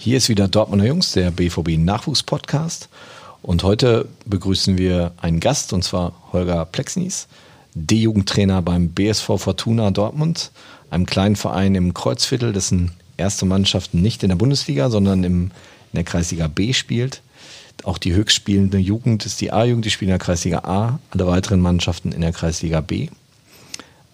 Hier 0.00 0.16
ist 0.16 0.28
wieder 0.28 0.46
Dortmunder 0.46 0.86
Jungs, 0.86 1.10
der 1.10 1.32
BVB 1.32 1.76
Nachwuchspodcast. 1.76 2.88
Und 3.42 3.64
heute 3.64 4.06
begrüßen 4.26 4.78
wir 4.78 5.10
einen 5.20 5.40
Gast, 5.40 5.72
und 5.72 5.82
zwar 5.82 6.12
Holger 6.32 6.66
Plexnis, 6.66 7.26
D-Jugendtrainer 7.74 8.62
beim 8.62 8.90
BSV 8.90 9.38
Fortuna 9.38 9.90
Dortmund, 9.90 10.52
einem 10.90 11.04
kleinen 11.04 11.34
Verein 11.34 11.74
im 11.74 11.94
Kreuzviertel, 11.94 12.52
dessen 12.52 12.92
erste 13.16 13.44
Mannschaft 13.44 13.92
nicht 13.92 14.22
in 14.22 14.28
der 14.28 14.36
Bundesliga, 14.36 14.88
sondern 14.88 15.24
im, 15.24 15.42
in 15.42 15.96
der 15.96 16.04
Kreisliga 16.04 16.46
B 16.46 16.72
spielt. 16.74 17.20
Auch 17.82 17.98
die 17.98 18.12
höchstspielende 18.12 18.78
Jugend 18.78 19.26
ist 19.26 19.40
die 19.40 19.50
A-Jugend, 19.50 19.84
die 19.84 19.90
spielt 19.90 20.10
in 20.10 20.16
der 20.16 20.24
Kreisliga 20.24 20.58
A, 20.58 21.00
alle 21.10 21.26
weiteren 21.26 21.58
Mannschaften 21.58 22.12
in 22.12 22.20
der 22.20 22.32
Kreisliga 22.32 22.82
B. 22.82 23.08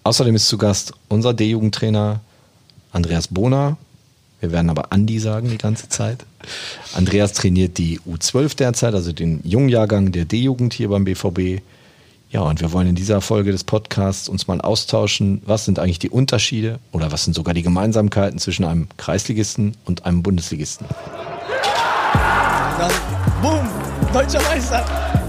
Außerdem 0.02 0.34
ist 0.34 0.48
zu 0.48 0.56
Gast 0.56 0.94
unser 1.08 1.34
D-Jugendtrainer 1.34 2.20
Andreas 2.90 3.28
Bohner, 3.28 3.76
wir 4.45 4.52
werden 4.52 4.68
aber 4.68 4.92
Andi 4.92 5.18
sagen 5.18 5.48
die 5.48 5.56
ganze 5.56 5.88
Zeit. 5.88 6.26
Andreas 6.94 7.32
trainiert 7.32 7.79
die 7.79 7.98
U12 8.00 8.57
derzeit, 8.57 8.93
also 8.93 9.11
den 9.11 9.40
Jungjahrgang 9.43 10.12
der 10.12 10.26
D-Jugend 10.26 10.75
hier 10.75 10.90
beim 10.90 11.04
BVB. 11.04 11.62
Ja, 12.30 12.43
und 12.43 12.61
wir 12.61 12.72
wollen 12.72 12.89
in 12.89 12.94
dieser 12.94 13.22
Folge 13.22 13.53
des 13.53 13.64
Podcasts 13.64 14.29
uns 14.29 14.46
mal 14.46 14.61
austauschen, 14.61 15.40
was 15.46 15.64
sind 15.64 15.79
eigentlich 15.79 15.98
die 15.98 16.11
Unterschiede 16.11 16.79
oder 16.93 17.11
was 17.11 17.25
sind 17.25 17.32
sogar 17.32 17.54
die 17.54 17.62
Gemeinsamkeiten 17.62 18.39
zwischen 18.39 18.67
einem 18.67 18.89
Kreisligisten 18.98 19.79
und 19.86 20.04
einem 20.04 20.22
Bundesligisten. 20.22 20.86
Dann, 22.79 22.92
boom, 23.40 23.67
deutscher 24.12 24.42
Meister. 24.42 25.23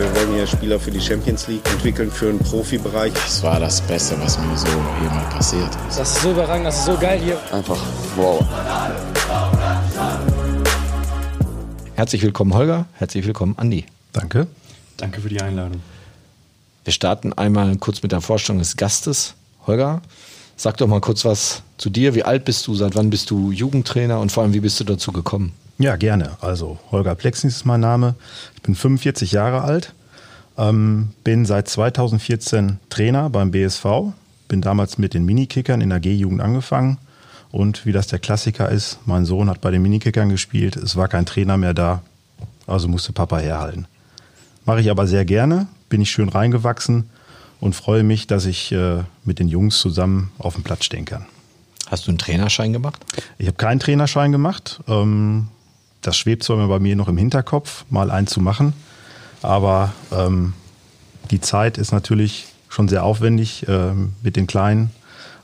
Wir 0.00 0.16
wollen 0.16 0.32
hier 0.32 0.46
Spieler 0.46 0.80
für 0.80 0.90
die 0.90 0.98
Champions 0.98 1.46
League 1.46 1.60
entwickeln, 1.70 2.10
für 2.10 2.32
den 2.32 2.38
Profibereich. 2.38 3.12
Das 3.12 3.42
war 3.42 3.60
das 3.60 3.82
Beste, 3.82 4.18
was 4.18 4.38
mir 4.38 4.56
so 4.56 4.66
mal 4.66 5.28
passiert 5.28 5.68
ist. 5.90 5.98
Das 5.98 6.16
ist 6.16 6.22
so 6.22 6.30
überragend, 6.30 6.66
das 6.68 6.78
ist 6.78 6.86
so 6.86 6.96
geil 6.96 7.20
hier. 7.20 7.38
Einfach 7.52 7.76
wow. 8.16 8.42
Herzlich 11.96 12.22
willkommen, 12.22 12.54
Holger. 12.54 12.86
Herzlich 12.94 13.26
willkommen, 13.26 13.52
Andi. 13.58 13.84
Danke. 14.14 14.46
Danke 14.96 15.20
für 15.20 15.28
die 15.28 15.42
Einladung. 15.42 15.82
Wir 16.84 16.94
starten 16.94 17.34
einmal 17.34 17.76
kurz 17.76 18.02
mit 18.02 18.10
der 18.10 18.22
Vorstellung 18.22 18.60
des 18.60 18.78
Gastes. 18.78 19.34
Holger, 19.66 20.00
sag 20.56 20.78
doch 20.78 20.86
mal 20.86 21.02
kurz 21.02 21.26
was 21.26 21.62
zu 21.76 21.90
dir. 21.90 22.14
Wie 22.14 22.22
alt 22.22 22.46
bist 22.46 22.66
du? 22.66 22.74
Seit 22.74 22.94
wann 22.94 23.10
bist 23.10 23.30
du 23.30 23.50
Jugendtrainer? 23.50 24.18
Und 24.18 24.32
vor 24.32 24.44
allem, 24.44 24.54
wie 24.54 24.60
bist 24.60 24.80
du 24.80 24.84
dazu 24.84 25.12
gekommen? 25.12 25.52
Ja, 25.80 25.96
gerne. 25.96 26.36
Also 26.42 26.78
Holger 26.90 27.14
Plexnis 27.14 27.56
ist 27.56 27.64
mein 27.64 27.80
Name. 27.80 28.14
Ich 28.54 28.60
bin 28.60 28.74
45 28.74 29.32
Jahre 29.32 29.62
alt, 29.62 29.94
ähm, 30.58 31.12
bin 31.24 31.46
seit 31.46 31.68
2014 31.68 32.78
Trainer 32.90 33.30
beim 33.30 33.50
BSV, 33.50 34.12
bin 34.46 34.60
damals 34.60 34.98
mit 34.98 35.14
den 35.14 35.24
Minikickern 35.24 35.80
in 35.80 35.88
der 35.88 36.00
G-Jugend 36.00 36.42
angefangen 36.42 36.98
und 37.50 37.86
wie 37.86 37.92
das 37.92 38.08
der 38.08 38.18
Klassiker 38.18 38.68
ist, 38.68 38.98
mein 39.06 39.24
Sohn 39.24 39.48
hat 39.48 39.62
bei 39.62 39.70
den 39.70 39.80
Minikickern 39.80 40.28
gespielt, 40.28 40.76
es 40.76 40.96
war 40.96 41.08
kein 41.08 41.24
Trainer 41.24 41.56
mehr 41.56 41.72
da, 41.72 42.02
also 42.66 42.86
musste 42.86 43.14
Papa 43.14 43.38
herhalten. 43.38 43.86
Mache 44.66 44.82
ich 44.82 44.90
aber 44.90 45.06
sehr 45.06 45.24
gerne, 45.24 45.66
bin 45.88 46.02
ich 46.02 46.10
schön 46.10 46.28
reingewachsen 46.28 47.08
und 47.58 47.74
freue 47.74 48.02
mich, 48.02 48.26
dass 48.26 48.44
ich 48.44 48.70
äh, 48.72 49.04
mit 49.24 49.38
den 49.38 49.48
Jungs 49.48 49.78
zusammen 49.78 50.30
auf 50.36 50.56
dem 50.56 50.62
Platz 50.62 50.84
stehen 50.84 51.06
kann. 51.06 51.24
Hast 51.86 52.06
du 52.06 52.10
einen 52.10 52.18
Trainerschein 52.18 52.74
gemacht? 52.74 53.00
Ich 53.38 53.46
habe 53.46 53.56
keinen 53.56 53.80
Trainerschein 53.80 54.30
gemacht. 54.30 54.80
Ähm, 54.86 55.48
das 56.02 56.16
schwebt 56.16 56.42
zwar 56.44 56.66
bei 56.68 56.78
mir 56.78 56.96
noch 56.96 57.08
im 57.08 57.16
Hinterkopf, 57.16 57.84
mal 57.90 58.10
einen 58.10 58.26
zu 58.26 58.40
machen, 58.40 58.72
aber 59.42 59.92
ähm, 60.12 60.54
die 61.30 61.40
Zeit 61.40 61.78
ist 61.78 61.92
natürlich 61.92 62.46
schon 62.68 62.88
sehr 62.88 63.04
aufwendig 63.04 63.66
ähm, 63.68 64.14
mit 64.22 64.36
den 64.36 64.46
Kleinen 64.46 64.90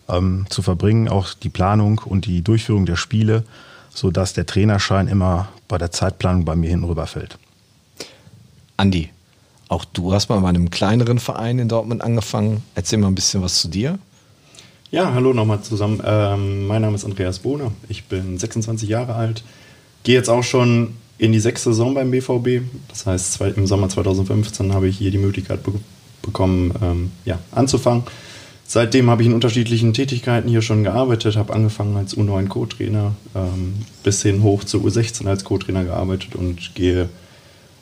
ähm, 0.08 0.46
zu 0.48 0.62
verbringen, 0.62 1.08
auch 1.08 1.34
die 1.34 1.48
Planung 1.48 2.00
und 2.04 2.26
die 2.26 2.42
Durchführung 2.42 2.86
der 2.86 2.96
Spiele, 2.96 3.44
sodass 3.90 4.32
der 4.32 4.46
Trainerschein 4.46 5.08
immer 5.08 5.48
bei 5.68 5.78
der 5.78 5.90
Zeitplanung 5.90 6.44
bei 6.44 6.56
mir 6.56 6.70
hinten 6.70 6.84
rüberfällt. 6.84 7.38
Andi, 8.76 9.10
auch 9.68 9.84
du 9.84 10.12
hast 10.12 10.28
mal 10.28 10.38
bei 10.40 10.48
einem 10.48 10.70
kleineren 10.70 11.18
Verein 11.18 11.58
in 11.58 11.68
Dortmund 11.68 12.02
angefangen. 12.02 12.62
Erzähl 12.74 12.98
mal 12.98 13.08
ein 13.08 13.14
bisschen 13.14 13.42
was 13.42 13.60
zu 13.60 13.68
dir. 13.68 13.98
Ja, 14.90 15.12
hallo 15.12 15.32
nochmal 15.32 15.62
zusammen. 15.62 16.00
Ähm, 16.04 16.66
mein 16.68 16.82
Name 16.82 16.94
ist 16.94 17.04
Andreas 17.04 17.40
Bohner. 17.40 17.72
Ich 17.88 18.04
bin 18.04 18.38
26 18.38 18.88
Jahre 18.88 19.14
alt. 19.14 19.42
Gehe 20.06 20.14
jetzt 20.14 20.30
auch 20.30 20.44
schon 20.44 20.94
in 21.18 21.32
die 21.32 21.40
sechste 21.40 21.70
Saison 21.70 21.92
beim 21.92 22.12
BVB. 22.12 22.64
Das 22.86 23.06
heißt, 23.06 23.40
im 23.40 23.66
Sommer 23.66 23.88
2015 23.88 24.72
habe 24.72 24.86
ich 24.86 24.98
hier 24.98 25.10
die 25.10 25.18
Möglichkeit 25.18 25.64
be 25.64 25.72
bekommen, 26.22 26.72
ähm, 26.80 27.10
ja, 27.24 27.40
anzufangen. 27.50 28.04
Seitdem 28.68 29.10
habe 29.10 29.22
ich 29.22 29.28
in 29.28 29.34
unterschiedlichen 29.34 29.94
Tätigkeiten 29.94 30.48
hier 30.48 30.62
schon 30.62 30.84
gearbeitet, 30.84 31.36
habe 31.36 31.52
angefangen 31.52 31.96
als 31.96 32.16
U9 32.16 32.46
Co-Trainer, 32.46 33.16
ähm, 33.34 33.74
bis 34.04 34.22
hin 34.22 34.44
hoch 34.44 34.62
zur 34.62 34.84
U16 34.84 35.26
als 35.26 35.42
Co-Trainer 35.42 35.82
gearbeitet 35.82 36.36
und 36.36 36.76
gehe 36.76 37.08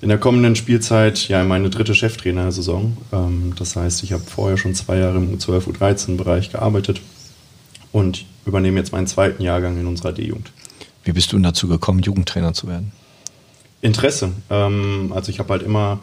in 0.00 0.08
der 0.08 0.16
kommenden 0.16 0.56
Spielzeit 0.56 1.28
ja 1.28 1.42
in 1.42 1.48
meine 1.48 1.68
dritte 1.68 1.94
Cheftrainer-Saison. 1.94 2.96
Ähm, 3.12 3.52
das 3.58 3.76
heißt, 3.76 4.02
ich 4.02 4.14
habe 4.14 4.24
vorher 4.24 4.56
schon 4.56 4.74
zwei 4.74 4.96
Jahre 4.96 5.18
im 5.18 5.36
U12, 5.36 5.74
U13-Bereich 5.74 6.52
gearbeitet 6.52 7.02
und 7.92 8.24
übernehme 8.46 8.78
jetzt 8.78 8.92
meinen 8.92 9.06
zweiten 9.06 9.42
Jahrgang 9.42 9.78
in 9.78 9.86
unserer 9.86 10.12
D-Jugend. 10.12 10.52
Wie 11.04 11.12
bist 11.12 11.32
du 11.32 11.38
dazu 11.38 11.68
gekommen, 11.68 12.00
Jugendtrainer 12.00 12.54
zu 12.54 12.66
werden? 12.66 12.92
Interesse. 13.80 14.32
Ähm, 14.50 15.12
also 15.14 15.30
ich 15.30 15.38
habe 15.38 15.50
halt 15.50 15.62
immer 15.62 16.00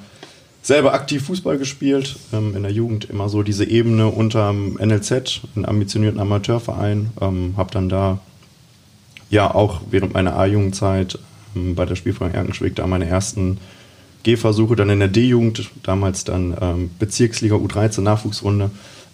selber 0.62 0.94
aktiv 0.94 1.26
Fußball 1.26 1.58
gespielt, 1.58 2.18
ähm, 2.32 2.56
in 2.56 2.64
der 2.64 2.72
Jugend 2.72 3.06
immer 3.06 3.30
so 3.30 3.42
diese 3.42 3.66
Ebene 3.66 4.08
unterm 4.08 4.78
NLZ, 4.80 5.42
einen 5.56 5.66
ambitionierten 5.66 6.20
Amateurverein, 6.20 7.10
ähm, 7.20 7.56
habe 7.58 7.72
dann 7.72 7.90
da 7.90 8.20
ja 9.32 9.54
auch 9.54 9.82
während 9.90 10.14
meiner 10.14 10.38
A-Jugendzeit 10.38 11.18
ähm, 11.56 11.74
bei 11.74 11.86
der 11.86 11.96
Spielverein 11.96 12.36
Erkenschwick 12.36 12.76
da 12.76 12.86
meine 12.86 13.08
ersten 13.08 13.58
Gehversuche 14.24 14.76
dann 14.76 14.92
in 14.92 15.00
der 15.00 15.08
D-Jugend, 15.08 15.72
damals 15.82 16.24
dann 16.24 16.56
ähm, 16.62 16.92
Bezirksliga 17.00 17.56
U13 17.56 18.02
Nachwuchsrunde 18.02 18.70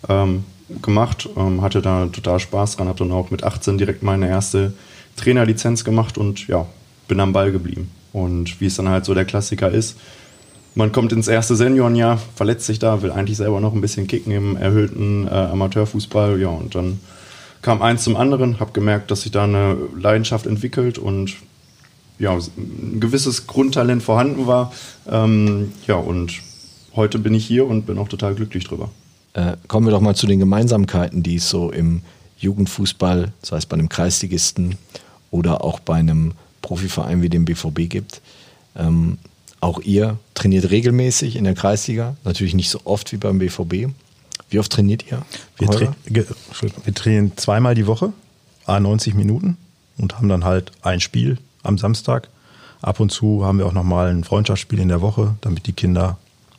ähm, 0.09 0.43
gemacht, 0.81 1.29
ähm, 1.37 1.61
hatte 1.61 1.81
da 1.81 2.07
total 2.07 2.39
Spaß 2.39 2.75
dran, 2.75 2.89
habe 2.89 2.99
dann 2.99 3.13
auch 3.13 3.31
mit 3.31 3.45
18 3.45 3.77
direkt 3.77 4.03
meine 4.03 4.27
erste 4.27 4.73
Trainerlizenz 5.17 5.83
gemacht 5.83 6.17
und 6.17 6.47
ja, 6.47 6.65
bin 7.07 7.19
am 7.19 7.33
Ball 7.33 7.51
geblieben. 7.51 7.91
Und 8.13 8.61
wie 8.61 8.67
es 8.67 8.75
dann 8.75 8.87
halt 8.89 9.05
so 9.05 9.13
der 9.13 9.25
Klassiker 9.25 9.69
ist, 9.69 9.97
man 10.75 10.91
kommt 10.91 11.11
ins 11.11 11.27
erste 11.27 11.55
Seniorenjahr, 11.55 12.19
verletzt 12.35 12.67
sich 12.67 12.77
da, 12.77 13.01
will 13.01 13.11
eigentlich 13.11 13.37
selber 13.37 13.59
noch 13.59 13.73
ein 13.73 13.81
bisschen 13.81 14.07
kicken 14.07 14.31
im 14.31 14.55
erhöhten 14.55 15.27
äh, 15.27 15.31
Amateurfußball. 15.31 16.39
Ja, 16.39 16.49
und 16.49 16.75
dann 16.75 16.99
kam 17.63 17.81
eins 17.81 18.03
zum 18.03 18.15
anderen, 18.15 18.59
habe 18.59 18.73
gemerkt, 18.73 19.09
dass 19.09 19.23
sich 19.23 19.31
da 19.31 19.45
eine 19.45 19.75
Leidenschaft 19.99 20.45
entwickelt 20.45 20.99
und 20.99 21.33
ja, 22.19 22.33
ein 22.33 22.99
gewisses 22.99 23.47
Grundtalent 23.47 24.03
vorhanden 24.03 24.45
war. 24.45 24.71
Ähm, 25.09 25.73
ja, 25.87 25.95
und 25.95 26.41
heute 26.95 27.17
bin 27.17 27.33
ich 27.33 27.45
hier 27.45 27.65
und 27.65 27.87
bin 27.87 27.97
auch 27.97 28.07
total 28.07 28.35
glücklich 28.35 28.63
drüber. 28.65 28.89
Äh, 29.33 29.57
kommen 29.67 29.87
wir 29.87 29.91
doch 29.91 30.01
mal 30.01 30.15
zu 30.15 30.27
den 30.27 30.39
Gemeinsamkeiten, 30.39 31.23
die 31.23 31.35
es 31.35 31.49
so 31.49 31.71
im 31.71 32.01
Jugendfußball, 32.37 33.33
sei 33.41 33.57
es 33.57 33.65
bei 33.65 33.75
einem 33.75 33.89
Kreisligisten 33.89 34.77
oder 35.31 35.63
auch 35.63 35.79
bei 35.79 35.95
einem 35.95 36.33
Profiverein 36.61 37.21
wie 37.21 37.29
dem 37.29 37.45
BVB 37.45 37.89
gibt. 37.89 38.21
Ähm, 38.75 39.17
auch 39.59 39.79
ihr 39.79 40.17
trainiert 40.33 40.69
regelmäßig 40.69 41.35
in 41.35 41.43
der 41.43 41.55
Kreisliga, 41.55 42.15
natürlich 42.23 42.53
nicht 42.53 42.69
so 42.69 42.81
oft 42.83 43.11
wie 43.11 43.17
beim 43.17 43.39
BVB. 43.39 43.91
Wie 44.49 44.59
oft 44.59 44.71
trainiert 44.71 45.05
ihr? 45.11 45.23
Wir, 45.57 45.67
tra 45.67 45.93
wir 46.83 46.93
trainieren 46.93 47.33
zweimal 47.35 47.75
die 47.75 47.87
Woche, 47.87 48.13
a 48.65 48.79
90 48.79 49.13
Minuten 49.15 49.57
und 49.97 50.15
haben 50.17 50.29
dann 50.29 50.45
halt 50.45 50.71
ein 50.81 51.01
Spiel 51.01 51.37
am 51.63 51.77
Samstag. 51.77 52.29
Ab 52.81 52.99
und 52.99 53.11
zu 53.11 53.43
haben 53.43 53.57
wir 53.57 53.65
auch 53.65 53.73
nochmal 53.73 54.09
ein 54.09 54.23
Freundschaftsspiel 54.23 54.79
in 54.79 54.89
der 54.89 55.01
Woche, 55.01 55.35
damit 55.41 55.65
die 55.65 55.73
Kinder 55.73 56.17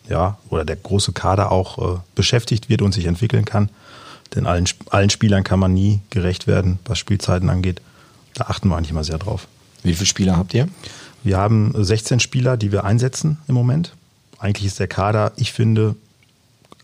ja 0.09 0.39
oder 0.51 0.65
der 0.65 0.77
große 0.77 1.13
Kader 1.13 1.53
auch 1.53 1.97
äh, 1.97 1.99
beschäftigt 2.15 2.69
wird 2.69 2.83
und 2.83 2.93
sich 2.93 3.07
entwickeln 3.07 3.45
kann. 3.45 3.71
Denn 4.35 4.47
allen, 4.47 4.69
allen 4.91 5.11
Spielern 5.11 5.45
kann 5.45 5.61
man 5.61 5.73
nie 5.73 6.01
gerecht 6.11 6.47
werden, 6.47 6.79
was 6.85 6.99
Spielzeiten 6.99 7.49
angeht. 7.49 7.81
Da 8.39 8.45
achten 8.47 8.69
wir 8.69 8.77
eigentlich 8.77 8.93
immer 8.93 9.05
sehr 9.05 9.19
drauf. 9.19 9.49
Wie 9.83 9.95
viele 9.95 10.07
Spieler 10.07 10.37
habt 10.37 10.55
ihr? 10.55 10.69
Wir 11.25 11.39
haben 11.39 11.73
16 11.77 12.21
Spieler, 12.21 12.57
die 12.57 12.73
wir 12.73 12.85
einsetzen 12.85 13.39
im 13.49 13.55
Moment. 13.55 13.95
Eigentlich 14.39 14.67
ist 14.67 14.79
der 14.79 14.87
Kader, 14.87 15.33
ich 15.37 15.53
finde, 15.53 15.97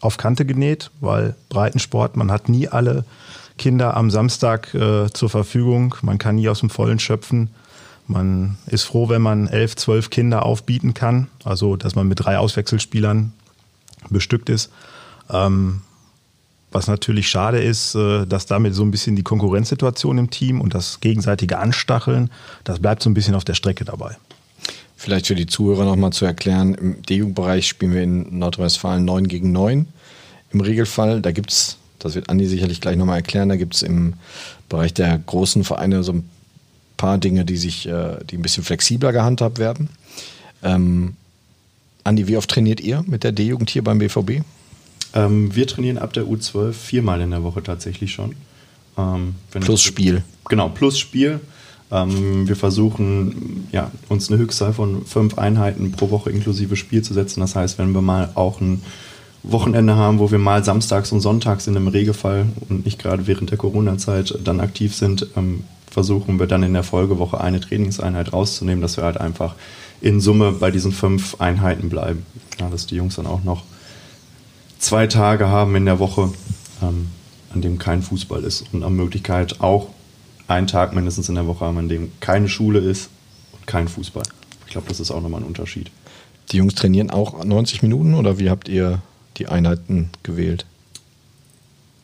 auf 0.01 0.17
Kante 0.17 0.45
genäht, 0.45 0.91
weil 1.01 1.35
Breitensport, 1.49 2.17
man 2.17 2.31
hat 2.31 2.49
nie 2.49 2.69
alle 2.69 3.05
Kinder 3.57 3.97
am 3.97 4.11
Samstag 4.11 4.75
äh, 4.75 5.11
zur 5.13 5.31
Verfügung. 5.31 5.95
Man 6.03 6.19
kann 6.19 6.35
nie 6.35 6.49
aus 6.49 6.61
dem 6.61 6.71
Vollen 6.71 6.99
schöpfen. 6.99 7.51
Man 8.09 8.59
ist 8.67 8.83
froh, 8.83 9.09
wenn 9.09 9.23
man 9.23 9.47
elf, 9.47 9.77
zwölf 9.77 10.11
Kinder 10.11 10.45
aufbieten 10.45 10.93
kann. 10.93 11.29
Also, 11.45 11.77
dass 11.77 11.95
man 11.95 12.09
mit 12.09 12.25
drei 12.25 12.39
Auswechselspielern 12.39 13.33
bestückt 14.11 14.49
ist. 14.49 14.71
Ähm, 15.31 15.83
was 16.75 16.89
natürlich 16.89 17.29
schade 17.29 17.63
ist, 17.63 17.95
äh, 17.95 18.27
dass 18.27 18.47
damit 18.47 18.75
so 18.75 18.83
ein 18.83 18.91
bisschen 18.91 19.15
die 19.15 19.23
Konkurrenzsituation 19.23 20.19
im 20.19 20.31
Team 20.31 20.61
und 20.61 20.75
das 20.75 21.01
gegenseitige 21.01 21.59
Anstacheln, 21.59 22.31
das 22.65 22.81
bleibt 22.81 23.03
so 23.03 23.09
ein 23.09 23.15
bisschen 23.15 23.37
auf 23.37 23.45
der 23.45 23.55
Strecke 23.55 23.85
dabei. 23.85 24.17
Vielleicht 24.97 25.29
für 25.29 25.37
die 25.37 25.47
Zuhörer 25.47 25.85
nochmal 25.85 26.13
zu 26.13 26.25
erklären, 26.25 26.75
im 26.75 27.03
D-Jugendbereich 27.03 27.69
spielen 27.69 27.95
wir 27.95 28.03
in 28.03 28.39
Nordrhein-Westfalen 28.39 29.05
9 29.05 29.29
gegen 29.29 29.53
9 29.53 29.87
im 30.53 30.61
Regelfall. 30.61 31.21
Da 31.21 31.31
gibt 31.31 31.53
es, 31.53 31.77
das 32.01 32.17
wird 32.17 32.29
Andi 32.29 32.47
sicherlich 32.47 32.81
gleich 32.81 32.97
nochmal 32.97 33.19
erklären, 33.19 33.49
da 33.49 33.57
gibt 33.57 33.77
es 33.77 33.83
im 33.83 34.15
Bereich 34.69 34.93
der 34.93 35.17
großen 35.17 35.63
Vereine 35.63 36.03
so 36.03 36.13
ein 36.13 36.29
paar 36.97 37.19
Dinge, 37.19 37.45
die 37.45 37.57
sich, 37.57 37.87
äh, 37.87 38.17
die 38.29 38.37
ein 38.37 38.43
bisschen 38.43 38.65
flexibler 38.65 39.13
gehandhabt 39.13 39.59
werden. 39.59 39.91
Ähm, 40.65 41.15
Andi, 42.03 42.27
wie 42.27 42.37
oft 42.37 42.51
trainiert 42.51 42.81
ihr 42.81 43.05
mit 43.07 43.23
der 43.23 43.33
D-Jugend 43.33 43.71
hier 43.71 43.85
beim 43.85 43.99
BVB? 43.99 44.43
Ähm, 45.15 45.55
wir 45.55 45.67
trainieren 45.67 45.99
ab 45.99 46.13
der 46.13 46.25
U12 46.25 46.73
viermal 46.73 47.21
in 47.21 47.31
der 47.31 47.43
Woche 47.43 47.63
tatsächlich 47.63 48.13
schon. 48.13 48.35
Ähm, 48.99 49.37
plus 49.51 49.83
Spiel. 49.83 50.23
Genau, 50.49 50.69
plus 50.69 50.99
Spiel. 50.99 51.41
Ähm, 51.91 52.49
wir 52.49 52.57
versuchen, 52.57 53.69
ja, 53.71 53.91
uns 54.09 54.31
eine 54.31 54.39
Höchstzahl 54.39 54.73
von 54.73 55.07
fünf 55.07 55.39
Einheiten 55.39 55.93
pro 55.93 56.11
Woche 56.11 56.31
inklusive 56.31 56.77
Spiel 56.77 57.03
zu 57.03 57.15
setzen. 57.15 57.41
Das 57.41 57.55
heißt, 57.55 57.79
wenn 57.79 57.93
wir 57.93 58.03
mal 58.03 58.31
auch 58.35 58.61
ein 58.61 58.83
Wochenende 59.45 59.95
haben, 59.95 60.19
wo 60.19 60.31
wir 60.31 60.39
mal 60.39 60.65
samstags 60.65 61.13
und 61.13 61.21
sonntags 61.21 61.67
in 61.67 61.77
einem 61.77 61.89
Regelfall 61.89 62.47
und 62.69 62.85
nicht 62.85 62.99
gerade 62.99 63.27
während 63.27 63.51
der 63.51 63.59
Corona-Zeit 63.59 64.39
dann 64.43 64.61
aktiv 64.61 64.95
sind, 64.95 65.29
ähm, 65.37 65.65
versuchen 65.91 66.41
wir 66.41 66.47
dann 66.47 66.65
in 66.65 66.73
der 66.73 66.83
Folgewoche 66.83 67.41
eine 67.41 67.61
Trainingseinheit 67.61 68.33
rauszunehmen, 68.33 68.83
dass 68.83 68.97
wir 68.97 69.05
halt 69.05 69.19
einfach 69.19 69.55
in 70.01 70.21
Summe 70.21 70.53
bei 70.53 70.71
diesen 70.71 70.91
fünf 70.91 71.41
Einheiten 71.41 71.89
bleiben. 71.89 72.27
Ja, 72.59 72.69
dass 72.69 72.87
die 72.87 72.97
Jungs 72.97 73.17
dann 73.17 73.27
auch 73.27 73.45
noch 73.45 73.63
zwei 74.85 75.07
Tage 75.07 75.49
haben 75.49 75.75
in 75.77 75.87
der 75.87 75.99
Woche, 75.99 76.33
ähm, 76.83 77.09
an 77.53 77.63
dem 77.63 77.79
kein 77.79 78.03
Fußball 78.03 78.45
ist 78.45 78.67
und 78.73 78.83
an 78.83 78.95
Möglichkeit 78.95 79.61
auch 79.61 79.89
einen 80.47 80.67
Tag 80.67 80.95
mindestens 80.95 81.29
in 81.29 81.37
der 81.37 81.47
Woche 81.47 81.65
haben, 81.65 81.79
an 81.79 81.89
dem 81.89 82.13
keine 82.21 82.49
Schule 82.49 82.81
ist 82.81 83.09
und 83.53 83.67
kein 83.67 83.89
Fußball. 83.89 84.25
Ich 84.67 84.73
glaube, 84.73 84.89
das 84.89 85.01
ist 85.01 85.11
auch 85.11 85.23
nochmal 85.23 85.41
ein 85.41 85.47
Unterschied. 85.47 85.91
Die 86.53 86.59
Jungs 86.59 86.75
trainieren 86.75 87.11
auch 87.11 87.43
90 87.43 87.83
Minuten 87.83 88.15
oder 88.15 88.39
wie 88.39 88.51
habt 88.51 88.69
ihr 88.69 89.01
die 89.39 89.49
Einheiten 89.49 90.11
gewählt? 90.23 90.67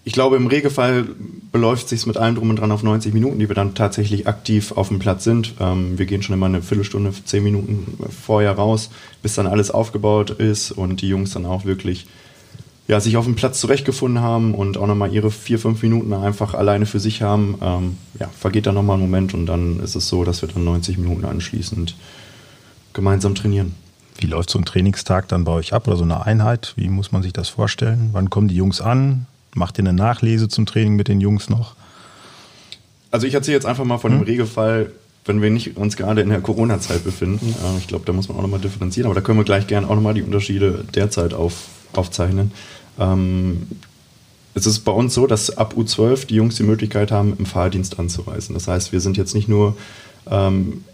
Ich 0.02 0.14
glaube, 0.14 0.36
im 0.36 0.46
Regelfall 0.46 1.06
beläuft 1.52 1.90
sich 1.90 2.06
mit 2.06 2.16
allem 2.16 2.36
drum 2.36 2.48
und 2.48 2.56
dran 2.56 2.72
auf 2.72 2.82
90 2.82 3.12
Minuten, 3.12 3.38
die 3.38 3.48
wir 3.48 3.54
dann 3.54 3.74
tatsächlich 3.74 4.26
aktiv 4.26 4.72
auf 4.72 4.88
dem 4.88 4.98
Platz 4.98 5.24
sind. 5.24 5.54
Ähm, 5.60 5.98
wir 5.98 6.06
gehen 6.06 6.22
schon 6.22 6.34
immer 6.34 6.46
eine 6.46 6.62
Viertelstunde, 6.62 7.12
zehn 7.26 7.44
Minuten 7.44 7.98
vorher 8.08 8.52
raus, 8.52 8.88
bis 9.22 9.34
dann 9.34 9.46
alles 9.46 9.70
aufgebaut 9.70 10.30
ist 10.30 10.72
und 10.72 11.02
die 11.02 11.08
Jungs 11.08 11.32
dann 11.32 11.44
auch 11.44 11.66
wirklich 11.66 12.06
ja, 12.90 12.98
sich 12.98 13.16
auf 13.16 13.24
dem 13.24 13.36
Platz 13.36 13.60
zurechtgefunden 13.60 14.20
haben 14.20 14.52
und 14.52 14.76
auch 14.76 14.88
nochmal 14.88 15.14
ihre 15.14 15.30
vier, 15.30 15.60
fünf 15.60 15.80
Minuten 15.84 16.12
einfach 16.12 16.54
alleine 16.54 16.86
für 16.86 16.98
sich 16.98 17.22
haben. 17.22 17.56
Ähm, 17.62 17.96
ja, 18.18 18.28
vergeht 18.36 18.66
dann 18.66 18.74
nochmal 18.74 18.96
ein 18.96 19.00
Moment 19.00 19.32
und 19.32 19.46
dann 19.46 19.78
ist 19.78 19.94
es 19.94 20.08
so, 20.08 20.24
dass 20.24 20.42
wir 20.42 20.48
dann 20.48 20.64
90 20.64 20.98
Minuten 20.98 21.24
anschließend 21.24 21.94
gemeinsam 22.92 23.36
trainieren. 23.36 23.76
Wie 24.18 24.26
läuft 24.26 24.50
so 24.50 24.58
ein 24.58 24.64
Trainingstag 24.64 25.28
dann 25.28 25.44
bei 25.44 25.52
euch 25.52 25.72
ab 25.72 25.86
oder 25.86 25.96
so 25.96 26.02
eine 26.02 26.26
Einheit? 26.26 26.72
Wie 26.74 26.88
muss 26.88 27.12
man 27.12 27.22
sich 27.22 27.32
das 27.32 27.48
vorstellen? 27.48 28.10
Wann 28.10 28.28
kommen 28.28 28.48
die 28.48 28.56
Jungs 28.56 28.80
an? 28.80 29.26
Macht 29.54 29.78
ihr 29.78 29.84
eine 29.84 29.92
Nachlese 29.92 30.48
zum 30.48 30.66
Training 30.66 30.96
mit 30.96 31.06
den 31.06 31.20
Jungs 31.20 31.48
noch? 31.48 31.76
Also 33.12 33.24
ich 33.28 33.34
erzähle 33.34 33.54
jetzt 33.54 33.66
einfach 33.66 33.84
mal 33.84 33.98
von 33.98 34.10
hm? 34.10 34.18
dem 34.18 34.24
Regelfall, 34.24 34.90
wenn 35.26 35.40
wir 35.40 35.50
nicht 35.50 35.76
uns 35.76 35.96
gerade 35.96 36.22
in 36.22 36.28
der 36.28 36.40
Corona-Zeit 36.40 37.04
befinden. 37.04 37.54
Äh, 37.64 37.78
ich 37.78 37.86
glaube, 37.86 38.04
da 38.04 38.12
muss 38.12 38.28
man 38.28 38.36
auch 38.36 38.42
nochmal 38.42 38.58
differenzieren, 38.58 39.06
aber 39.06 39.14
da 39.14 39.20
können 39.20 39.38
wir 39.38 39.44
gleich 39.44 39.68
gerne 39.68 39.88
auch 39.88 39.94
nochmal 39.94 40.14
die 40.14 40.22
Unterschiede 40.22 40.84
derzeit 40.92 41.34
auf, 41.34 41.68
aufzeichnen. 41.92 42.50
Ähm, 43.00 43.66
es 44.54 44.66
ist 44.66 44.80
bei 44.80 44.92
uns 44.92 45.14
so, 45.14 45.26
dass 45.26 45.56
ab 45.56 45.74
U12 45.76 46.26
die 46.26 46.34
Jungs 46.34 46.56
die 46.56 46.62
Möglichkeit 46.62 47.10
haben, 47.10 47.34
im 47.38 47.46
Fahrdienst 47.46 47.98
anzureisen. 47.98 48.54
Das 48.54 48.68
heißt, 48.68 48.92
wir 48.92 49.00
sind 49.00 49.16
jetzt 49.16 49.34
nicht 49.34 49.48
nur 49.48 49.76
ähm, 50.30 50.84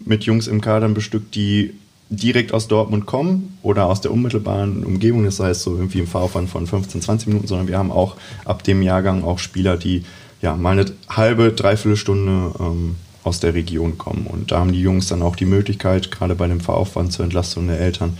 mit 0.00 0.24
Jungs 0.24 0.46
im 0.46 0.60
Kader 0.60 0.88
bestückt, 0.88 1.34
die 1.34 1.74
direkt 2.08 2.52
aus 2.52 2.68
Dortmund 2.68 3.06
kommen 3.06 3.58
oder 3.62 3.86
aus 3.86 4.00
der 4.00 4.12
unmittelbaren 4.12 4.84
Umgebung, 4.84 5.24
das 5.24 5.40
heißt 5.40 5.62
so 5.62 5.74
irgendwie 5.76 5.98
im 5.98 6.06
Fahraufwand 6.06 6.48
von 6.48 6.66
15, 6.66 7.02
20 7.02 7.28
Minuten, 7.28 7.48
sondern 7.48 7.66
wir 7.66 7.78
haben 7.78 7.90
auch 7.90 8.16
ab 8.44 8.62
dem 8.62 8.82
Jahrgang 8.82 9.24
auch 9.24 9.40
Spieler, 9.40 9.76
die 9.76 10.04
ja 10.40 10.54
mal 10.56 10.78
eine 10.78 10.92
halbe, 11.08 11.52
dreiviertel 11.52 11.96
Stunde 11.96 12.52
ähm, 12.60 12.96
aus 13.24 13.40
der 13.40 13.54
Region 13.54 13.98
kommen. 13.98 14.26
Und 14.28 14.52
da 14.52 14.60
haben 14.60 14.72
die 14.72 14.80
Jungs 14.80 15.08
dann 15.08 15.22
auch 15.22 15.34
die 15.34 15.46
Möglichkeit, 15.46 16.12
gerade 16.12 16.36
bei 16.36 16.46
dem 16.46 16.60
Fahraufwand 16.60 17.12
zur 17.12 17.24
Entlastung 17.24 17.66
der 17.66 17.80
Eltern, 17.80 18.16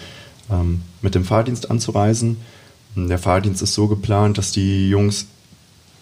ähm, 0.51 0.83
mit 1.01 1.15
dem 1.15 1.25
Fahrdienst 1.25 1.71
anzureisen. 1.71 2.39
Der 2.97 3.19
Fahrdienst 3.19 3.63
ist 3.63 3.75
so 3.75 3.89
geplant, 3.89 4.39
dass 4.39 4.53
die 4.53 4.89
Jungs 4.89 5.27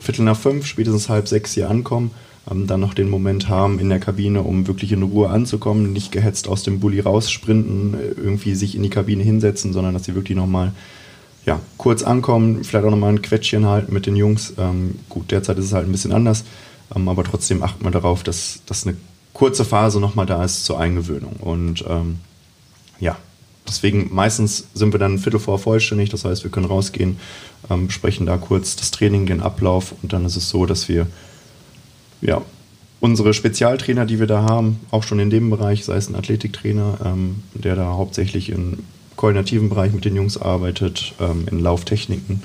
Viertel 0.01 0.25
nach 0.25 0.37
fünf, 0.37 0.67
spätestens 0.67 1.09
halb 1.09 1.29
sechs 1.29 1.55
hier 1.55 1.69
ankommen 1.69 2.13
ähm, 2.51 2.67
dann 2.67 2.81
noch 2.81 2.95
den 2.95 3.09
Moment 3.09 3.49
haben 3.49 3.79
in 3.79 3.89
der 3.89 4.01
Kabine, 4.01 4.43
um 4.43 4.67
wirklich 4.67 4.93
in 4.93 5.03
Ruhe 5.03 5.31
anzukommen, 5.31 5.93
nicht 5.93 6.13
gehetzt 6.13 6.49
aus 6.49 6.63
dem 6.63 6.81
Bulli 6.81 7.01
raussprinten, 7.01 7.95
äh, 7.95 8.21
irgendwie 8.21 8.55
sich 8.55 8.77
in 8.77 8.83
die 8.83 8.91
Kabine 8.91 9.23
hinsetzen, 9.23 9.73
sondern 9.73 9.95
dass 9.95 10.05
sie 10.05 10.15
wirklich 10.15 10.37
nochmal 10.37 10.73
ja, 11.47 11.61
kurz 11.77 12.03
ankommen, 12.03 12.65
vielleicht 12.65 12.87
auch 12.87 12.91
nochmal 12.91 13.13
ein 13.13 13.23
Quetschchen 13.23 13.67
halten 13.67 13.93
mit 13.93 14.07
den 14.07 14.17
Jungs. 14.17 14.55
Ähm, 14.59 14.97
gut, 15.09 15.31
derzeit 15.31 15.59
ist 15.59 15.67
es 15.67 15.73
halt 15.73 15.87
ein 15.87 15.93
bisschen 15.93 16.13
anders, 16.13 16.45
ähm, 16.95 17.09
aber 17.09 17.25
trotzdem 17.25 17.63
achtet 17.63 17.83
man 17.83 17.93
darauf, 17.93 18.23
dass, 18.23 18.61
dass 18.67 18.87
eine 18.87 18.97
kurze 19.33 19.65
Phase 19.65 20.01
nochmal 20.01 20.27
da 20.27 20.45
ist 20.45 20.65
zur 20.65 20.79
Eingewöhnung. 20.79 21.37
Und 21.41 21.85
ähm, 21.89 22.21
ja, 23.01 23.17
deswegen 23.67 24.15
meistens 24.15 24.69
sind 24.75 24.93
wir 24.93 24.99
dann 24.99 25.15
ein 25.15 25.19
Viertel 25.19 25.41
vor 25.41 25.59
vollständig, 25.59 26.11
das 26.11 26.25
heißt, 26.25 26.45
wir 26.45 26.51
können 26.51 26.67
rausgehen, 26.67 27.19
ähm, 27.71 27.87
besprechen 27.87 28.27
da 28.27 28.37
kurz 28.37 28.77
das 28.77 28.91
Training, 28.91 29.27
den 29.27 29.41
Ablauf 29.41 29.95
und 30.03 30.13
dann 30.13 30.25
ist 30.25 30.37
es 30.37 30.49
so, 30.49 30.67
dass 30.67 30.89
wir 30.89 31.07
ja, 32.21 32.41
unsere 33.01 33.35
Spezialtrainer, 33.35 34.07
die 34.07 34.19
wir 34.19 34.27
da 34.27 34.43
haben, 34.43 34.81
auch 34.91 35.03
schon 35.03 35.19
in 35.19 35.31
dem 35.31 35.51
Bereich, 35.51 35.85
sei 35.85 35.97
es 35.97 36.09
ein 36.09 36.15
Athletiktrainer, 36.15 36.99
ähm, 37.05 37.43
der 37.53 37.77
da 37.77 37.85
hauptsächlich 37.85 38.49
im 38.51 38.79
koordinativen 39.17 39.69
Bereich 39.69 39.93
mit 39.93 40.05
den 40.05 40.17
Jungs 40.17 40.39
arbeitet, 40.39 41.15
ähm, 41.21 41.47
in 41.51 41.61
Lauftechniken, 41.61 42.43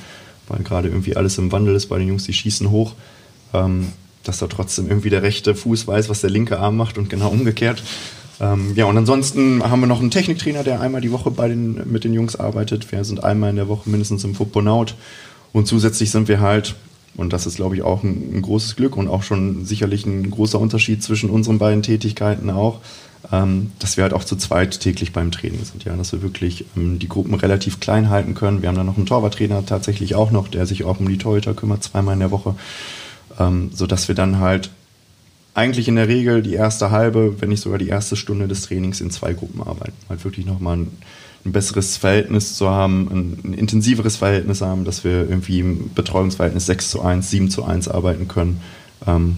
weil 0.47 0.59
gerade 0.63 0.89
irgendwie 0.89 1.15
alles 1.15 1.37
im 1.37 1.51
Wandel 1.51 1.75
ist 1.75 1.87
bei 1.87 1.97
den 1.97 2.09
Jungs, 2.09 2.25
die 2.25 2.33
schießen 2.33 2.69
hoch, 2.69 2.93
ähm, 3.53 3.87
dass 4.23 4.39
da 4.39 4.47
trotzdem 4.47 4.87
irgendwie 4.87 5.09
der 5.09 5.23
rechte 5.23 5.55
Fuß 5.55 5.87
weiß, 5.87 6.09
was 6.09 6.21
der 6.21 6.29
linke 6.29 6.59
Arm 6.59 6.75
macht 6.77 6.97
und 6.97 7.09
genau 7.09 7.29
umgekehrt. 7.29 7.81
Ähm, 8.39 8.73
ja, 8.75 8.85
und 8.85 8.97
ansonsten 8.97 9.63
haben 9.63 9.81
wir 9.81 9.87
noch 9.87 9.99
einen 9.99 10.11
Techniktrainer, 10.11 10.63
der 10.63 10.81
einmal 10.81 11.01
die 11.01 11.11
Woche 11.11 11.31
bei 11.31 11.47
den, 11.47 11.91
mit 11.91 12.03
den 12.03 12.13
Jungs 12.13 12.35
arbeitet. 12.35 12.91
Wir 12.91 13.03
sind 13.03 13.23
einmal 13.23 13.49
in 13.49 13.57
der 13.57 13.67
Woche 13.67 13.89
mindestens 13.89 14.23
im 14.23 14.35
Footbonaut. 14.35 14.95
Und 15.51 15.67
zusätzlich 15.67 16.11
sind 16.11 16.27
wir 16.27 16.39
halt 16.39 16.75
und 17.15 17.33
das 17.33 17.45
ist, 17.45 17.55
glaube 17.57 17.75
ich, 17.75 17.81
auch 17.81 18.03
ein, 18.03 18.35
ein, 18.35 18.41
großes 18.41 18.75
Glück 18.75 18.95
und 18.95 19.07
auch 19.07 19.23
schon 19.23 19.65
sicherlich 19.65 20.05
ein 20.05 20.29
großer 20.29 20.59
Unterschied 20.59 21.03
zwischen 21.03 21.29
unseren 21.29 21.57
beiden 21.57 21.83
Tätigkeiten 21.83 22.49
auch, 22.49 22.79
ähm, 23.31 23.71
dass 23.79 23.97
wir 23.97 24.03
halt 24.03 24.13
auch 24.13 24.23
zu 24.23 24.35
zweit 24.35 24.79
täglich 24.79 25.11
beim 25.11 25.31
Training 25.31 25.63
sind. 25.65 25.83
Ja, 25.83 25.95
dass 25.95 26.13
wir 26.13 26.21
wirklich 26.21 26.65
ähm, 26.77 26.99
die 26.99 27.09
Gruppen 27.09 27.33
relativ 27.33 27.79
klein 27.79 28.09
halten 28.09 28.35
können. 28.35 28.61
Wir 28.61 28.69
haben 28.69 28.75
dann 28.75 28.85
noch 28.85 28.97
einen 28.97 29.05
Torwarttrainer 29.05 29.65
tatsächlich 29.65 30.15
auch 30.15 30.31
noch, 30.31 30.47
der 30.47 30.65
sich 30.65 30.83
auch 30.85 30.99
um 30.99 31.09
die 31.09 31.17
Torhüter 31.17 31.53
kümmert, 31.53 31.83
zweimal 31.83 32.13
in 32.13 32.21
der 32.21 32.31
Woche, 32.31 32.55
ähm, 33.37 33.71
sodass 33.73 34.07
wir 34.07 34.15
dann 34.15 34.39
halt 34.39 34.69
eigentlich 35.59 35.87
in 35.87 35.95
der 35.95 36.07
Regel 36.07 36.41
die 36.41 36.53
erste 36.53 36.91
halbe, 36.91 37.41
wenn 37.41 37.49
nicht 37.49 37.61
sogar 37.61 37.77
die 37.77 37.89
erste 37.89 38.15
Stunde 38.15 38.47
des 38.47 38.63
Trainings 38.63 39.01
in 39.01 39.11
zwei 39.11 39.33
Gruppen 39.33 39.61
arbeiten. 39.61 39.93
Halt 40.09 40.23
wirklich 40.23 40.45
nochmal 40.45 40.77
ein 40.77 40.87
ein 41.45 41.51
besseres 41.51 41.97
Verhältnis 41.97 42.55
zu 42.55 42.69
haben, 42.69 43.07
ein, 43.11 43.39
ein, 43.43 43.53
intensiveres 43.53 44.17
Verhältnis 44.17 44.61
haben, 44.61 44.85
dass 44.85 45.03
wir 45.03 45.29
irgendwie 45.29 45.59
im 45.59 45.93
Betreuungsverhältnis 45.93 46.65
6 46.65 46.89
zu 46.91 47.01
1, 47.01 47.29
7 47.29 47.49
zu 47.49 47.63
1 47.63 47.87
arbeiten 47.87 48.27
können. 48.27 48.61
Ähm, 49.07 49.37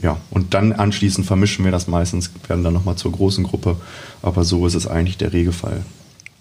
ja, 0.00 0.18
und 0.30 0.54
dann 0.54 0.72
anschließend 0.72 1.26
vermischen 1.26 1.64
wir 1.64 1.72
das 1.72 1.88
meistens, 1.88 2.30
werden 2.46 2.62
dann 2.62 2.74
nochmal 2.74 2.96
zur 2.96 3.12
großen 3.12 3.44
Gruppe. 3.44 3.76
Aber 4.22 4.44
so 4.44 4.66
ist 4.66 4.74
es 4.74 4.86
eigentlich 4.86 5.16
der 5.16 5.32
Regelfall. 5.32 5.82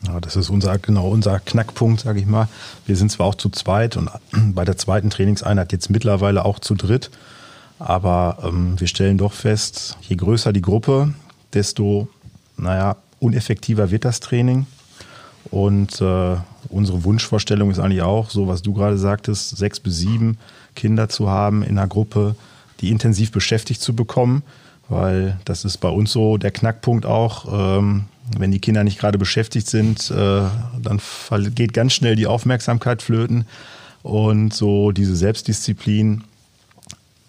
Ja, 0.06 0.20
das 0.20 0.36
ist 0.36 0.50
unser, 0.50 0.78
genau 0.78 1.08
unser 1.08 1.40
Knackpunkt, 1.40 2.02
sage 2.02 2.20
ich 2.20 2.28
mal. 2.28 2.48
Wir 2.86 2.96
sind 2.96 3.12
zwar 3.12 3.26
auch 3.26 3.36
zu 3.36 3.50
zweit 3.50 3.98
und 3.98 4.10
bei 4.54 4.66
der 4.66 4.78
zweiten 4.78 5.10
Trainingseinheit 5.10 5.72
jetzt 5.72 5.90
mittlerweile 5.90 6.46
auch 6.46 6.60
zu 6.60 6.76
dritt. 6.76 7.10
Aber 7.80 8.38
ähm, 8.44 8.80
wir 8.80 8.88
stellen 8.88 9.18
doch 9.18 9.34
fest, 9.34 9.98
je 10.02 10.16
größer 10.16 10.54
die 10.54 10.62
Gruppe, 10.62 11.14
desto, 11.54 12.08
naja, 12.58 12.96
uneffektiver 13.20 13.92
wird 13.92 14.06
das 14.06 14.20
Training. 14.20 14.66
Und 15.52 16.02
äh, 16.02 16.38
unsere 16.70 17.04
Wunschvorstellung 17.04 17.70
ist 17.70 17.80
eigentlich 17.80 18.02
auch, 18.02 18.30
so 18.30 18.48
was 18.48 18.62
du 18.62 18.74
gerade 18.74 18.98
sagtest, 18.98 19.58
sechs 19.58 19.80
bis 19.80 19.98
sieben 19.98 20.38
Kinder 20.76 21.10
zu 21.10 21.30
haben 21.30 21.64
in 21.64 21.78
einer 21.78 21.88
Gruppe, 21.88 22.36
die 22.82 22.90
intensiv 22.90 23.32
beschäftigt 23.32 23.82
zu 23.82 23.96
bekommen, 23.96 24.44
weil 24.90 25.40
das 25.46 25.66
ist 25.66 25.78
bei 25.78 25.90
uns 25.90 26.12
so 26.12 26.38
der 26.38 26.52
Knackpunkt 26.52 27.06
auch. 27.06 27.46
Ähm, 27.80 28.06
wenn 28.38 28.52
die 28.52 28.60
Kinder 28.60 28.84
nicht 28.84 29.00
gerade 29.00 29.18
beschäftigt 29.18 29.68
sind, 29.68 30.10
äh, 30.10 30.42
dann 30.82 31.02
geht 31.54 31.74
ganz 31.74 31.94
schnell 31.94 32.16
die 32.16 32.28
Aufmerksamkeit 32.28 33.02
flöten. 33.02 33.46
Und 34.02 34.54
so 34.54 34.92
diese 34.92 35.16
Selbstdisziplin, 35.16 36.24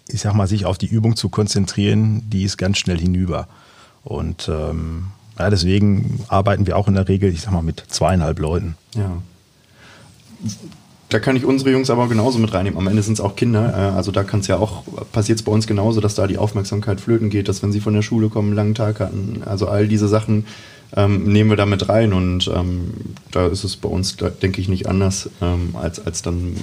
ich 0.09 0.21
sag 0.21 0.33
mal, 0.33 0.47
sich 0.47 0.65
auf 0.65 0.77
die 0.77 0.87
Übung 0.87 1.15
zu 1.15 1.29
konzentrieren, 1.29 2.29
die 2.29 2.43
ist 2.43 2.57
ganz 2.57 2.77
schnell 2.77 2.99
hinüber. 2.99 3.47
Und 4.03 4.49
ähm, 4.49 5.07
ja, 5.37 5.49
deswegen 5.49 6.23
arbeiten 6.27 6.65
wir 6.65 6.77
auch 6.77 6.87
in 6.87 6.95
der 6.95 7.07
Regel, 7.07 7.31
ich 7.31 7.41
sag 7.41 7.51
mal, 7.51 7.61
mit 7.61 7.83
zweieinhalb 7.87 8.39
Leuten. 8.39 8.75
Ja. 8.95 9.21
Da 11.09 11.19
kann 11.19 11.35
ich 11.35 11.45
unsere 11.45 11.71
Jungs 11.71 11.89
aber 11.89 12.09
genauso 12.09 12.37
mit 12.37 12.53
reinnehmen. 12.53 12.77
Am 12.77 12.87
Ende 12.87 13.01
sind 13.01 13.13
es 13.13 13.21
auch 13.21 13.35
Kinder. 13.35 13.73
Äh, 13.73 13.95
also 13.95 14.11
da 14.11 14.23
kann 14.23 14.41
es 14.41 14.47
ja 14.47 14.57
auch, 14.57 14.83
passiert 15.11 15.39
es 15.39 15.43
bei 15.43 15.51
uns 15.51 15.67
genauso, 15.67 16.01
dass 16.01 16.15
da 16.15 16.27
die 16.27 16.37
Aufmerksamkeit 16.37 16.99
flöten 16.99 17.29
geht, 17.29 17.47
dass 17.47 17.63
wenn 17.63 17.71
sie 17.71 17.79
von 17.79 17.93
der 17.93 18.01
Schule 18.01 18.29
kommen, 18.29 18.49
einen 18.49 18.55
langen 18.55 18.75
Tag 18.75 18.99
hatten. 18.99 19.41
Also 19.45 19.67
all 19.67 19.87
diese 19.87 20.07
Sachen 20.07 20.45
ähm, 20.95 21.31
nehmen 21.31 21.49
wir 21.49 21.57
da 21.57 21.65
mit 21.65 21.89
rein 21.89 22.13
und 22.13 22.49
ähm, 22.53 22.91
da 23.31 23.47
ist 23.47 23.63
es 23.63 23.75
bei 23.75 23.89
uns, 23.89 24.17
denke 24.41 24.61
ich, 24.61 24.69
nicht 24.69 24.87
anders 24.87 25.29
ähm, 25.41 25.75
als, 25.75 26.05
als 26.05 26.21
dann 26.21 26.55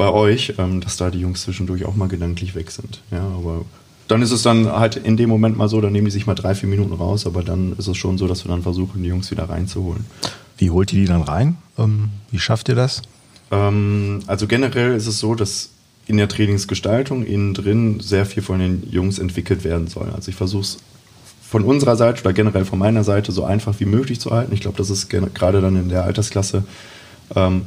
bei 0.00 0.10
euch, 0.10 0.54
ähm, 0.58 0.80
dass 0.80 0.96
da 0.96 1.10
die 1.10 1.20
Jungs 1.20 1.42
zwischendurch 1.42 1.84
auch 1.84 1.94
mal 1.94 2.08
gedanklich 2.08 2.54
weg 2.54 2.70
sind. 2.70 3.02
Ja, 3.10 3.20
aber 3.20 3.64
dann 4.08 4.22
ist 4.22 4.32
es 4.32 4.42
dann 4.42 4.66
halt 4.66 4.96
in 4.96 5.16
dem 5.16 5.28
Moment 5.28 5.56
mal 5.56 5.68
so, 5.68 5.80
dann 5.80 5.92
nehmen 5.92 6.06
die 6.06 6.10
sich 6.10 6.26
mal 6.26 6.34
drei, 6.34 6.54
vier 6.54 6.68
Minuten 6.68 6.94
raus, 6.94 7.26
aber 7.26 7.42
dann 7.42 7.74
ist 7.76 7.86
es 7.86 7.96
schon 7.96 8.18
so, 8.18 8.26
dass 8.26 8.44
wir 8.44 8.50
dann 8.50 8.62
versuchen, 8.62 9.02
die 9.02 9.08
Jungs 9.08 9.30
wieder 9.30 9.48
reinzuholen. 9.48 10.04
Wie 10.56 10.70
holt 10.70 10.92
ihr 10.92 11.00
die 11.00 11.06
dann 11.06 11.22
rein? 11.22 11.58
Ähm, 11.78 12.08
wie 12.30 12.38
schafft 12.38 12.68
ihr 12.70 12.74
das? 12.74 13.02
Ähm, 13.50 14.20
also 14.26 14.46
generell 14.46 14.94
ist 14.94 15.06
es 15.06 15.18
so, 15.18 15.34
dass 15.34 15.70
in 16.06 16.16
der 16.16 16.28
Trainingsgestaltung 16.28 17.24
innen 17.24 17.54
drin 17.54 18.00
sehr 18.00 18.26
viel 18.26 18.42
von 18.42 18.58
den 18.58 18.82
Jungs 18.90 19.18
entwickelt 19.18 19.64
werden 19.64 19.86
soll. 19.86 20.10
Also 20.14 20.30
ich 20.30 20.36
versuche 20.36 20.62
es 20.62 20.78
von 21.42 21.62
unserer 21.62 21.96
Seite 21.96 22.22
oder 22.22 22.32
generell 22.32 22.64
von 22.64 22.78
meiner 22.78 23.04
Seite 23.04 23.32
so 23.32 23.44
einfach 23.44 23.78
wie 23.80 23.84
möglich 23.84 24.18
zu 24.18 24.30
halten. 24.30 24.52
Ich 24.54 24.60
glaube, 24.60 24.78
das 24.78 24.88
ist 24.88 25.08
gerade 25.08 25.60
dann 25.60 25.76
in 25.76 25.88
der 25.88 26.04
Altersklasse 26.04 26.64
ähm, 27.36 27.66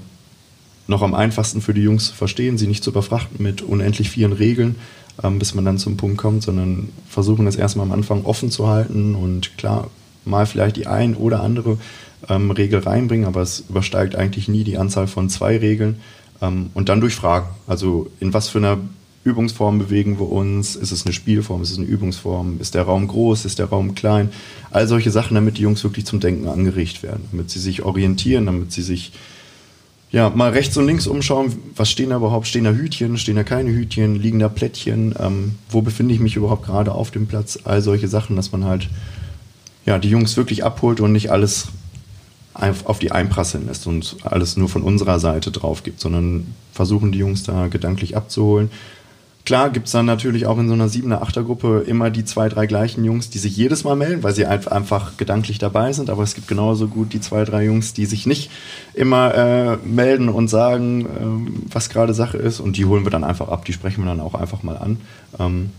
noch 0.87 1.01
am 1.01 1.13
einfachsten 1.13 1.61
für 1.61 1.73
die 1.73 1.81
Jungs 1.81 2.07
zu 2.07 2.13
verstehen, 2.13 2.57
sie 2.57 2.67
nicht 2.67 2.83
zu 2.83 2.91
überfrachten 2.91 3.41
mit 3.41 3.61
unendlich 3.61 4.09
vielen 4.09 4.33
Regeln, 4.33 4.75
ähm, 5.23 5.39
bis 5.39 5.53
man 5.53 5.65
dann 5.65 5.77
zum 5.77 5.97
Punkt 5.97 6.17
kommt, 6.17 6.43
sondern 6.43 6.89
versuchen 7.07 7.45
das 7.45 7.55
erstmal 7.55 7.85
am 7.85 7.91
Anfang 7.91 8.25
offen 8.25 8.51
zu 8.51 8.67
halten 8.67 9.15
und 9.15 9.57
klar, 9.57 9.89
mal 10.25 10.45
vielleicht 10.45 10.77
die 10.77 10.87
ein 10.87 11.15
oder 11.15 11.41
andere 11.41 11.77
ähm, 12.29 12.51
Regel 12.51 12.79
reinbringen, 12.79 13.25
aber 13.25 13.41
es 13.41 13.63
übersteigt 13.69 14.15
eigentlich 14.15 14.47
nie 14.47 14.63
die 14.63 14.77
Anzahl 14.77 15.07
von 15.07 15.29
zwei 15.29 15.57
Regeln 15.57 15.97
ähm, 16.41 16.69
und 16.73 16.89
dann 16.89 17.01
durchfragen. 17.01 17.49
Also 17.67 18.09
in 18.19 18.33
was 18.33 18.49
für 18.49 18.59
einer 18.59 18.77
Übungsform 19.23 19.79
bewegen 19.79 20.19
wir 20.19 20.29
uns? 20.29 20.75
Ist 20.75 20.91
es 20.91 21.05
eine 21.05 21.13
Spielform? 21.13 21.61
Ist 21.61 21.71
es 21.71 21.77
eine 21.77 21.87
Übungsform? 21.87 22.59
Ist 22.59 22.75
der 22.75 22.83
Raum 22.83 23.07
groß? 23.07 23.45
Ist 23.45 23.59
der 23.59 23.67
Raum 23.67 23.95
klein? 23.95 24.29
All 24.69 24.87
solche 24.87 25.11
Sachen, 25.11 25.35
damit 25.35 25.57
die 25.57 25.61
Jungs 25.61 25.83
wirklich 25.83 26.05
zum 26.05 26.19
Denken 26.19 26.47
angeregt 26.47 27.03
werden, 27.03 27.25
damit 27.31 27.49
sie 27.49 27.59
sich 27.59 27.83
orientieren, 27.83 28.45
damit 28.45 28.73
sie 28.73 28.81
sich 28.81 29.13
ja, 30.13 30.29
mal 30.29 30.51
rechts 30.51 30.77
und 30.77 30.85
links 30.85 31.07
umschauen, 31.07 31.51
was 31.75 31.89
stehen 31.89 32.11
da 32.11 32.17
überhaupt? 32.17 32.45
Stehen 32.45 32.65
da 32.65 32.71
Hütchen, 32.71 33.17
stehen 33.17 33.35
da 33.35 33.43
keine 33.43 33.71
Hütchen, 33.71 34.15
liegen 34.15 34.37
da 34.37 34.47
Plättchen, 34.47 35.15
ähm, 35.19 35.55
wo 35.71 35.81
befinde 35.81 36.13
ich 36.13 36.19
mich 36.19 36.35
überhaupt 36.35 36.67
gerade 36.67 36.91
auf 36.91 37.09
dem 37.09 37.25
Platz? 37.25 37.57
All 37.63 37.81
solche 37.81 38.07
Sachen, 38.07 38.35
dass 38.35 38.51
man 38.51 38.63
halt 38.63 38.89
ja, 39.87 39.97
die 39.97 40.11
Jungs 40.11 40.37
wirklich 40.37 40.63
abholt 40.63 41.01
und 41.01 41.11
nicht 41.11 41.31
alles 41.31 41.69
auf 42.53 42.99
die 42.99 43.11
einprasseln 43.11 43.65
lässt 43.65 43.87
und 43.87 44.17
alles 44.23 44.55
nur 44.57 44.69
von 44.69 44.83
unserer 44.83 45.19
Seite 45.19 45.49
drauf 45.49 45.81
gibt, 45.81 45.99
sondern 45.99 46.53
versuchen 46.71 47.11
die 47.11 47.17
Jungs 47.17 47.41
da 47.41 47.65
gedanklich 47.65 48.15
abzuholen. 48.15 48.69
Klar 49.45 49.71
gibt 49.71 49.87
es 49.87 49.91
dann 49.91 50.05
natürlich 50.05 50.45
auch 50.45 50.57
in 50.57 50.69
so 50.69 50.73
einer 50.73 50.87
7er, 50.87 51.21
8er 51.21 51.43
Gruppe 51.43 51.83
immer 51.85 52.09
die 52.09 52.23
zwei, 52.23 52.47
drei 52.47 52.65
gleichen 52.65 53.03
Jungs, 53.03 53.29
die 53.29 53.39
sich 53.39 53.57
jedes 53.57 53.83
Mal 53.83 53.97
melden, 53.97 54.23
weil 54.23 54.33
sie 54.33 54.45
einfach 54.45 55.17
gedanklich 55.17 55.57
dabei 55.57 55.91
sind. 55.91 56.09
Aber 56.09 56.23
es 56.23 56.33
gibt 56.33 56.47
genauso 56.47 56.87
gut 56.87 57.11
die 57.11 57.19
zwei, 57.19 57.43
drei 57.43 57.65
Jungs, 57.65 57.93
die 57.93 58.05
sich 58.05 58.25
nicht 58.25 58.49
immer 58.93 59.35
äh, 59.35 59.77
melden 59.85 60.29
und 60.29 60.47
sagen, 60.47 61.05
ähm, 61.19 61.63
was 61.69 61.89
gerade 61.89 62.13
Sache 62.13 62.37
ist. 62.37 62.61
Und 62.61 62.77
die 62.77 62.85
holen 62.85 63.05
wir 63.05 63.11
dann 63.11 63.25
einfach 63.25 63.49
ab, 63.49 63.65
die 63.65 63.73
sprechen 63.73 64.03
wir 64.03 64.09
dann 64.09 64.21
auch 64.21 64.33
einfach 64.33 64.63
mal 64.63 64.77
an. 64.77 65.01
Ähm, 65.37 65.71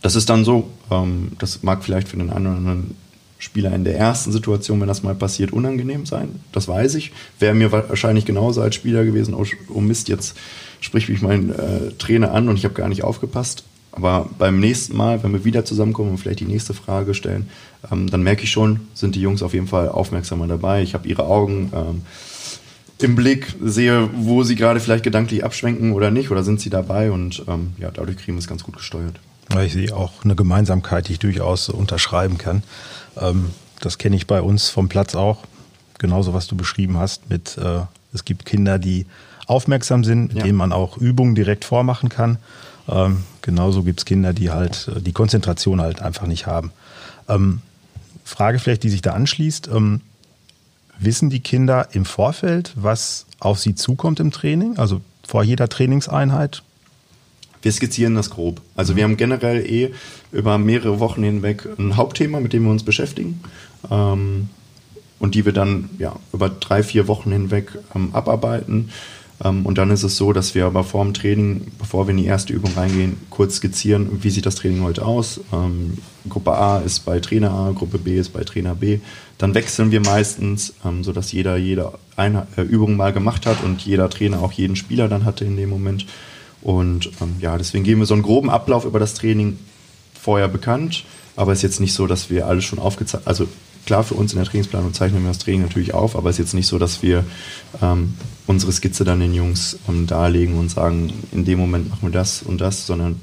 das 0.00 0.16
ist 0.16 0.28
dann 0.28 0.44
so. 0.44 0.68
Ähm, 0.90 1.32
das 1.38 1.62
mag 1.62 1.84
vielleicht 1.84 2.08
für 2.08 2.16
den 2.16 2.30
einen 2.30 2.46
oder 2.46 2.56
anderen 2.56 2.96
Spieler 3.38 3.72
in 3.74 3.84
der 3.84 3.96
ersten 3.96 4.32
Situation, 4.32 4.80
wenn 4.80 4.88
das 4.88 5.04
mal 5.04 5.14
passiert, 5.14 5.52
unangenehm 5.52 6.04
sein. 6.04 6.40
Das 6.50 6.66
weiß 6.66 6.96
ich. 6.96 7.12
Wäre 7.38 7.54
mir 7.54 7.70
wahrscheinlich 7.70 8.24
genauso 8.24 8.60
als 8.60 8.74
Spieler 8.74 9.04
gewesen, 9.04 9.34
oh, 9.34 9.44
oh 9.68 9.80
Mist, 9.80 10.08
jetzt 10.08 10.36
spricht 10.82 11.08
mich 11.08 11.22
mein 11.22 11.50
äh, 11.50 11.92
Trainer 11.98 12.32
an 12.32 12.48
und 12.48 12.56
ich 12.56 12.64
habe 12.64 12.74
gar 12.74 12.88
nicht 12.88 13.04
aufgepasst. 13.04 13.64
Aber 13.92 14.28
beim 14.38 14.58
nächsten 14.58 14.96
Mal, 14.96 15.22
wenn 15.22 15.32
wir 15.32 15.44
wieder 15.44 15.64
zusammenkommen 15.64 16.10
und 16.10 16.18
vielleicht 16.18 16.40
die 16.40 16.46
nächste 16.46 16.74
Frage 16.74 17.14
stellen, 17.14 17.48
ähm, 17.90 18.10
dann 18.10 18.22
merke 18.22 18.42
ich 18.42 18.50
schon, 18.50 18.80
sind 18.94 19.14
die 19.14 19.20
Jungs 19.20 19.42
auf 19.42 19.54
jeden 19.54 19.66
Fall 19.66 19.88
aufmerksamer 19.88 20.46
dabei. 20.46 20.82
Ich 20.82 20.94
habe 20.94 21.06
ihre 21.08 21.24
Augen 21.26 21.70
ähm, 21.74 22.02
im 22.98 23.14
Blick, 23.14 23.54
sehe, 23.62 24.08
wo 24.14 24.44
sie 24.44 24.54
gerade 24.54 24.80
vielleicht 24.80 25.04
gedanklich 25.04 25.44
abschwenken 25.44 25.92
oder 25.92 26.10
nicht, 26.10 26.30
oder 26.30 26.42
sind 26.42 26.60
sie 26.60 26.70
dabei 26.70 27.10
und 27.10 27.44
ähm, 27.48 27.72
ja, 27.78 27.90
dadurch 27.90 28.16
kriegen 28.16 28.36
wir 28.36 28.40
es 28.40 28.48
ganz 28.48 28.62
gut 28.62 28.76
gesteuert. 28.76 29.20
Ich 29.64 29.72
sehe 29.72 29.94
auch 29.94 30.24
eine 30.24 30.34
Gemeinsamkeit, 30.34 31.08
die 31.08 31.12
ich 31.12 31.18
durchaus 31.18 31.68
unterschreiben 31.68 32.38
kann. 32.38 32.62
Ähm, 33.20 33.50
das 33.80 33.98
kenne 33.98 34.16
ich 34.16 34.26
bei 34.26 34.40
uns 34.40 34.70
vom 34.70 34.88
Platz 34.88 35.14
auch. 35.14 35.44
Genauso, 35.98 36.32
was 36.32 36.46
du 36.46 36.56
beschrieben 36.56 36.96
hast 36.96 37.28
mit, 37.28 37.58
äh, 37.58 37.80
es 38.14 38.24
gibt 38.24 38.46
Kinder, 38.46 38.78
die 38.78 39.06
aufmerksam 39.52 40.02
sind, 40.04 40.28
mit 40.28 40.38
ja. 40.38 40.44
denen 40.44 40.58
man 40.58 40.72
auch 40.72 40.96
Übungen 40.96 41.34
direkt 41.34 41.64
vormachen 41.64 42.08
kann. 42.08 42.38
Ähm, 42.88 43.18
genauso 43.42 43.82
gibt 43.84 44.00
es 44.00 44.04
Kinder, 44.04 44.32
die 44.32 44.50
halt 44.50 44.88
äh, 44.88 45.00
die 45.00 45.12
Konzentration 45.12 45.80
halt 45.80 46.02
einfach 46.02 46.26
nicht 46.26 46.46
haben. 46.46 46.72
Ähm, 47.28 47.60
Frage 48.24 48.58
vielleicht, 48.58 48.82
die 48.82 48.90
sich 48.90 49.02
da 49.02 49.12
anschließt. 49.12 49.68
Ähm, 49.68 50.00
wissen 50.98 51.30
die 51.30 51.40
Kinder 51.40 51.88
im 51.92 52.04
Vorfeld, 52.04 52.72
was 52.74 53.26
auf 53.38 53.58
sie 53.58 53.74
zukommt 53.74 54.20
im 54.20 54.30
Training? 54.30 54.78
Also 54.78 55.00
vor 55.26 55.44
jeder 55.44 55.68
Trainingseinheit? 55.68 56.62
wir 57.62 57.72
skizzieren 57.72 58.14
das 58.14 58.30
grob. 58.30 58.60
Also 58.74 58.96
wir 58.96 59.04
haben 59.04 59.16
generell 59.16 59.64
eh 59.64 59.92
über 60.32 60.58
mehrere 60.58 60.98
Wochen 60.98 61.22
hinweg 61.22 61.68
ein 61.78 61.96
Hauptthema, 61.96 62.40
mit 62.40 62.52
dem 62.52 62.64
wir 62.64 62.70
uns 62.70 62.82
beschäftigen. 62.84 63.40
Ähm, 63.90 64.48
und 65.18 65.36
die 65.36 65.44
wir 65.44 65.52
dann 65.52 65.88
ja, 65.98 66.16
über 66.32 66.48
drei, 66.48 66.82
vier 66.82 67.06
Wochen 67.06 67.30
hinweg 67.30 67.78
ähm, 67.94 68.10
abarbeiten. 68.12 68.90
Ähm, 69.44 69.66
und 69.66 69.78
dann 69.78 69.90
ist 69.90 70.02
es 70.02 70.16
so, 70.16 70.32
dass 70.32 70.54
wir 70.54 70.66
aber 70.66 70.84
vor 70.84 71.04
dem 71.04 71.14
Training, 71.14 71.66
bevor 71.78 72.06
wir 72.06 72.12
in 72.12 72.18
die 72.18 72.26
erste 72.26 72.52
Übung 72.52 72.72
reingehen, 72.74 73.16
kurz 73.30 73.56
skizzieren, 73.56 74.22
wie 74.22 74.30
sieht 74.30 74.46
das 74.46 74.54
Training 74.54 74.82
heute 74.82 75.04
aus. 75.04 75.40
Ähm, 75.52 75.98
Gruppe 76.28 76.52
A 76.52 76.78
ist 76.78 77.00
bei 77.00 77.20
Trainer 77.20 77.50
A, 77.50 77.72
Gruppe 77.72 77.98
B 77.98 78.16
ist 78.16 78.32
bei 78.32 78.44
Trainer 78.44 78.74
B. 78.74 79.00
Dann 79.38 79.54
wechseln 79.54 79.90
wir 79.90 80.00
meistens, 80.00 80.74
ähm, 80.84 81.02
sodass 81.02 81.32
jeder 81.32 81.56
jede 81.56 81.92
eine, 82.16 82.46
äh, 82.56 82.62
Übung 82.62 82.96
mal 82.96 83.12
gemacht 83.12 83.46
hat 83.46 83.62
und 83.64 83.82
jeder 83.82 84.08
Trainer 84.08 84.40
auch 84.42 84.52
jeden 84.52 84.76
Spieler 84.76 85.08
dann 85.08 85.24
hatte 85.24 85.44
in 85.44 85.56
dem 85.56 85.70
Moment. 85.70 86.06
Und 86.60 87.10
ähm, 87.20 87.34
ja, 87.40 87.58
deswegen 87.58 87.84
geben 87.84 88.00
wir 88.00 88.06
so 88.06 88.14
einen 88.14 88.22
groben 88.22 88.50
Ablauf 88.50 88.84
über 88.84 89.00
das 89.00 89.14
Training 89.14 89.58
vorher 90.14 90.46
bekannt, 90.46 91.04
aber 91.34 91.50
es 91.50 91.58
ist 91.58 91.62
jetzt 91.62 91.80
nicht 91.80 91.94
so, 91.94 92.06
dass 92.06 92.30
wir 92.30 92.46
alles 92.46 92.64
schon 92.64 92.78
aufgezeichnet, 92.78 93.26
also 93.26 93.48
klar, 93.86 94.04
für 94.04 94.14
uns 94.14 94.32
in 94.32 94.38
der 94.38 94.46
Trainingsplanung 94.46 94.94
zeichnen 94.94 95.22
wir 95.22 95.28
das 95.28 95.38
Training 95.38 95.62
natürlich 95.62 95.94
auf, 95.94 96.16
aber 96.16 96.30
es 96.30 96.36
ist 96.36 96.46
jetzt 96.46 96.54
nicht 96.54 96.66
so, 96.66 96.78
dass 96.78 97.02
wir 97.02 97.24
ähm, 97.80 98.14
unsere 98.46 98.72
Skizze 98.72 99.04
dann 99.04 99.20
den 99.20 99.34
Jungs 99.34 99.78
ähm, 99.88 100.06
darlegen 100.06 100.58
und 100.58 100.70
sagen, 100.70 101.12
in 101.32 101.44
dem 101.44 101.58
Moment 101.58 101.88
machen 101.88 102.02
wir 102.02 102.12
das 102.12 102.42
und 102.42 102.60
das, 102.60 102.86
sondern 102.86 103.20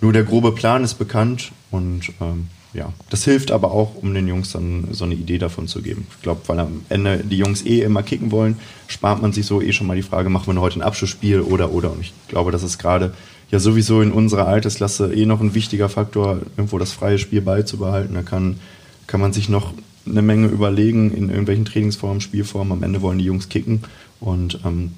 nur 0.00 0.12
der 0.12 0.24
grobe 0.24 0.52
Plan 0.52 0.84
ist 0.84 0.94
bekannt 0.94 1.52
und 1.70 2.12
ähm, 2.20 2.48
ja, 2.74 2.92
das 3.08 3.24
hilft 3.24 3.50
aber 3.50 3.72
auch, 3.72 3.94
um 3.96 4.12
den 4.12 4.28
Jungs 4.28 4.52
dann 4.52 4.88
so 4.92 5.04
eine 5.04 5.14
Idee 5.14 5.38
davon 5.38 5.66
zu 5.68 5.80
geben. 5.80 6.06
Ich 6.14 6.22
glaube, 6.22 6.42
weil 6.46 6.60
am 6.60 6.82
Ende 6.90 7.24
die 7.24 7.38
Jungs 7.38 7.64
eh 7.64 7.80
immer 7.80 8.02
kicken 8.02 8.30
wollen, 8.30 8.58
spart 8.86 9.22
man 9.22 9.32
sich 9.32 9.46
so 9.46 9.62
eh 9.62 9.72
schon 9.72 9.86
mal 9.86 9.96
die 9.96 10.02
Frage, 10.02 10.28
machen 10.28 10.54
wir 10.54 10.60
heute 10.60 10.78
ein 10.78 10.82
Abschlussspiel 10.82 11.40
oder 11.40 11.72
oder. 11.72 11.90
Und 11.90 12.02
ich 12.02 12.12
glaube, 12.28 12.52
das 12.52 12.62
ist 12.62 12.78
gerade 12.78 13.14
ja 13.50 13.58
sowieso 13.58 14.02
in 14.02 14.12
unserer 14.12 14.46
Altersklasse 14.46 15.12
eh 15.14 15.24
noch 15.24 15.40
ein 15.40 15.54
wichtiger 15.54 15.88
Faktor, 15.88 16.40
irgendwo 16.56 16.78
das 16.78 16.92
freie 16.92 17.18
Spiel 17.18 17.40
beizubehalten. 17.40 18.14
Da 18.14 18.22
kann, 18.22 18.60
kann 19.06 19.20
man 19.20 19.32
sich 19.32 19.48
noch 19.48 19.72
eine 20.10 20.22
Menge 20.22 20.48
überlegen 20.48 21.12
in 21.12 21.28
irgendwelchen 21.28 21.64
Trainingsformen, 21.64 22.20
Spielformen. 22.20 22.72
Am 22.72 22.82
Ende 22.82 23.02
wollen 23.02 23.18
die 23.18 23.24
Jungs 23.24 23.48
kicken 23.48 23.82
und 24.20 24.60
ähm, 24.64 24.92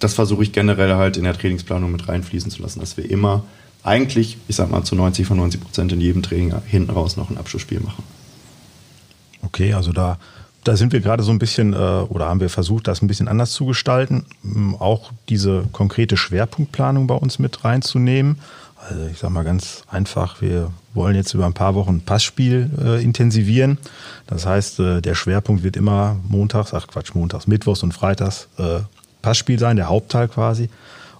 das 0.00 0.14
versuche 0.14 0.42
ich 0.42 0.52
generell 0.52 0.94
halt 0.94 1.16
in 1.16 1.24
der 1.24 1.36
Trainingsplanung 1.36 1.92
mit 1.92 2.08
reinfließen 2.08 2.50
zu 2.50 2.62
lassen, 2.62 2.80
dass 2.80 2.96
wir 2.96 3.10
immer 3.10 3.44
eigentlich, 3.82 4.38
ich 4.48 4.56
sag 4.56 4.70
mal, 4.70 4.82
zu 4.82 4.96
90 4.96 5.26
von 5.26 5.36
90 5.36 5.60
Prozent 5.60 5.92
in 5.92 6.00
jedem 6.00 6.22
Training 6.22 6.54
hinten 6.66 6.90
raus 6.90 7.16
noch 7.16 7.30
ein 7.30 7.36
Abschlussspiel 7.36 7.80
machen. 7.80 8.02
Okay, 9.42 9.74
also 9.74 9.92
da, 9.92 10.18
da 10.64 10.76
sind 10.76 10.92
wir 10.92 11.00
gerade 11.00 11.22
so 11.22 11.30
ein 11.30 11.38
bisschen, 11.38 11.74
äh, 11.74 11.76
oder 11.76 12.26
haben 12.26 12.40
wir 12.40 12.48
versucht, 12.48 12.88
das 12.88 13.02
ein 13.02 13.08
bisschen 13.08 13.28
anders 13.28 13.52
zu 13.52 13.66
gestalten, 13.66 14.24
auch 14.78 15.12
diese 15.28 15.64
konkrete 15.72 16.16
Schwerpunktplanung 16.16 17.06
bei 17.06 17.14
uns 17.14 17.38
mit 17.38 17.64
reinzunehmen. 17.64 18.38
Also 18.88 19.06
ich 19.06 19.18
sag 19.18 19.30
mal 19.30 19.44
ganz 19.44 19.82
einfach, 19.88 20.42
wir 20.42 20.70
wollen 20.92 21.16
jetzt 21.16 21.32
über 21.32 21.46
ein 21.46 21.54
paar 21.54 21.74
Wochen 21.74 22.02
Passspiel 22.02 22.70
äh, 22.82 23.02
intensivieren. 23.02 23.78
Das 24.26 24.44
heißt, 24.44 24.80
äh, 24.80 25.00
der 25.00 25.14
Schwerpunkt 25.14 25.62
wird 25.62 25.76
immer 25.76 26.16
montags, 26.28 26.74
ach 26.74 26.86
Quatsch, 26.86 27.14
montags, 27.14 27.46
mittwochs 27.46 27.82
und 27.82 27.92
freitags 27.92 28.48
äh, 28.58 28.80
Passspiel 29.22 29.58
sein, 29.58 29.76
der 29.76 29.88
Hauptteil 29.88 30.28
quasi. 30.28 30.68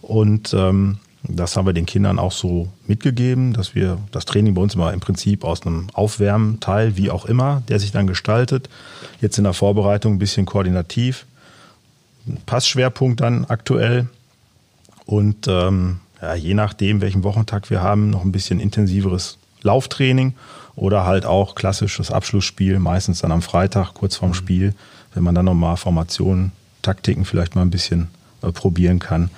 Und 0.03 0.53
ähm, 0.53 0.99
das 1.23 1.57
haben 1.57 1.67
wir 1.67 1.73
den 1.73 1.87
Kindern 1.87 2.19
auch 2.19 2.33
so 2.33 2.69
mitgegeben, 2.87 3.55
dass 3.55 3.75
wir 3.75 3.99
das 4.13 4.27
Training 4.27 4.55
bei 4.55 4.61
uns 4.61 4.75
immer 4.75 4.93
im 4.93 5.01
Prinzip 5.01 5.43
aus 5.43 5.63
einem 5.63 5.87
Aufwärmteil, 5.95 6.99
wie 6.99 7.11
auch 7.11 7.25
immer, 7.25 7.63
der 7.69 7.81
sich 7.81 7.93
dann 7.93 8.07
gestaltet. 8.07 8.69
Jetzt 9.23 9.39
in 9.39 9.45
der 9.45 9.55
Vorbereitung 9.55 10.15
ein 10.15 10.19
bisschen 10.19 10.45
koordinativ. 10.45 11.25
Passschwerpunkt 12.45 13.23
dann 13.23 13.47
aktuell. 13.47 14.09
Und 15.07 15.49
ähm, 15.49 16.01
ja, 16.25 16.35
je 16.35 16.55
nachdem, 16.55 17.03
welchen 17.03 17.23
Wochentag 17.23 17.69
wir 17.69 17.83
haben, 17.83 18.09
noch 18.09 18.25
ein 18.25 18.33
bisschen 18.33 18.59
intensiveres 18.59 19.37
Lauftraining 19.61 20.33
oder 20.75 21.05
halt 21.05 21.27
auch 21.27 21.55
klassisches 21.55 22.11
Abschlussspiel, 22.11 22.79
meistens 22.79 23.21
dann 23.21 23.31
am 23.31 23.43
Freitag, 23.43 23.93
kurz 23.93 24.17
vorm 24.17 24.33
Spiel, 24.33 24.75
wenn 25.13 25.23
man 25.23 25.35
dann 25.35 25.45
nochmal 25.45 25.77
Formationen, 25.77 26.53
Taktiken 26.81 27.27
vielleicht 27.27 27.55
mal 27.55 27.63
ein 27.63 27.71
bisschen 27.71 28.09
äh, 28.43 28.53
probieren 28.53 29.01
kann 29.01 29.29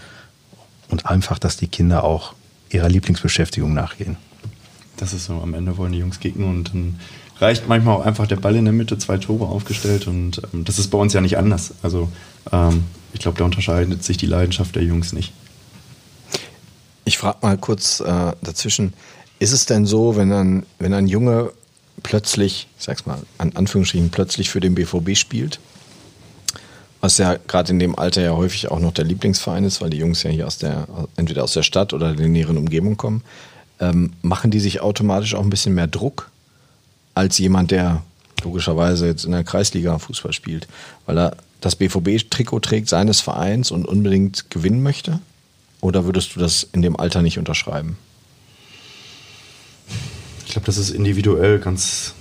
und 0.89 1.07
einfach, 1.07 1.41
dass 1.41 1.57
die 1.57 1.67
Kinder 1.67 2.05
auch 2.05 2.35
ihrer 2.71 2.89
Lieblingsbeschäftigung 2.89 3.75
nachgehen. 3.75 4.17
Das 4.97 5.13
ist 5.13 5.27
so, 5.27 5.41
am 5.41 5.55
Ende 5.55 5.77
wollen 5.77 5.93
die 5.93 5.99
Jungs 5.99 6.21
kicken 6.21 6.45
und 6.45 6.73
dann 6.73 7.01
reicht 7.41 7.69
manchmal 7.69 7.97
auch 7.97 8.07
einfach 8.07 8.29
der 8.29 8.37
Ball 8.37 8.55
in 8.55 8.65
der 8.65 8.73
Mitte, 8.73 8.97
zwei 8.99 9.19
Tore 9.19 9.47
aufgestellt 9.47 10.07
und 10.07 10.41
ähm, 10.55 10.65
das 10.65 10.79
ist 10.79 10.89
bei 10.89 10.99
uns 10.99 11.13
ja 11.13 11.21
nicht 11.21 11.37
anders. 11.37 11.75
Also 11.83 12.11
ähm, 12.53 12.85
ich 13.13 13.21
glaube, 13.21 13.39
da 13.39 13.45
unterscheidet 13.45 14.05
sich 14.05 14.17
die 14.17 14.27
Leidenschaft 14.27 14.77
der 14.77 14.85
Jungs 14.85 15.13
nicht. 15.13 15.33
Ich 17.07 17.19
frage 17.19 17.39
mal 17.41 17.57
kurz 17.57 18.01
äh, 18.01 18.33
dazwischen, 18.43 18.93
Ist 19.39 19.53
es 19.53 19.65
denn 19.65 19.87
so, 19.87 20.17
wenn 20.17 20.33
ein, 20.33 20.67
wenn 20.81 20.93
ein 20.93 21.07
Junge 21.07 21.53
plötzlich, 22.03 22.67
ich 22.79 22.85
sag's 22.85 23.07
mal, 23.07 23.19
an 23.39 23.53
Anführungsstrichen 23.55 24.11
plötzlich 24.11 24.51
für 24.51 24.59
den 24.59 24.75
BVB 24.75 25.17
spielt, 25.17 25.61
was 27.01 27.19
ja 27.19 27.37
gerade 27.47 27.71
in 27.71 27.79
dem 27.79 27.97
Alter 27.97 28.23
ja 28.23 28.33
häufig 28.33 28.71
auch 28.73 28.81
noch 28.81 28.93
der 28.93 29.05
Lieblingsverein 29.05 29.63
ist, 29.63 29.81
weil 29.81 29.91
die 29.91 29.99
Jungs 29.99 30.25
ja 30.25 30.31
hier 30.31 30.49
aus 30.49 30.59
der, 30.59 30.89
entweder 31.17 31.45
aus 31.45 31.53
der 31.53 31.63
Stadt 31.63 31.93
oder 31.93 32.13
der 32.13 32.27
näheren 32.27 32.59
Umgebung 32.59 32.97
kommen, 32.97 33.23
ähm, 33.79 34.13
machen 34.23 34.51
die 34.51 34.61
sich 34.61 34.81
automatisch 34.81 35.37
auch 35.37 35.43
ein 35.43 35.51
bisschen 35.51 35.75
mehr 35.75 35.87
Druck 35.87 36.31
als 37.15 37.39
jemand, 37.39 37.71
der 37.71 38.03
logischerweise 38.43 39.07
jetzt 39.07 39.25
in 39.25 39.31
der 39.31 39.45
Kreisliga 39.45 39.99
Fußball 39.99 40.33
spielt, 40.33 40.67
weil 41.07 41.19
er 41.19 41.37
das 41.61 41.77
BVB-Trikot 41.77 42.61
trägt 42.61 42.89
seines 42.89 43.21
Vereins 43.21 43.71
und 43.71 43.87
unbedingt 43.87 44.51
gewinnen 44.51 44.83
möchte? 44.83 45.21
Oder 45.81 46.05
würdest 46.05 46.35
du 46.35 46.41
das 46.41 46.67
in 46.73 46.83
dem 46.83 46.99
Alter 46.99 47.23
nicht 47.23 47.39
unterschreiben? 47.39 47.97
Ich 50.47 50.53
glaube, 50.53 50.67
das 50.67 50.79
ist 50.79 50.91
individuell 50.91 51.59
ganz, 51.59 52.15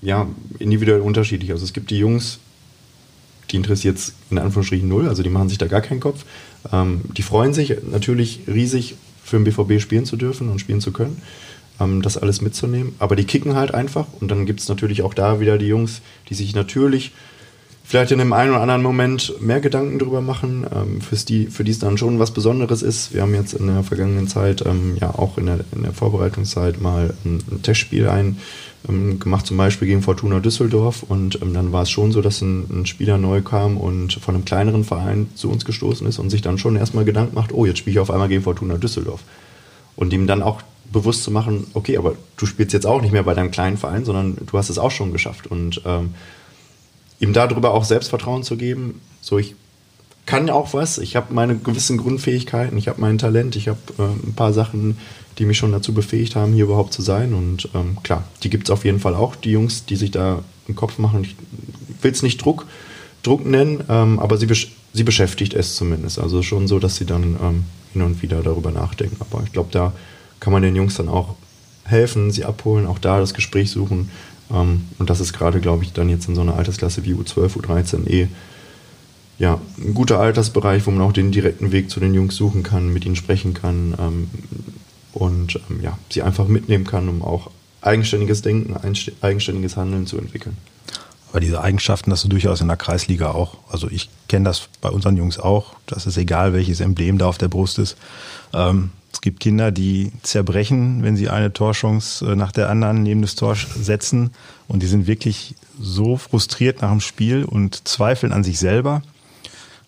ja, 0.00 0.26
individuell 0.58 1.00
unterschiedlich. 1.00 1.50
Also 1.50 1.64
es 1.64 1.72
gibt 1.72 1.90
die 1.90 1.98
Jungs, 1.98 2.38
die 3.50 3.56
interessiert 3.56 3.98
es 3.98 4.14
in 4.30 4.38
Anführungsstrichen 4.38 4.88
null, 4.88 5.08
also 5.08 5.22
die 5.22 5.28
machen 5.28 5.48
sich 5.48 5.58
da 5.58 5.66
gar 5.66 5.82
keinen 5.82 6.00
Kopf. 6.00 6.24
Ähm, 6.72 7.02
die 7.16 7.22
freuen 7.22 7.52
sich 7.52 7.76
natürlich 7.90 8.40
riesig, 8.46 8.94
für 9.24 9.38
den 9.38 9.44
BVB 9.44 9.80
spielen 9.80 10.04
zu 10.04 10.16
dürfen 10.16 10.48
und 10.48 10.58
spielen 10.58 10.80
zu 10.80 10.92
können, 10.92 11.22
ähm, 11.80 12.02
das 12.02 12.16
alles 12.16 12.40
mitzunehmen. 12.40 12.94
Aber 12.98 13.16
die 13.16 13.24
kicken 13.24 13.54
halt 13.54 13.72
einfach 13.72 14.06
und 14.20 14.30
dann 14.30 14.46
gibt 14.46 14.60
es 14.60 14.68
natürlich 14.68 15.02
auch 15.02 15.14
da 15.14 15.40
wieder 15.40 15.58
die 15.58 15.66
Jungs, 15.66 16.00
die 16.28 16.34
sich 16.34 16.54
natürlich 16.54 17.12
vielleicht 17.84 18.12
in 18.12 18.18
dem 18.18 18.32
einen 18.32 18.50
oder 18.50 18.60
anderen 18.60 18.82
Moment 18.82 19.34
mehr 19.40 19.60
Gedanken 19.60 19.98
drüber 19.98 20.20
machen, 20.20 20.66
ähm, 20.74 21.00
fürs 21.00 21.24
die, 21.24 21.46
für 21.46 21.64
die 21.64 21.72
es 21.72 21.78
dann 21.78 21.98
schon 21.98 22.18
was 22.18 22.30
Besonderes 22.30 22.82
ist. 22.82 23.12
Wir 23.12 23.22
haben 23.22 23.34
jetzt 23.34 23.54
in 23.54 23.66
der 23.66 23.82
vergangenen 23.82 24.28
Zeit, 24.28 24.64
ähm, 24.66 24.96
ja 25.00 25.10
auch 25.10 25.38
in 25.38 25.46
der, 25.46 25.60
in 25.74 25.82
der 25.82 25.92
Vorbereitungszeit 25.92 26.80
mal 26.80 27.14
ein, 27.24 27.42
ein 27.50 27.62
Testspiel 27.62 28.08
ein, 28.08 28.38
ähm, 28.88 29.18
gemacht, 29.18 29.46
zum 29.46 29.56
Beispiel 29.56 29.88
gegen 29.88 30.02
Fortuna 30.02 30.40
Düsseldorf. 30.40 31.02
Und 31.02 31.40
ähm, 31.42 31.54
dann 31.54 31.72
war 31.72 31.82
es 31.82 31.90
schon 31.90 32.12
so, 32.12 32.20
dass 32.20 32.40
ein, 32.40 32.66
ein, 32.70 32.86
Spieler 32.86 33.18
neu 33.18 33.42
kam 33.42 33.76
und 33.76 34.14
von 34.14 34.34
einem 34.34 34.44
kleineren 34.44 34.84
Verein 34.84 35.28
zu 35.34 35.50
uns 35.50 35.64
gestoßen 35.64 36.06
ist 36.06 36.18
und 36.18 36.30
sich 36.30 36.42
dann 36.42 36.58
schon 36.58 36.76
erstmal 36.76 37.04
Gedanken 37.04 37.34
macht, 37.34 37.52
oh, 37.52 37.66
jetzt 37.66 37.78
spiele 37.78 37.94
ich 37.94 38.00
auf 38.00 38.10
einmal 38.10 38.28
gegen 38.28 38.42
Fortuna 38.42 38.76
Düsseldorf. 38.76 39.22
Und 39.94 40.12
ihm 40.12 40.26
dann 40.26 40.42
auch 40.42 40.62
bewusst 40.90 41.22
zu 41.24 41.30
machen, 41.30 41.66
okay, 41.74 41.96
aber 41.96 42.14
du 42.36 42.46
spielst 42.46 42.72
jetzt 42.72 42.86
auch 42.86 43.00
nicht 43.02 43.12
mehr 43.12 43.22
bei 43.22 43.34
deinem 43.34 43.50
kleinen 43.50 43.76
Verein, 43.76 44.04
sondern 44.04 44.36
du 44.46 44.58
hast 44.58 44.70
es 44.70 44.78
auch 44.78 44.90
schon 44.90 45.12
geschafft. 45.12 45.46
Und 45.46 45.82
ähm, 45.84 46.14
ihm 47.22 47.32
darüber 47.32 47.72
auch 47.72 47.84
Selbstvertrauen 47.84 48.42
zu 48.42 48.56
geben, 48.56 49.00
so 49.20 49.38
ich 49.38 49.54
kann 50.26 50.50
auch 50.50 50.74
was, 50.74 50.98
ich 50.98 51.16
habe 51.16 51.32
meine 51.32 51.56
gewissen 51.56 51.96
Grundfähigkeiten, 51.98 52.76
ich 52.76 52.88
habe 52.88 53.00
mein 53.00 53.18
Talent, 53.18 53.56
ich 53.56 53.68
habe 53.68 53.78
äh, 53.98 54.02
ein 54.02 54.34
paar 54.34 54.52
Sachen, 54.52 54.98
die 55.38 55.46
mich 55.46 55.56
schon 55.56 55.72
dazu 55.72 55.94
befähigt 55.94 56.36
haben, 56.36 56.52
hier 56.52 56.64
überhaupt 56.64 56.92
zu 56.92 57.02
sein. 57.02 57.32
Und 57.32 57.68
ähm, 57.74 57.96
klar, 58.02 58.24
die 58.42 58.50
gibt 58.50 58.64
es 58.64 58.70
auf 58.70 58.84
jeden 58.84 59.00
Fall 59.00 59.14
auch, 59.14 59.36
die 59.36 59.50
Jungs, 59.50 59.84
die 59.86 59.96
sich 59.96 60.10
da 60.10 60.42
im 60.68 60.76
Kopf 60.76 60.98
machen. 60.98 61.24
Ich 61.24 61.36
will 62.02 62.12
es 62.12 62.22
nicht 62.22 62.44
Druck, 62.44 62.66
Druck 63.22 63.46
nennen, 63.46 63.82
ähm, 63.88 64.18
aber 64.18 64.36
sie, 64.36 64.46
besch 64.46 64.72
sie 64.92 65.04
beschäftigt 65.04 65.54
es 65.54 65.76
zumindest. 65.76 66.18
Also 66.18 66.42
schon 66.42 66.68
so, 66.68 66.78
dass 66.78 66.96
sie 66.96 67.06
dann 67.06 67.36
ähm, 67.42 67.64
hin 67.92 68.02
und 68.02 68.22
wieder 68.22 68.42
darüber 68.42 68.70
nachdenken. 68.70 69.16
Aber 69.20 69.42
ich 69.44 69.52
glaube, 69.52 69.70
da 69.72 69.92
kann 70.40 70.52
man 70.52 70.62
den 70.62 70.76
Jungs 70.76 70.96
dann 70.96 71.08
auch 71.08 71.36
helfen, 71.84 72.30
sie 72.30 72.44
abholen, 72.44 72.86
auch 72.86 72.98
da 72.98 73.18
das 73.18 73.34
Gespräch 73.34 73.70
suchen. 73.70 74.10
Ähm, 74.50 74.82
und 74.98 75.10
das 75.10 75.20
ist 75.20 75.32
gerade, 75.32 75.60
glaube 75.60 75.84
ich, 75.84 75.92
dann 75.92 76.08
jetzt 76.08 76.28
in 76.28 76.34
so 76.34 76.40
einer 76.40 76.56
Altersklasse 76.56 77.04
wie 77.04 77.14
U12, 77.14 77.56
U13 77.58 78.06
eh 78.08 78.28
ja, 79.38 79.60
ein 79.78 79.94
guter 79.94 80.20
Altersbereich, 80.20 80.86
wo 80.86 80.90
man 80.90 81.00
auch 81.00 81.12
den 81.12 81.32
direkten 81.32 81.72
Weg 81.72 81.90
zu 81.90 81.98
den 81.98 82.14
Jungs 82.14 82.36
suchen 82.36 82.62
kann, 82.62 82.92
mit 82.92 83.04
ihnen 83.04 83.16
sprechen 83.16 83.54
kann 83.54 83.94
ähm, 83.98 84.30
und 85.12 85.58
ähm, 85.68 85.80
ja, 85.82 85.98
sie 86.10 86.22
einfach 86.22 86.46
mitnehmen 86.46 86.84
kann, 86.84 87.08
um 87.08 87.22
auch 87.22 87.50
eigenständiges 87.80 88.42
Denken, 88.42 88.76
eigenständiges 89.20 89.76
Handeln 89.76 90.06
zu 90.06 90.18
entwickeln. 90.18 90.56
Aber 91.30 91.40
diese 91.40 91.62
Eigenschaften 91.62 92.12
hast 92.12 92.24
du 92.24 92.28
durchaus 92.28 92.60
in 92.60 92.68
der 92.68 92.76
Kreisliga 92.76 93.30
auch. 93.30 93.56
Also 93.70 93.88
ich 93.90 94.10
kenne 94.28 94.44
das 94.44 94.68
bei 94.80 94.90
unseren 94.90 95.16
Jungs 95.16 95.38
auch. 95.38 95.74
Das 95.86 96.06
ist 96.06 96.18
egal, 96.18 96.52
welches 96.52 96.80
Emblem 96.80 97.16
da 97.18 97.26
auf 97.26 97.38
der 97.38 97.48
Brust 97.48 97.78
ist. 97.78 97.96
Ähm, 98.52 98.90
es 99.12 99.20
gibt 99.20 99.40
Kinder, 99.40 99.70
die 99.70 100.10
zerbrechen, 100.22 101.02
wenn 101.02 101.16
sie 101.16 101.28
eine 101.28 101.52
Torchance 101.52 102.24
äh, 102.24 102.36
nach 102.36 102.52
der 102.52 102.70
anderen 102.70 103.02
neben 103.02 103.22
das 103.22 103.34
Tor 103.34 103.54
setzen. 103.56 104.30
Und 104.68 104.82
die 104.82 104.86
sind 104.86 105.06
wirklich 105.06 105.54
so 105.78 106.16
frustriert 106.16 106.82
nach 106.82 106.90
dem 106.90 107.00
Spiel 107.00 107.44
und 107.44 107.86
zweifeln 107.86 108.32
an 108.32 108.44
sich 108.44 108.58
selber. 108.58 109.02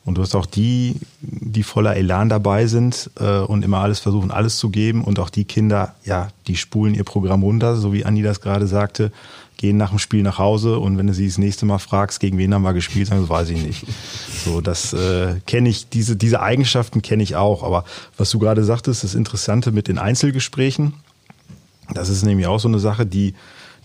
Und 0.04 0.18
du 0.18 0.22
hast 0.22 0.34
auch 0.34 0.44
die, 0.44 0.96
die 1.22 1.62
voller 1.62 1.96
Elan 1.96 2.28
dabei 2.28 2.66
sind 2.66 3.10
äh, 3.18 3.38
und 3.38 3.64
immer 3.64 3.78
alles 3.78 4.00
versuchen, 4.00 4.30
alles 4.30 4.58
zu 4.58 4.68
geben. 4.68 5.02
Und 5.02 5.18
auch 5.18 5.30
die 5.30 5.46
Kinder, 5.46 5.94
ja, 6.04 6.28
die 6.46 6.56
spulen 6.56 6.94
ihr 6.94 7.04
Programm 7.04 7.42
runter, 7.42 7.76
so 7.76 7.94
wie 7.94 8.04
Andi 8.04 8.22
das 8.22 8.42
gerade 8.42 8.66
sagte, 8.66 9.12
gehen 9.64 9.78
nach 9.78 9.88
dem 9.88 9.98
Spiel 9.98 10.22
nach 10.22 10.36
Hause 10.36 10.78
und 10.78 10.98
wenn 10.98 11.06
du 11.06 11.14
sie 11.14 11.26
das 11.26 11.38
nächste 11.38 11.64
Mal 11.64 11.78
fragst, 11.78 12.20
gegen 12.20 12.36
wen 12.36 12.52
haben 12.52 12.64
wir 12.64 12.74
gespielt, 12.74 13.06
sagen, 13.06 13.22
das 13.22 13.30
weiß 13.30 13.48
ich 13.48 13.62
nicht. 13.62 13.86
So, 14.44 14.60
das 14.60 14.92
äh, 14.92 15.40
kenne 15.46 15.70
ich, 15.70 15.88
diese, 15.88 16.16
diese 16.16 16.42
Eigenschaften 16.42 17.00
kenne 17.00 17.22
ich 17.22 17.34
auch. 17.34 17.62
Aber 17.62 17.86
was 18.18 18.28
du 18.28 18.38
gerade 18.38 18.62
sagtest, 18.62 19.02
das 19.02 19.14
Interessante 19.14 19.72
mit 19.72 19.88
den 19.88 19.96
Einzelgesprächen, 19.96 20.92
das 21.94 22.10
ist 22.10 22.24
nämlich 22.24 22.46
auch 22.46 22.60
so 22.60 22.68
eine 22.68 22.78
Sache, 22.78 23.06
die, 23.06 23.34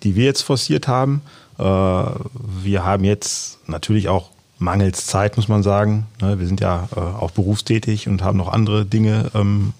die 0.04 0.18
wir 0.18 0.26
jetzt 0.26 0.42
forciert 0.42 0.90
haben. 0.90 1.22
Äh, 1.58 1.64
wir 1.64 2.84
haben 2.84 3.06
jetzt 3.06 3.60
natürlich 3.70 4.10
auch 4.10 4.32
mangels 4.58 5.06
Zeit, 5.06 5.38
muss 5.38 5.48
man 5.48 5.64
sagen. 5.64 6.08
Ne, 6.20 6.40
wir 6.40 6.48
sind 6.48 6.60
ja 6.60 6.90
äh, 6.94 7.00
auch 7.00 7.32
berufstätig 7.32 8.10
und 8.10 8.22
haben 8.22 8.38
noch 8.38 8.52
andere 8.52 8.86
Dinge 8.86 9.32
ähm, 9.34 9.72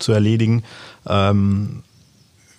zu 0.00 0.10
erledigen. 0.10 0.64
Ähm, 1.06 1.84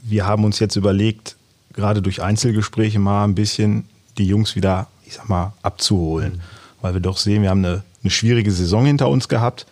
wir 0.01 0.25
haben 0.25 0.45
uns 0.45 0.60
jetzt 0.60 0.77
überlegt, 0.77 1.36
gerade 1.75 2.01
durch 2.01 2.21
Einzelgespräche 2.21 2.99
mal 2.99 3.23
ein 3.23 3.35
bisschen 3.35 3.85
die 4.17 4.25
Jungs 4.25 4.55
wieder, 4.55 4.88
ich 5.05 5.13
sag 5.13 5.29
mal, 5.29 5.53
abzuholen. 5.61 6.33
Mhm. 6.33 6.41
Weil 6.81 6.93
wir 6.93 7.01
doch 7.01 7.17
sehen, 7.17 7.41
wir 7.41 7.49
haben 7.49 7.65
eine, 7.65 7.83
eine 8.03 8.11
schwierige 8.11 8.51
Saison 8.51 8.85
hinter 8.85 9.09
uns 9.09 9.27
gehabt, 9.27 9.65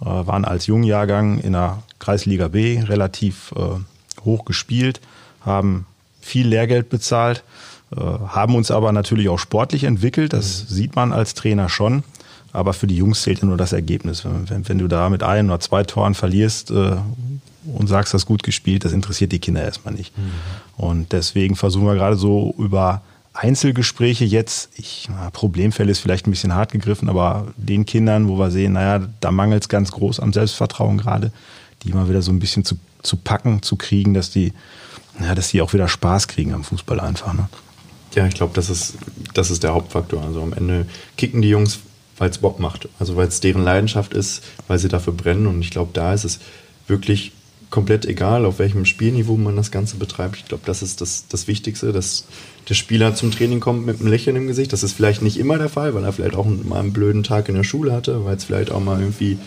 äh, 0.00 0.04
waren 0.04 0.44
als 0.44 0.66
Jungjahrgang 0.66 1.38
in 1.38 1.52
der 1.52 1.82
Kreisliga 1.98 2.48
B 2.48 2.80
relativ 2.80 3.52
äh, 3.56 4.22
hoch 4.24 4.44
gespielt, 4.44 5.00
haben 5.40 5.86
viel 6.20 6.46
Lehrgeld 6.46 6.90
bezahlt, 6.90 7.42
äh, 7.96 8.00
haben 8.00 8.54
uns 8.54 8.70
aber 8.70 8.92
natürlich 8.92 9.28
auch 9.28 9.38
sportlich 9.38 9.84
entwickelt, 9.84 10.32
das 10.32 10.64
mhm. 10.64 10.74
sieht 10.74 10.96
man 10.96 11.12
als 11.12 11.34
Trainer 11.34 11.68
schon. 11.68 12.02
Aber 12.50 12.72
für 12.72 12.86
die 12.86 12.96
Jungs 12.96 13.22
zählt 13.22 13.40
ja 13.40 13.46
nur 13.46 13.58
das 13.58 13.74
Ergebnis. 13.74 14.24
Wenn, 14.24 14.66
wenn, 14.68 14.78
du 14.78 14.88
da 14.88 15.10
mit 15.10 15.22
ein 15.22 15.46
oder 15.46 15.60
zwei 15.60 15.84
Toren 15.84 16.14
verlierst, 16.14 16.70
äh, 16.70 16.96
und 17.64 17.86
sagst, 17.88 18.14
das 18.14 18.26
gut 18.26 18.42
gespielt, 18.42 18.84
das 18.84 18.92
interessiert 18.92 19.32
die 19.32 19.38
Kinder 19.38 19.62
erstmal 19.62 19.94
nicht. 19.94 20.16
Mhm. 20.16 20.30
Und 20.76 21.12
deswegen 21.12 21.56
versuchen 21.56 21.86
wir 21.86 21.94
gerade 21.94 22.16
so 22.16 22.54
über 22.58 23.02
Einzelgespräche 23.32 24.24
jetzt, 24.24 24.70
ich, 24.74 25.08
na, 25.10 25.30
Problemfälle 25.30 25.92
ist 25.92 26.00
vielleicht 26.00 26.26
ein 26.26 26.30
bisschen 26.32 26.54
hart 26.54 26.72
gegriffen, 26.72 27.08
aber 27.08 27.46
den 27.56 27.86
Kindern, 27.86 28.28
wo 28.28 28.38
wir 28.38 28.50
sehen, 28.50 28.72
naja, 28.72 29.06
da 29.20 29.30
mangelt 29.30 29.62
es 29.62 29.68
ganz 29.68 29.92
groß 29.92 30.18
am 30.18 30.32
Selbstvertrauen 30.32 30.98
gerade, 30.98 31.30
die 31.82 31.92
mal 31.92 32.08
wieder 32.08 32.22
so 32.22 32.32
ein 32.32 32.40
bisschen 32.40 32.64
zu, 32.64 32.76
zu 33.02 33.16
packen, 33.16 33.62
zu 33.62 33.76
kriegen, 33.76 34.12
dass 34.12 34.30
die, 34.30 34.52
ja, 35.20 35.36
dass 35.36 35.50
die 35.50 35.62
auch 35.62 35.72
wieder 35.72 35.86
Spaß 35.86 36.26
kriegen 36.26 36.52
am 36.52 36.64
Fußball 36.64 36.98
einfach. 36.98 37.32
Ne? 37.32 37.48
Ja, 38.14 38.26
ich 38.26 38.34
glaube, 38.34 38.54
das 38.54 38.70
ist, 38.70 38.94
das 39.34 39.50
ist 39.52 39.62
der 39.62 39.74
Hauptfaktor. 39.74 40.22
Also 40.24 40.42
am 40.42 40.52
Ende 40.52 40.86
kicken 41.16 41.40
die 41.40 41.50
Jungs, 41.50 41.78
weil 42.16 42.30
es 42.30 42.38
Bock 42.38 42.58
macht. 42.58 42.88
Also 42.98 43.14
weil 43.14 43.28
es 43.28 43.38
deren 43.38 43.62
Leidenschaft 43.62 44.14
ist, 44.14 44.42
weil 44.66 44.80
sie 44.80 44.88
dafür 44.88 45.12
brennen. 45.12 45.46
Und 45.46 45.60
ich 45.60 45.70
glaube, 45.70 45.90
da 45.92 46.12
ist 46.12 46.24
es 46.24 46.40
wirklich 46.88 47.32
komplett 47.70 48.06
egal, 48.06 48.44
auf 48.44 48.58
welchem 48.58 48.84
Spielniveau 48.84 49.36
man 49.36 49.56
das 49.56 49.70
Ganze 49.70 49.96
betreibt. 49.96 50.36
Ich 50.36 50.46
glaube, 50.46 50.62
das 50.66 50.82
ist 50.82 51.00
das, 51.00 51.26
das 51.28 51.48
Wichtigste, 51.48 51.92
dass 51.92 52.26
der 52.68 52.74
Spieler 52.74 53.14
zum 53.14 53.30
Training 53.30 53.60
kommt 53.60 53.84
mit 53.84 54.00
einem 54.00 54.08
Lächeln 54.08 54.36
im 54.36 54.46
Gesicht. 54.46 54.72
Das 54.72 54.82
ist 54.82 54.92
vielleicht 54.92 55.22
nicht 55.22 55.38
immer 55.38 55.58
der 55.58 55.68
Fall, 55.68 55.94
weil 55.94 56.04
er 56.04 56.12
vielleicht 56.12 56.34
auch 56.34 56.46
mal 56.46 56.80
einen 56.80 56.92
blöden 56.92 57.22
Tag 57.22 57.48
in 57.48 57.54
der 57.54 57.64
Schule 57.64 57.92
hatte, 57.92 58.24
weil 58.24 58.36
es 58.36 58.44
vielleicht 58.44 58.70
auch 58.70 58.80
mal 58.80 59.00
irgendwie 59.00 59.38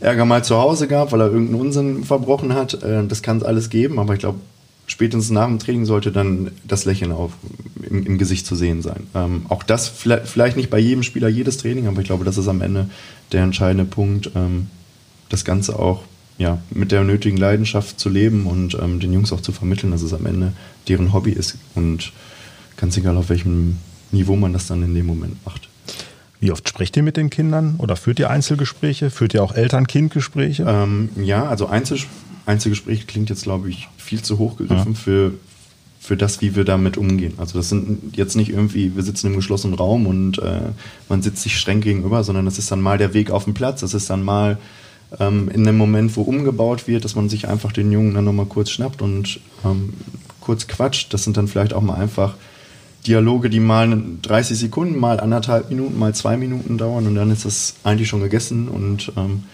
Ärger 0.00 0.24
mal 0.24 0.44
zu 0.44 0.56
Hause 0.56 0.86
gab, 0.88 1.12
weil 1.12 1.20
er 1.20 1.26
irgendeinen 1.28 1.60
Unsinn 1.60 2.04
verbrochen 2.04 2.54
hat. 2.54 2.82
Äh, 2.82 3.06
das 3.06 3.22
kann 3.22 3.38
es 3.38 3.42
alles 3.42 3.70
geben, 3.70 3.98
aber 3.98 4.14
ich 4.14 4.20
glaube, 4.20 4.38
spätestens 4.86 5.30
nach 5.30 5.46
dem 5.46 5.58
Training 5.58 5.84
sollte 5.84 6.10
dann 6.12 6.50
das 6.66 6.84
Lächeln 6.84 7.12
auf, 7.12 7.32
im, 7.88 8.04
im 8.04 8.18
Gesicht 8.18 8.46
zu 8.46 8.56
sehen 8.56 8.82
sein. 8.82 9.06
Ähm, 9.14 9.46
auch 9.48 9.62
das 9.62 9.88
vielleicht, 9.88 10.56
nicht 10.56 10.70
bei 10.70 10.78
jedem 10.78 11.02
Spieler 11.02 11.28
jedes 11.28 11.58
Training, 11.58 11.86
aber 11.86 12.00
ich 12.00 12.06
glaube, 12.06 12.24
das 12.24 12.38
ist 12.38 12.48
am 12.48 12.62
Ende 12.62 12.88
der 13.32 13.42
entscheidende 13.42 13.84
Punkt, 13.84 14.30
ähm, 14.34 14.68
das 15.28 15.44
Ganze 15.44 15.78
auch 15.78 16.02
ja, 16.38 16.58
mit 16.70 16.92
der 16.92 17.04
nötigen 17.04 17.36
Leidenschaft 17.36 17.98
zu 17.98 18.08
leben 18.08 18.46
und 18.46 18.78
ähm, 18.80 19.00
den 19.00 19.12
Jungs 19.12 19.32
auch 19.32 19.40
zu 19.40 19.52
vermitteln, 19.52 19.90
dass 19.90 20.02
es 20.02 20.14
am 20.14 20.24
Ende 20.24 20.52
deren 20.86 21.12
Hobby 21.12 21.32
ist 21.32 21.58
und 21.74 22.12
ganz 22.76 22.96
egal 22.96 23.16
auf 23.16 23.28
welchem 23.28 23.76
Niveau 24.12 24.36
man 24.36 24.52
das 24.52 24.68
dann 24.68 24.82
in 24.82 24.94
dem 24.94 25.06
Moment 25.06 25.44
macht. 25.44 25.68
Wie 26.40 26.52
oft 26.52 26.68
sprecht 26.68 26.96
ihr 26.96 27.02
mit 27.02 27.16
den 27.16 27.30
Kindern 27.30 27.74
oder 27.78 27.96
führt 27.96 28.20
ihr 28.20 28.30
Einzelgespräche? 28.30 29.10
Führt 29.10 29.34
ihr 29.34 29.42
auch 29.42 29.54
Eltern-Kind-Gespräche? 29.54 30.64
Ähm, 30.66 31.10
ja, 31.16 31.46
also 31.46 31.66
Einzel 31.66 31.98
Einzelgespräche 32.46 33.04
klingt 33.04 33.28
jetzt, 33.28 33.42
glaube 33.42 33.68
ich, 33.68 33.88
viel 33.98 34.22
zu 34.22 34.38
hoch 34.38 34.56
gegriffen 34.56 34.92
ja. 34.92 34.98
für, 34.98 35.34
für 36.00 36.16
das, 36.16 36.40
wie 36.40 36.56
wir 36.56 36.64
damit 36.64 36.96
umgehen. 36.96 37.34
Also 37.36 37.58
das 37.58 37.68
sind 37.68 38.16
jetzt 38.16 38.36
nicht 38.36 38.48
irgendwie, 38.48 38.96
wir 38.96 39.02
sitzen 39.02 39.26
im 39.26 39.36
geschlossenen 39.36 39.74
Raum 39.74 40.06
und 40.06 40.38
äh, 40.38 40.60
man 41.10 41.20
sitzt 41.20 41.42
sich 41.42 41.58
streng 41.58 41.82
gegenüber, 41.82 42.24
sondern 42.24 42.46
das 42.46 42.58
ist 42.58 42.70
dann 42.70 42.80
mal 42.80 42.96
der 42.96 43.12
Weg 43.12 43.30
auf 43.30 43.44
den 43.44 43.52
Platz, 43.52 43.80
das 43.80 43.92
ist 43.92 44.08
dann 44.08 44.22
mal 44.22 44.56
ähm, 45.18 45.48
in 45.48 45.64
dem 45.64 45.76
Moment, 45.76 46.16
wo 46.16 46.22
umgebaut 46.22 46.86
wird, 46.86 47.04
dass 47.04 47.14
man 47.14 47.28
sich 47.28 47.48
einfach 47.48 47.72
den 47.72 47.92
Jungen 47.92 48.14
dann 48.14 48.24
nochmal 48.24 48.46
kurz 48.46 48.70
schnappt 48.70 49.02
und 49.02 49.40
ähm, 49.64 49.94
kurz 50.40 50.66
quatscht. 50.66 51.12
Das 51.12 51.24
sind 51.24 51.36
dann 51.36 51.48
vielleicht 51.48 51.72
auch 51.72 51.82
mal 51.82 51.94
einfach 51.94 52.34
Dialoge, 53.06 53.48
die 53.48 53.60
mal 53.60 54.02
30 54.22 54.58
Sekunden, 54.58 54.98
mal 54.98 55.20
anderthalb 55.20 55.70
Minuten, 55.70 55.98
mal 55.98 56.14
zwei 56.14 56.36
Minuten 56.36 56.78
dauern 56.78 57.06
und 57.06 57.14
dann 57.14 57.30
ist 57.30 57.44
das 57.44 57.74
eigentlich 57.84 58.08
schon 58.08 58.20
gegessen 58.20 58.68
und 58.68 59.12
ähm, 59.16 59.44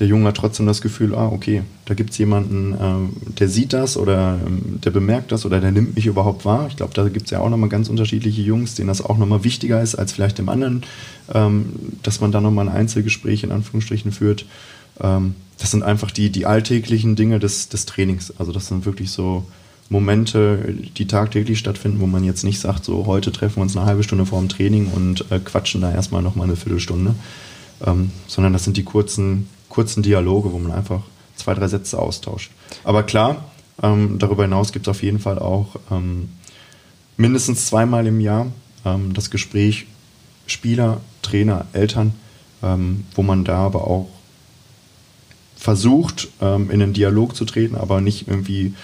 der 0.00 0.08
Junge 0.08 0.28
hat 0.28 0.36
trotzdem 0.36 0.66
das 0.66 0.80
Gefühl, 0.80 1.14
ah, 1.14 1.28
okay, 1.28 1.62
da 1.84 1.94
gibt 1.94 2.10
es 2.10 2.18
jemanden, 2.18 2.76
ähm, 2.80 3.10
der 3.38 3.48
sieht 3.48 3.72
das 3.72 3.96
oder 3.96 4.40
ähm, 4.44 4.80
der 4.84 4.90
bemerkt 4.90 5.30
das 5.30 5.46
oder 5.46 5.60
der 5.60 5.70
nimmt 5.70 5.94
mich 5.94 6.06
überhaupt 6.06 6.44
wahr. 6.44 6.66
Ich 6.68 6.76
glaube, 6.76 6.94
da 6.94 7.08
gibt 7.08 7.26
es 7.26 7.30
ja 7.30 7.38
auch 7.38 7.48
nochmal 7.48 7.68
ganz 7.68 7.88
unterschiedliche 7.88 8.42
Jungs, 8.42 8.74
denen 8.74 8.88
das 8.88 9.02
auch 9.02 9.18
nochmal 9.18 9.44
wichtiger 9.44 9.80
ist 9.80 9.94
als 9.94 10.12
vielleicht 10.12 10.38
dem 10.38 10.48
anderen, 10.48 10.82
ähm, 11.32 11.66
dass 12.02 12.20
man 12.20 12.32
da 12.32 12.40
nochmal 12.40 12.68
ein 12.68 12.74
Einzelgespräch 12.74 13.44
in 13.44 13.52
Anführungsstrichen 13.52 14.10
führt. 14.10 14.46
Ähm, 15.00 15.34
das 15.58 15.70
sind 15.70 15.82
einfach 15.82 16.10
die, 16.10 16.30
die 16.30 16.46
alltäglichen 16.46 17.16
Dinge 17.16 17.38
des, 17.38 17.68
des 17.68 17.86
Trainings. 17.86 18.32
Also 18.38 18.52
das 18.52 18.66
sind 18.66 18.84
wirklich 18.86 19.10
so 19.10 19.46
Momente, 19.88 20.74
die 20.96 21.06
tagtäglich 21.06 21.58
stattfinden, 21.58 22.00
wo 22.00 22.06
man 22.06 22.24
jetzt 22.24 22.42
nicht 22.42 22.60
sagt, 22.60 22.84
so 22.84 23.06
heute 23.06 23.32
treffen 23.32 23.56
wir 23.56 23.62
uns 23.62 23.76
eine 23.76 23.86
halbe 23.86 24.02
Stunde 24.02 24.26
vor 24.26 24.40
dem 24.40 24.48
Training 24.48 24.88
und 24.88 25.30
äh, 25.30 25.38
quatschen 25.38 25.80
da 25.80 25.92
erstmal 25.92 26.22
nochmal 26.22 26.46
eine 26.46 26.56
Viertelstunde, 26.56 27.14
ähm, 27.86 28.10
sondern 28.26 28.52
das 28.52 28.64
sind 28.64 28.76
die 28.76 28.84
kurzen, 28.84 29.48
kurzen 29.68 30.02
Dialoge, 30.02 30.52
wo 30.52 30.58
man 30.58 30.72
einfach 30.72 31.02
zwei, 31.36 31.54
drei 31.54 31.68
Sätze 31.68 31.98
austauscht. 31.98 32.50
Aber 32.82 33.02
klar, 33.02 33.44
ähm, 33.82 34.18
darüber 34.18 34.44
hinaus 34.44 34.72
gibt 34.72 34.86
es 34.86 34.90
auf 34.90 35.02
jeden 35.02 35.18
Fall 35.18 35.38
auch 35.38 35.76
ähm, 35.90 36.30
mindestens 37.16 37.66
zweimal 37.66 38.06
im 38.06 38.20
Jahr 38.20 38.46
ähm, 38.84 39.12
das 39.12 39.30
Gespräch 39.30 39.86
Spieler, 40.46 41.00
Trainer, 41.22 41.66
Eltern, 41.72 42.14
ähm, 42.62 43.04
wo 43.14 43.22
man 43.22 43.44
da 43.44 43.58
aber 43.58 43.86
auch 43.86 44.08
versucht, 45.64 46.28
ähm, 46.42 46.70
in 46.70 46.82
einen 46.82 46.92
Dialog 46.92 47.34
zu 47.34 47.46
treten, 47.46 47.74
aber 47.74 48.02
nicht 48.02 48.28
irgendwie 48.28 48.74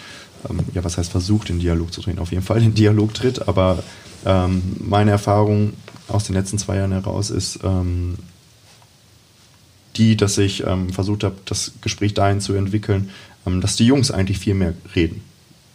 ähm, 0.48 0.60
ja, 0.72 0.82
was 0.82 0.96
heißt 0.96 1.10
versucht, 1.10 1.50
in 1.50 1.60
Dialog 1.60 1.92
zu 1.92 2.00
treten? 2.00 2.18
Auf 2.18 2.30
jeden 2.32 2.42
Fall 2.42 2.62
in 2.62 2.72
Dialog 2.72 3.12
tritt, 3.12 3.46
aber 3.46 3.82
ähm, 4.24 4.62
meine 4.78 5.10
Erfahrung 5.10 5.74
aus 6.08 6.24
den 6.24 6.34
letzten 6.34 6.56
zwei 6.56 6.76
Jahren 6.76 6.92
heraus 6.92 7.28
ist 7.28 7.58
ähm, 7.64 8.16
die, 9.96 10.16
dass 10.16 10.38
ich 10.38 10.66
ähm, 10.66 10.90
versucht 10.90 11.22
habe, 11.22 11.36
das 11.44 11.72
Gespräch 11.82 12.14
dahin 12.14 12.40
zu 12.40 12.54
entwickeln, 12.54 13.10
ähm, 13.46 13.60
dass 13.60 13.76
die 13.76 13.84
Jungs 13.84 14.10
eigentlich 14.10 14.38
viel 14.38 14.54
mehr 14.54 14.72
reden. 14.96 15.20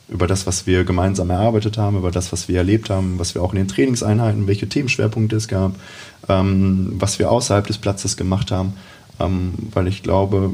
Über 0.10 0.26
das, 0.26 0.48
was 0.48 0.66
wir 0.66 0.86
gemeinsam 0.86 1.30
erarbeitet 1.30 1.78
haben, 1.78 1.98
über 1.98 2.10
das, 2.10 2.32
was 2.32 2.48
wir 2.48 2.58
erlebt 2.58 2.90
haben, 2.90 3.20
was 3.20 3.36
wir 3.36 3.44
auch 3.44 3.54
in 3.54 3.58
den 3.58 3.68
Trainingseinheiten, 3.68 4.48
welche 4.48 4.68
Themenschwerpunkte 4.68 5.36
es 5.36 5.48
gab, 5.48 5.76
was 6.28 7.18
wir 7.18 7.32
außerhalb 7.32 7.66
des 7.66 7.80
Platzes 7.80 8.16
gemacht 8.16 8.52
haben. 8.52 8.74
weil 9.18 9.88
ich 9.88 10.04
glaube, 10.04 10.54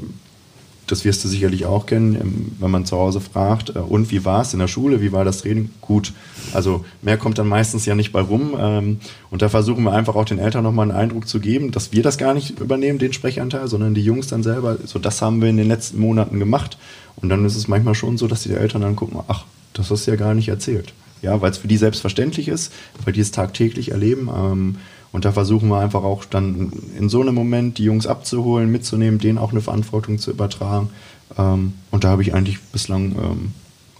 das 0.91 1.05
wirst 1.05 1.23
du 1.23 1.29
sicherlich 1.29 1.65
auch 1.65 1.85
kennen, 1.85 2.55
wenn 2.59 2.71
man 2.71 2.85
zu 2.85 2.97
Hause 2.97 3.21
fragt, 3.21 3.75
äh, 3.75 3.79
und 3.79 4.11
wie 4.11 4.25
war 4.25 4.41
es 4.41 4.53
in 4.53 4.59
der 4.59 4.67
Schule, 4.67 5.01
wie 5.01 5.11
war 5.11 5.23
das 5.23 5.39
Training? 5.39 5.69
Gut. 5.79 6.13
Also 6.53 6.85
mehr 7.01 7.17
kommt 7.17 7.37
dann 7.37 7.47
meistens 7.47 7.85
ja 7.85 7.95
nicht 7.95 8.11
bei 8.11 8.21
rum. 8.21 8.55
Ähm, 8.59 8.99
und 9.29 9.41
da 9.41 9.49
versuchen 9.49 9.83
wir 9.83 9.93
einfach 9.93 10.15
auch 10.15 10.25
den 10.25 10.39
Eltern 10.39 10.63
nochmal 10.63 10.89
einen 10.89 10.97
Eindruck 10.97 11.27
zu 11.27 11.39
geben, 11.39 11.71
dass 11.71 11.91
wir 11.91 12.03
das 12.03 12.17
gar 12.17 12.33
nicht 12.33 12.59
übernehmen, 12.59 12.99
den 12.99 13.13
Sprechanteil, 13.13 13.67
sondern 13.67 13.93
die 13.93 14.03
Jungs 14.03 14.27
dann 14.27 14.43
selber. 14.43 14.77
So, 14.85 14.99
das 14.99 15.21
haben 15.21 15.41
wir 15.41 15.49
in 15.49 15.57
den 15.57 15.67
letzten 15.67 15.99
Monaten 15.99 16.39
gemacht. 16.39 16.77
Und 17.15 17.29
dann 17.29 17.45
ist 17.45 17.55
es 17.55 17.67
manchmal 17.67 17.95
schon 17.95 18.17
so, 18.17 18.27
dass 18.27 18.43
die 18.43 18.53
Eltern 18.53 18.81
dann 18.81 18.95
gucken, 18.95 19.19
ach, 19.27 19.45
das 19.73 19.89
hast 19.89 20.07
du 20.07 20.11
ja 20.11 20.17
gar 20.17 20.33
nicht 20.33 20.49
erzählt. 20.49 20.93
Ja, 21.21 21.39
weil 21.39 21.51
es 21.51 21.59
für 21.59 21.67
die 21.67 21.77
selbstverständlich 21.77 22.47
ist, 22.47 22.73
weil 23.05 23.13
die 23.13 23.21
es 23.21 23.31
tagtäglich 23.31 23.91
erleben. 23.91 24.75
Und 25.11 25.25
da 25.25 25.31
versuchen 25.31 25.69
wir 25.69 25.79
einfach 25.79 26.03
auch 26.03 26.23
dann 26.25 26.71
in 26.97 27.09
so 27.09 27.21
einem 27.21 27.35
Moment 27.35 27.77
die 27.77 27.83
Jungs 27.83 28.07
abzuholen, 28.07 28.71
mitzunehmen, 28.71 29.19
denen 29.19 29.37
auch 29.37 29.51
eine 29.51 29.61
Verantwortung 29.61 30.19
zu 30.19 30.31
übertragen. 30.31 30.89
Ähm, 31.37 31.73
und 31.91 32.03
da 32.03 32.09
habe 32.09 32.21
ich 32.21 32.33
eigentlich 32.33 32.59
bislang 32.71 33.15
ähm, 33.15 33.51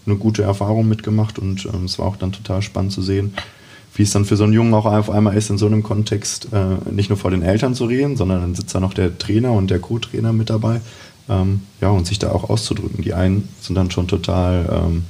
eine 0.06 0.16
gute 0.16 0.42
Erfahrung 0.42 0.88
mitgemacht 0.88 1.38
und 1.38 1.66
ähm, 1.66 1.84
es 1.84 1.98
war 1.98 2.06
auch 2.06 2.16
dann 2.16 2.32
total 2.32 2.62
spannend 2.62 2.92
zu 2.92 3.02
sehen, 3.02 3.34
wie 3.94 4.02
es 4.02 4.10
dann 4.10 4.24
für 4.24 4.36
so 4.36 4.44
einen 4.44 4.54
Jungen 4.54 4.74
auch 4.74 4.86
auf 4.86 5.10
einmal 5.10 5.36
ist, 5.36 5.50
in 5.50 5.58
so 5.58 5.66
einem 5.66 5.82
Kontext 5.82 6.48
äh, 6.52 6.90
nicht 6.90 7.10
nur 7.10 7.18
vor 7.18 7.30
den 7.30 7.42
Eltern 7.42 7.74
zu 7.74 7.84
reden, 7.84 8.16
sondern 8.16 8.40
dann 8.40 8.54
sitzt 8.54 8.74
da 8.74 8.80
noch 8.80 8.94
der 8.94 9.18
Trainer 9.18 9.52
und 9.52 9.70
der 9.70 9.80
Co-Trainer 9.80 10.32
mit 10.32 10.50
dabei. 10.50 10.80
Ähm, 11.28 11.60
ja, 11.80 11.88
und 11.90 12.06
sich 12.06 12.18
da 12.18 12.32
auch 12.32 12.50
auszudrücken. 12.50 13.04
Die 13.04 13.14
einen 13.14 13.48
sind 13.60 13.76
dann 13.76 13.92
schon 13.92 14.08
total 14.08 14.82
ähm, 14.86 15.04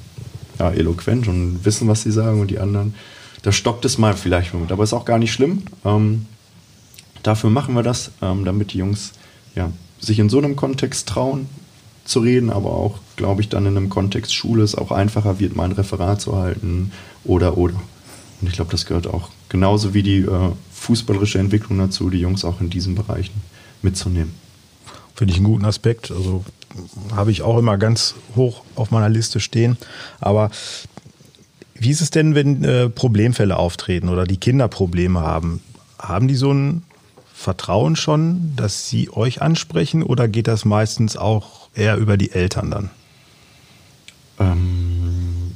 ja, 0.58 0.70
eloquent 0.70 1.26
und 1.26 1.64
wissen, 1.64 1.88
was 1.88 2.02
sie 2.02 2.10
sagen 2.10 2.40
und 2.40 2.50
die 2.50 2.58
anderen 2.58 2.94
da 3.42 3.52
stockt 3.52 3.84
es 3.84 3.98
mal 3.98 4.14
vielleicht 4.14 4.54
mit. 4.54 4.72
Aber 4.72 4.84
ist 4.84 4.92
auch 4.92 5.04
gar 5.04 5.18
nicht 5.18 5.32
schlimm. 5.32 5.62
Ähm, 5.84 6.26
dafür 7.22 7.50
machen 7.50 7.74
wir 7.74 7.82
das, 7.82 8.12
ähm, 8.22 8.44
damit 8.44 8.72
die 8.72 8.78
Jungs 8.78 9.12
ja, 9.54 9.70
sich 10.00 10.18
in 10.18 10.28
so 10.28 10.38
einem 10.38 10.56
Kontext 10.56 11.08
trauen 11.08 11.48
zu 12.04 12.20
reden, 12.20 12.50
aber 12.50 12.70
auch, 12.70 12.98
glaube 13.16 13.40
ich, 13.42 13.48
dann 13.48 13.66
in 13.66 13.76
einem 13.76 13.88
Kontext 13.88 14.34
Schule 14.34 14.62
es 14.62 14.74
auch 14.74 14.90
einfacher 14.90 15.38
wird, 15.38 15.54
mal 15.54 15.64
ein 15.64 15.72
Referat 15.72 16.20
zu 16.20 16.36
halten 16.36 16.92
oder 17.24 17.56
oder. 17.56 17.80
Und 18.40 18.48
ich 18.48 18.54
glaube, 18.54 18.72
das 18.72 18.86
gehört 18.86 19.06
auch 19.06 19.28
genauso 19.48 19.94
wie 19.94 20.02
die 20.02 20.20
äh, 20.20 20.50
fußballerische 20.72 21.38
Entwicklung 21.38 21.78
dazu, 21.78 22.10
die 22.10 22.18
Jungs 22.18 22.44
auch 22.44 22.60
in 22.60 22.70
diesen 22.70 22.96
Bereichen 22.96 23.40
mitzunehmen. 23.82 24.34
Finde 25.14 25.32
ich 25.32 25.38
einen 25.38 25.46
guten 25.46 25.64
Aspekt. 25.64 26.10
Also 26.10 26.44
habe 27.14 27.30
ich 27.30 27.42
auch 27.42 27.58
immer 27.58 27.76
ganz 27.78 28.14
hoch 28.34 28.62
auf 28.74 28.90
meiner 28.90 29.08
Liste 29.08 29.38
stehen. 29.40 29.76
Aber 30.20 30.50
wie 31.74 31.90
ist 31.90 32.00
es 32.00 32.10
denn, 32.10 32.34
wenn 32.34 32.64
äh, 32.64 32.88
Problemfälle 32.88 33.56
auftreten 33.56 34.08
oder 34.08 34.24
die 34.24 34.36
Kinder 34.36 34.68
Probleme 34.68 35.20
haben? 35.20 35.60
Haben 35.98 36.28
die 36.28 36.34
so 36.34 36.52
ein 36.52 36.82
Vertrauen 37.32 37.96
schon, 37.96 38.54
dass 38.56 38.88
sie 38.88 39.10
euch 39.10 39.42
ansprechen 39.42 40.02
oder 40.02 40.28
geht 40.28 40.46
das 40.46 40.64
meistens 40.64 41.16
auch 41.16 41.68
eher 41.74 41.96
über 41.96 42.16
die 42.16 42.32
Eltern 42.32 42.70
dann? 42.70 42.90
Ähm, 44.38 45.52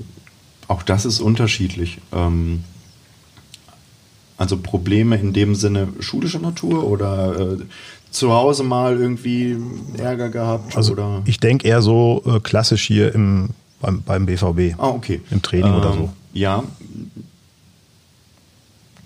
auch 0.68 0.82
das 0.82 1.04
ist 1.04 1.20
unterschiedlich. 1.20 1.98
Ähm, 2.12 2.64
also 4.36 4.56
Probleme 4.58 5.16
in 5.16 5.32
dem 5.32 5.54
Sinne 5.54 5.88
schulischer 6.00 6.40
Natur 6.40 6.84
oder 6.84 7.52
äh, 7.52 7.56
zu 8.10 8.32
Hause 8.32 8.64
mal 8.64 8.98
irgendwie 8.98 9.56
Ärger 9.96 10.28
gehabt? 10.28 10.76
Also 10.76 10.92
oder? 10.92 11.22
ich 11.24 11.38
denke 11.38 11.66
eher 11.66 11.82
so 11.82 12.22
äh, 12.26 12.40
klassisch 12.40 12.84
hier 12.86 13.14
im 13.14 13.50
beim, 13.86 14.02
beim 14.02 14.26
BVB. 14.26 14.78
Ah, 14.78 14.88
okay. 14.88 15.20
Im 15.30 15.42
Training 15.42 15.72
ähm, 15.72 15.78
oder 15.78 15.92
so. 15.92 16.10
Ja. 16.32 16.64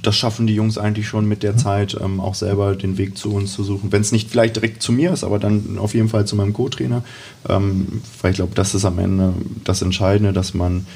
Das 0.02 0.16
schaffen 0.16 0.46
die 0.46 0.54
Jungs 0.54 0.78
eigentlich 0.78 1.06
schon 1.06 1.26
mit 1.26 1.42
der 1.42 1.52
mhm. 1.52 1.58
Zeit, 1.58 1.96
ähm, 2.02 2.20
auch 2.20 2.34
selber 2.34 2.74
den 2.74 2.96
Weg 2.96 3.18
zu 3.18 3.34
uns 3.34 3.52
zu 3.52 3.62
suchen. 3.62 3.92
Wenn 3.92 4.00
es 4.00 4.12
nicht 4.12 4.30
vielleicht 4.30 4.56
direkt 4.56 4.82
zu 4.82 4.92
mir 4.92 5.12
ist, 5.12 5.24
aber 5.24 5.38
dann 5.38 5.78
auf 5.78 5.94
jeden 5.94 6.08
Fall 6.08 6.26
zu 6.26 6.36
meinem 6.36 6.54
Co-Trainer. 6.54 7.02
Ähm, 7.48 8.00
weil 8.22 8.30
ich 8.30 8.36
glaube, 8.36 8.54
das 8.54 8.74
ist 8.74 8.86
am 8.86 8.98
Ende 8.98 9.34
das 9.64 9.82
Entscheidende, 9.82 10.32
dass 10.32 10.54
man 10.54 10.86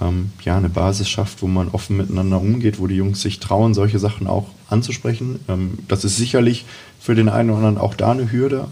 ähm, 0.00 0.30
ja 0.44 0.58
eine 0.58 0.68
Basis 0.68 1.08
schafft, 1.08 1.40
wo 1.40 1.46
man 1.46 1.68
offen 1.68 1.96
miteinander 1.96 2.38
umgeht, 2.38 2.78
wo 2.78 2.86
die 2.86 2.96
Jungs 2.96 3.22
sich 3.22 3.40
trauen, 3.40 3.72
solche 3.72 3.98
Sachen 3.98 4.26
auch 4.26 4.48
anzusprechen. 4.68 5.40
Ähm, 5.48 5.78
das 5.88 6.04
ist 6.04 6.18
sicherlich 6.18 6.66
für 7.00 7.14
den 7.14 7.30
einen 7.30 7.48
oder 7.48 7.58
anderen 7.58 7.78
auch 7.78 7.94
da 7.94 8.10
eine 8.10 8.30
Hürde. 8.30 8.66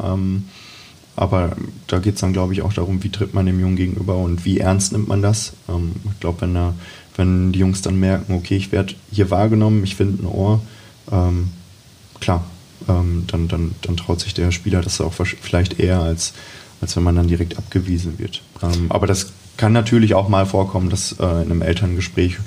Aber 1.17 1.57
da 1.87 1.99
geht 1.99 2.15
es 2.15 2.21
dann, 2.21 2.33
glaube 2.33 2.53
ich, 2.53 2.63
auch 2.63 2.73
darum, 2.73 3.03
wie 3.03 3.11
tritt 3.11 3.35
man 3.35 3.47
dem 3.47 3.61
Jungen 3.61 3.77
gegenüber 3.77 4.17
und 4.17 4.45
wie 4.45 4.59
ernst 4.59 4.93
nimmt 4.93 5.09
man 5.09 5.23
das. 5.23 5.53
Ähm, 5.69 5.93
ich 6.11 6.21
glaube, 6.21 6.43
wenn, 6.43 6.57
wenn 7.17 7.53
die 7.53 7.59
Jungs 7.59 7.83
dann 7.83 7.99
merken, 7.99 8.35
okay, 8.35 8.57
ich 8.57 8.73
werde 8.73 8.95
hier 9.11 9.31
wahrgenommen, 9.31 9.85
ich 9.85 9.97
finde 9.97 10.23
ein 10.23 10.27
Ohr, 10.27 10.61
ähm, 11.11 11.51
klar, 12.21 12.45
ähm, 12.89 13.25
dann, 13.27 13.49
dann, 13.49 13.75
dann 13.83 13.97
traut 13.97 14.21
sich 14.21 14.35
der 14.35 14.53
Spieler 14.53 14.81
das 14.81 15.01
auch 15.01 15.13
vielleicht 15.13 15.79
eher, 15.81 16.01
als, 16.01 16.33
als 16.81 16.97
wenn 16.97 17.03
man 17.03 17.17
dann 17.17 17.29
direkt 17.29 17.59
abgewiesen 17.59 18.19
wird. 18.19 18.43
Ähm, 18.63 18.87
aber 18.89 19.07
das 19.07 19.33
kann 19.57 19.73
natürlich 19.73 20.15
auch 20.15 20.29
mal 20.29 20.47
vorkommen, 20.47 20.89
dass 20.89 21.13
äh, 21.13 21.25
in 21.25 21.51
einem 21.51 21.63
Elterngespräch 21.63 22.39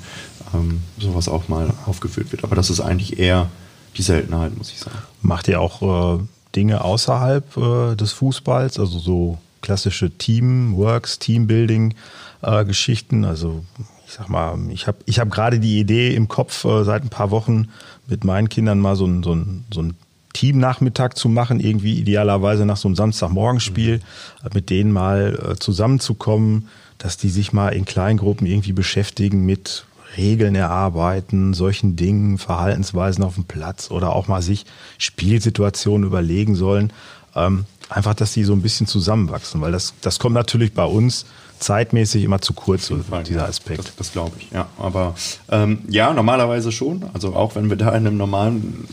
ähm, 0.52 0.80
sowas 0.98 1.28
auch 1.28 1.48
mal 1.48 1.72
aufgeführt 1.86 2.32
wird. 2.32 2.44
Aber 2.44 2.56
das 2.56 2.70
ist 2.70 2.80
eigentlich 2.80 3.18
eher 3.18 3.50
die 3.96 4.02
Seltenheit, 4.02 4.56
muss 4.56 4.72
ich 4.72 4.80
sagen. 4.80 4.98
Macht 5.22 5.46
ihr 5.48 5.60
auch 5.60 6.18
äh, 6.18 6.22
Dinge 6.56 6.84
außerhalb 6.84 7.56
äh, 7.56 7.96
des 7.96 8.12
Fußballs, 8.12 8.78
also 8.78 8.98
so 8.98 9.38
klassische 9.62 10.10
Teamworks, 10.10 11.18
Teambuilding-Geschichten. 11.18 13.24
Äh, 13.24 13.26
also 13.26 13.64
ich 14.06 14.12
sag 14.12 14.28
mal, 14.28 14.58
ich 14.70 14.86
habe 14.86 14.98
ich 15.06 15.18
hab 15.18 15.30
gerade 15.30 15.58
die 15.58 15.80
Idee 15.80 16.14
im 16.14 16.28
Kopf, 16.28 16.64
äh, 16.64 16.84
seit 16.84 17.02
ein 17.02 17.08
paar 17.08 17.30
Wochen 17.30 17.68
mit 18.06 18.24
meinen 18.24 18.48
Kindern 18.48 18.78
mal 18.78 18.96
so 18.96 19.06
ein, 19.06 19.22
so 19.22 19.34
ein, 19.34 19.64
so 19.72 19.82
ein 19.82 19.96
Teamnachmittag 20.34 21.14
zu 21.14 21.28
machen, 21.28 21.60
irgendwie 21.60 21.98
idealerweise 21.98 22.66
nach 22.66 22.76
so 22.76 22.88
einem 22.88 22.96
Samstagmorgenspiel, 22.96 23.98
mhm. 23.98 24.50
mit 24.52 24.68
denen 24.68 24.92
mal 24.92 25.52
äh, 25.52 25.56
zusammenzukommen, 25.56 26.68
dass 26.98 27.16
die 27.16 27.30
sich 27.30 27.52
mal 27.52 27.70
in 27.70 27.84
Kleingruppen 27.84 28.46
irgendwie 28.46 28.72
beschäftigen 28.72 29.46
mit 29.46 29.86
Regeln 30.16 30.54
erarbeiten, 30.54 31.54
solchen 31.54 31.96
Dingen, 31.96 32.38
Verhaltensweisen 32.38 33.24
auf 33.24 33.34
dem 33.34 33.44
Platz 33.44 33.90
oder 33.90 34.14
auch 34.14 34.28
mal 34.28 34.42
sich 34.42 34.66
Spielsituationen 34.98 36.06
überlegen 36.06 36.54
sollen. 36.54 36.92
Ähm, 37.34 37.64
einfach, 37.88 38.14
dass 38.14 38.32
die 38.32 38.44
so 38.44 38.52
ein 38.52 38.62
bisschen 38.62 38.86
zusammenwachsen, 38.86 39.60
weil 39.60 39.72
das, 39.72 39.94
das 40.00 40.18
kommt 40.18 40.34
natürlich 40.34 40.72
bei 40.72 40.84
uns 40.84 41.26
zeitmäßig 41.58 42.24
immer 42.24 42.40
zu 42.40 42.52
kurz, 42.52 42.92
Fall, 43.08 43.24
dieser 43.24 43.48
Aspekt. 43.48 43.80
Das, 43.80 43.96
das 43.96 44.12
glaube 44.12 44.36
ich, 44.38 44.50
ja. 44.50 44.66
Aber 44.78 45.14
ähm, 45.50 45.78
ja, 45.88 46.12
normalerweise 46.12 46.72
schon. 46.72 47.04
Also 47.12 47.34
auch 47.34 47.54
wenn 47.54 47.70
wir 47.70 47.76
da 47.76 47.88
in 47.90 48.06
einem 48.06 48.16
normalen, 48.16 48.86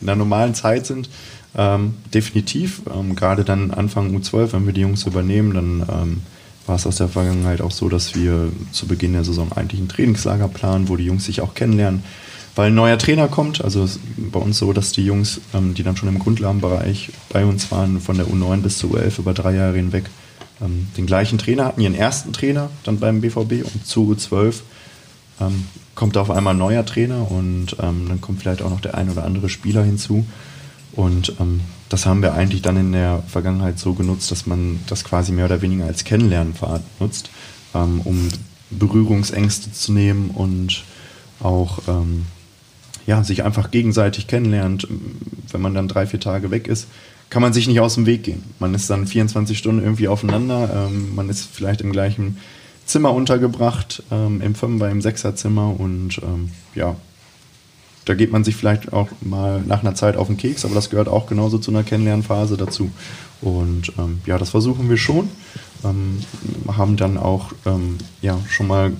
in 0.00 0.08
einer 0.08 0.16
normalen 0.16 0.54
Zeit 0.54 0.86
sind, 0.86 1.08
Ähm, 1.56 1.94
definitiv, 2.14 2.82
ähm, 2.94 3.16
gerade 3.16 3.42
dann 3.42 3.72
Anfang 3.72 4.16
U12, 4.16 4.52
wenn 4.52 4.66
wir 4.66 4.72
die 4.72 4.82
Jungs 4.82 5.04
übernehmen, 5.04 5.52
dann 5.52 5.88
ähm, 5.90 6.22
war 6.70 6.76
es 6.76 6.86
aus 6.86 6.96
der 6.96 7.08
Vergangenheit 7.08 7.60
auch 7.60 7.72
so, 7.72 7.88
dass 7.88 8.14
wir 8.14 8.52
zu 8.70 8.86
Beginn 8.86 9.12
der 9.12 9.24
Saison 9.24 9.50
eigentlich 9.52 9.80
ein 9.80 9.88
Trainingslager 9.88 10.46
planen, 10.46 10.88
wo 10.88 10.94
die 10.94 11.04
Jungs 11.04 11.24
sich 11.24 11.40
auch 11.40 11.54
kennenlernen, 11.54 12.04
weil 12.54 12.68
ein 12.68 12.76
neuer 12.76 12.96
Trainer 12.96 13.26
kommt. 13.26 13.64
Also 13.64 13.88
bei 14.16 14.38
uns 14.38 14.58
so, 14.58 14.72
dass 14.72 14.92
die 14.92 15.04
Jungs, 15.04 15.40
ähm, 15.52 15.74
die 15.74 15.82
dann 15.82 15.96
schon 15.96 16.08
im 16.08 16.20
Grundlagenbereich 16.20 17.10
bei 17.28 17.44
uns 17.44 17.72
waren, 17.72 18.00
von 18.00 18.16
der 18.16 18.26
U9 18.26 18.60
bis 18.60 18.78
zur 18.78 18.92
U11 18.92 19.18
über 19.18 19.34
drei 19.34 19.56
Jahre 19.56 19.74
hinweg, 19.74 20.04
ähm, 20.62 20.86
den 20.96 21.06
gleichen 21.06 21.38
Trainer 21.38 21.64
hatten, 21.64 21.80
ihren 21.80 21.96
ersten 21.96 22.32
Trainer 22.32 22.70
dann 22.84 23.00
beim 23.00 23.20
BVB 23.20 23.64
und 23.64 23.84
zu 23.84 24.12
U12 24.12 24.60
ähm, 25.40 25.64
kommt 25.96 26.16
auf 26.16 26.30
einmal 26.30 26.54
ein 26.54 26.58
neuer 26.58 26.86
Trainer 26.86 27.28
und 27.28 27.76
ähm, 27.82 28.06
dann 28.08 28.20
kommt 28.20 28.40
vielleicht 28.40 28.62
auch 28.62 28.70
noch 28.70 28.80
der 28.80 28.94
ein 28.94 29.10
oder 29.10 29.24
andere 29.24 29.48
Spieler 29.48 29.82
hinzu. 29.82 30.24
Und 30.92 31.34
ähm, 31.40 31.62
das 31.90 32.06
haben 32.06 32.22
wir 32.22 32.32
eigentlich 32.34 32.62
dann 32.62 32.76
in 32.76 32.92
der 32.92 33.22
Vergangenheit 33.26 33.78
so 33.78 33.94
genutzt, 33.94 34.30
dass 34.30 34.46
man 34.46 34.80
das 34.86 35.04
quasi 35.04 35.32
mehr 35.32 35.44
oder 35.44 35.60
weniger 35.60 35.84
als 35.84 36.04
Kennenlernpfad 36.04 36.82
nutzt, 37.00 37.30
ähm, 37.74 38.00
um 38.04 38.28
Berührungsängste 38.70 39.72
zu 39.72 39.92
nehmen 39.92 40.30
und 40.30 40.84
auch 41.40 41.80
ähm, 41.88 42.26
ja, 43.06 43.24
sich 43.24 43.42
einfach 43.42 43.72
gegenseitig 43.72 44.28
kennenlernt. 44.28 44.86
Wenn 45.50 45.60
man 45.60 45.74
dann 45.74 45.88
drei, 45.88 46.06
vier 46.06 46.20
Tage 46.20 46.52
weg 46.52 46.68
ist, 46.68 46.86
kann 47.28 47.42
man 47.42 47.52
sich 47.52 47.66
nicht 47.66 47.80
aus 47.80 47.96
dem 47.96 48.06
Weg 48.06 48.22
gehen. 48.22 48.44
Man 48.60 48.72
ist 48.72 48.88
dann 48.88 49.08
24 49.08 49.58
Stunden 49.58 49.82
irgendwie 49.82 50.08
aufeinander, 50.08 50.86
ähm, 50.88 51.14
man 51.16 51.28
ist 51.28 51.48
vielleicht 51.52 51.80
im 51.80 51.90
gleichen 51.90 52.38
Zimmer 52.86 53.12
untergebracht, 53.12 54.04
ähm, 54.12 54.40
im 54.40 54.54
Fünfer, 54.54 54.90
im 54.90 55.02
Sechserzimmer 55.02 55.78
und 55.78 56.20
ähm, 56.22 56.50
ja, 56.76 56.94
da 58.04 58.14
geht 58.14 58.32
man 58.32 58.44
sich 58.44 58.56
vielleicht 58.56 58.92
auch 58.92 59.08
mal 59.20 59.62
nach 59.66 59.82
einer 59.82 59.94
Zeit 59.94 60.16
auf 60.16 60.26
den 60.26 60.36
Keks, 60.36 60.64
aber 60.64 60.74
das 60.74 60.90
gehört 60.90 61.08
auch 61.08 61.26
genauso 61.26 61.58
zu 61.58 61.70
einer 61.70 61.82
Kennenlernphase 61.82 62.56
dazu. 62.56 62.90
Und 63.40 63.92
ähm, 63.98 64.20
ja, 64.26 64.38
das 64.38 64.50
versuchen 64.50 64.88
wir 64.88 64.96
schon. 64.96 65.28
Ähm, 65.84 66.20
haben 66.76 66.96
dann 66.96 67.16
auch 67.16 67.52
ähm, 67.66 67.98
ja, 68.20 68.38
schon 68.48 68.66
mal 68.66 68.92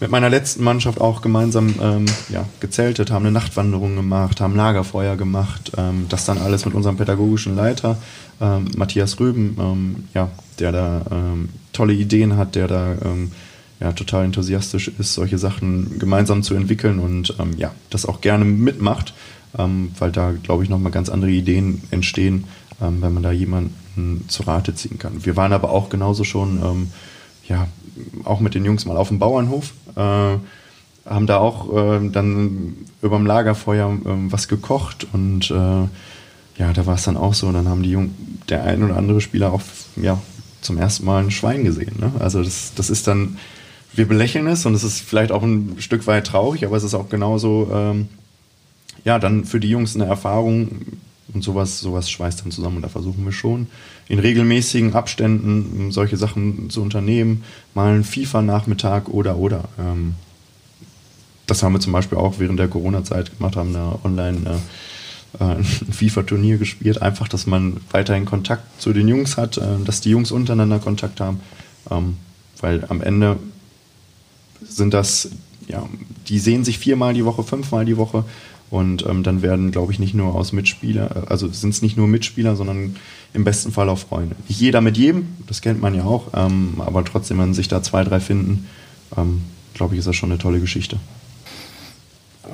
mit 0.00 0.10
meiner 0.10 0.30
letzten 0.30 0.64
Mannschaft 0.64 1.00
auch 1.00 1.20
gemeinsam 1.20 1.74
ähm, 1.80 2.06
ja, 2.30 2.46
gezeltet, 2.60 3.10
haben 3.10 3.24
eine 3.24 3.32
Nachtwanderung 3.32 3.96
gemacht, 3.96 4.40
haben 4.40 4.56
Lagerfeuer 4.56 5.16
gemacht. 5.16 5.72
Ähm, 5.76 6.06
das 6.08 6.24
dann 6.24 6.38
alles 6.38 6.64
mit 6.64 6.74
unserem 6.74 6.96
pädagogischen 6.96 7.56
Leiter, 7.56 7.98
ähm, 8.40 8.66
Matthias 8.76 9.20
Röben, 9.20 10.08
ja, 10.14 10.30
der 10.58 10.72
da 10.72 11.02
tolle 11.72 11.94
Ideen 11.94 12.36
hat, 12.36 12.54
der 12.54 12.68
da 12.68 12.94
ja, 13.80 13.92
total 13.92 14.26
enthusiastisch 14.26 14.88
ist, 14.98 15.14
solche 15.14 15.38
Sachen 15.38 15.98
gemeinsam 15.98 16.42
zu 16.42 16.54
entwickeln 16.54 16.98
und 16.98 17.34
ähm, 17.38 17.52
ja, 17.56 17.72
das 17.88 18.04
auch 18.06 18.20
gerne 18.20 18.44
mitmacht, 18.44 19.14
ähm, 19.58 19.92
weil 19.98 20.12
da, 20.12 20.32
glaube 20.42 20.62
ich, 20.62 20.68
nochmal 20.68 20.92
ganz 20.92 21.08
andere 21.08 21.30
Ideen 21.30 21.82
entstehen, 21.90 22.44
ähm, 22.82 23.00
wenn 23.00 23.14
man 23.14 23.22
da 23.22 23.32
jemanden 23.32 24.24
zu 24.28 24.42
Rate 24.42 24.74
ziehen 24.74 24.98
kann. 24.98 25.24
Wir 25.24 25.36
waren 25.36 25.52
aber 25.52 25.70
auch 25.70 25.88
genauso 25.88 26.24
schon, 26.24 26.60
ähm, 26.62 26.90
ja, 27.48 27.68
auch 28.24 28.40
mit 28.40 28.54
den 28.54 28.64
Jungs 28.64 28.84
mal 28.84 28.96
auf 28.96 29.08
dem 29.08 29.18
Bauernhof, 29.18 29.72
äh, 29.96 30.36
haben 31.06 31.26
da 31.26 31.38
auch 31.38 31.74
äh, 31.74 32.08
dann 32.10 32.76
über 33.00 33.16
dem 33.16 33.26
Lagerfeuer 33.26 33.90
äh, 33.90 34.30
was 34.30 34.46
gekocht 34.46 35.06
und 35.12 35.50
äh, 35.50 35.88
ja, 36.58 36.74
da 36.74 36.84
war 36.84 36.96
es 36.96 37.04
dann 37.04 37.16
auch 37.16 37.32
so, 37.32 37.50
dann 37.50 37.68
haben 37.68 37.82
die 37.82 37.92
Jung 37.92 38.14
der 38.50 38.64
ein 38.64 38.82
oder 38.82 38.96
andere 38.96 39.22
Spieler 39.22 39.54
auch 39.54 39.62
ja, 39.96 40.20
zum 40.60 40.76
ersten 40.76 41.06
Mal 41.06 41.24
ein 41.24 41.30
Schwein 41.30 41.64
gesehen. 41.64 41.94
Ne? 41.98 42.12
Also 42.18 42.42
das, 42.42 42.72
das 42.74 42.90
ist 42.90 43.06
dann 43.06 43.38
wir 43.94 44.06
belächeln 44.06 44.46
es 44.46 44.66
und 44.66 44.74
es 44.74 44.84
ist 44.84 45.00
vielleicht 45.00 45.32
auch 45.32 45.42
ein 45.42 45.76
Stück 45.78 46.06
weit 46.06 46.26
traurig, 46.26 46.64
aber 46.64 46.76
es 46.76 46.84
ist 46.84 46.94
auch 46.94 47.08
genauso, 47.08 47.70
ähm, 47.72 48.08
ja, 49.04 49.18
dann 49.18 49.44
für 49.44 49.60
die 49.60 49.70
Jungs 49.70 49.94
eine 49.94 50.06
Erfahrung 50.06 50.68
und 51.32 51.42
sowas, 51.42 51.80
sowas 51.80 52.10
schweißt 52.10 52.42
dann 52.42 52.50
zusammen 52.50 52.76
und 52.76 52.82
da 52.82 52.88
versuchen 52.88 53.24
wir 53.24 53.32
schon 53.32 53.66
in 54.08 54.18
regelmäßigen 54.18 54.94
Abständen 54.94 55.92
solche 55.92 56.16
Sachen 56.16 56.70
zu 56.70 56.82
unternehmen, 56.82 57.44
mal 57.74 57.92
einen 57.92 58.04
FIFA-Nachmittag 58.04 59.08
oder 59.08 59.36
oder. 59.36 59.68
Ähm, 59.78 60.14
das 61.46 61.62
haben 61.62 61.72
wir 61.72 61.80
zum 61.80 61.92
Beispiel 61.92 62.18
auch 62.18 62.38
während 62.38 62.58
der 62.58 62.68
Corona-Zeit 62.68 63.36
gemacht, 63.36 63.56
haben 63.56 63.72
da 63.72 63.98
online 64.04 64.60
äh, 65.40 65.44
äh 65.44 65.56
ein 65.56 65.64
FIFA-Turnier 65.92 66.58
gespielt, 66.58 67.02
einfach, 67.02 67.28
dass 67.28 67.46
man 67.46 67.78
weiterhin 67.90 68.24
Kontakt 68.24 68.80
zu 68.80 68.92
den 68.92 69.08
Jungs 69.08 69.36
hat, 69.36 69.58
äh, 69.58 69.78
dass 69.84 70.00
die 70.00 70.10
Jungs 70.10 70.30
untereinander 70.30 70.78
Kontakt 70.78 71.20
haben, 71.20 71.40
ähm, 71.90 72.16
weil 72.60 72.84
am 72.88 73.00
Ende 73.00 73.36
sind 74.66 74.94
das, 74.94 75.30
ja, 75.68 75.86
die 76.28 76.38
sehen 76.38 76.64
sich 76.64 76.78
viermal 76.78 77.14
die 77.14 77.24
Woche, 77.24 77.42
fünfmal 77.42 77.84
die 77.84 77.96
Woche 77.96 78.24
und 78.70 79.04
ähm, 79.06 79.22
dann 79.22 79.42
werden, 79.42 79.72
glaube 79.72 79.92
ich, 79.92 79.98
nicht 79.98 80.14
nur 80.14 80.34
aus 80.34 80.52
Mitspieler, 80.52 81.24
also 81.28 81.48
sind 81.48 81.70
es 81.70 81.82
nicht 81.82 81.96
nur 81.96 82.06
Mitspieler, 82.06 82.56
sondern 82.56 82.96
im 83.32 83.44
besten 83.44 83.72
Fall 83.72 83.88
auch 83.88 83.98
Freunde. 83.98 84.36
Nicht 84.48 84.60
jeder 84.60 84.80
mit 84.80 84.96
jedem, 84.96 85.28
das 85.46 85.60
kennt 85.60 85.80
man 85.80 85.94
ja 85.94 86.04
auch, 86.04 86.28
ähm, 86.34 86.74
aber 86.78 87.04
trotzdem, 87.04 87.38
wenn 87.38 87.54
sich 87.54 87.68
da 87.68 87.82
zwei, 87.82 88.04
drei 88.04 88.20
finden, 88.20 88.66
ähm, 89.16 89.42
glaube 89.74 89.94
ich, 89.94 89.98
ist 89.98 90.06
das 90.06 90.16
schon 90.16 90.30
eine 90.30 90.38
tolle 90.38 90.60
Geschichte. 90.60 90.98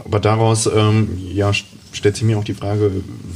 Aber 0.05 0.21
daraus 0.21 0.67
ähm, 0.67 1.09
ja, 1.33 1.53
stellt 1.93 2.17
sich 2.17 2.25
mir 2.25 2.39
auch 2.39 2.45
die 2.45 2.55
Frage, 2.55 2.91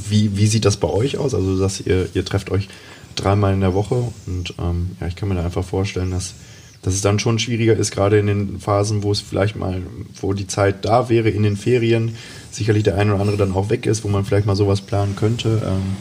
wie, 0.09 0.37
wie 0.37 0.47
sieht 0.47 0.65
das 0.65 0.77
bei 0.77 0.87
euch 0.87 1.17
aus? 1.17 1.33
Also, 1.33 1.59
dass 1.59 1.81
ihr, 1.81 2.07
ihr 2.13 2.25
trefft 2.25 2.51
euch 2.51 2.69
dreimal 3.15 3.53
in 3.53 3.61
der 3.61 3.73
Woche 3.73 4.03
und 4.27 4.53
ähm, 4.59 4.91
ja, 4.99 5.07
ich 5.07 5.15
kann 5.15 5.29
mir 5.29 5.35
da 5.35 5.43
einfach 5.43 5.65
vorstellen, 5.65 6.11
dass 6.11 6.33
dass 6.81 6.93
es 6.93 7.01
dann 7.01 7.19
schon 7.19 7.39
schwieriger 7.39 7.75
ist, 7.75 7.91
gerade 7.91 8.17
in 8.19 8.27
den 8.27 8.59
Phasen, 8.59 9.03
wo 9.03 9.11
es 9.11 9.21
vielleicht 9.21 9.55
mal, 9.55 9.81
wo 10.19 10.33
die 10.33 10.47
Zeit 10.47 10.83
da 10.83 11.09
wäre, 11.09 11.29
in 11.29 11.43
den 11.43 11.57
Ferien, 11.57 12.15
sicherlich 12.49 12.83
der 12.83 12.97
eine 12.97 13.13
oder 13.13 13.21
andere 13.21 13.37
dann 13.37 13.53
auch 13.53 13.69
weg 13.69 13.85
ist, 13.85 14.03
wo 14.03 14.07
man 14.07 14.25
vielleicht 14.25 14.47
mal 14.47 14.55
sowas 14.55 14.81
planen 14.81 15.15
könnte. 15.15 15.61
Ähm, 15.65 15.97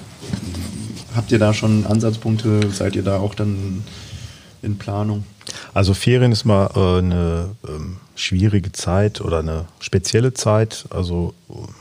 habt 1.14 1.32
ihr 1.32 1.38
da 1.38 1.52
schon 1.52 1.86
Ansatzpunkte? 1.86 2.70
Seid 2.70 2.96
ihr 2.96 3.02
da 3.02 3.18
auch 3.18 3.34
dann 3.34 3.84
in 4.62 4.78
Planung? 4.78 5.24
Also 5.74 5.94
Ferien 5.94 6.32
ist 6.32 6.44
mal 6.44 6.70
äh, 6.74 6.98
eine 6.98 7.50
ähm, 7.68 7.96
schwierige 8.14 8.72
Zeit 8.72 9.20
oder 9.20 9.40
eine 9.40 9.66
spezielle 9.80 10.34
Zeit. 10.34 10.86
Also 10.90 11.34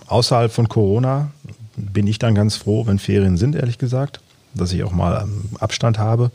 außerhalb 0.07 0.51
von 0.51 0.67
Corona 0.67 1.31
bin 1.75 2.07
ich 2.07 2.19
dann 2.19 2.35
ganz 2.35 2.55
froh, 2.55 2.85
wenn 2.85 2.99
Ferien 2.99 3.37
sind, 3.37 3.55
ehrlich 3.55 3.77
gesagt, 3.77 4.19
dass 4.53 4.73
ich 4.73 4.83
auch 4.83 4.91
mal 4.91 5.21
ähm, 5.23 5.43
Abstand 5.59 5.99
habe. 5.99 6.31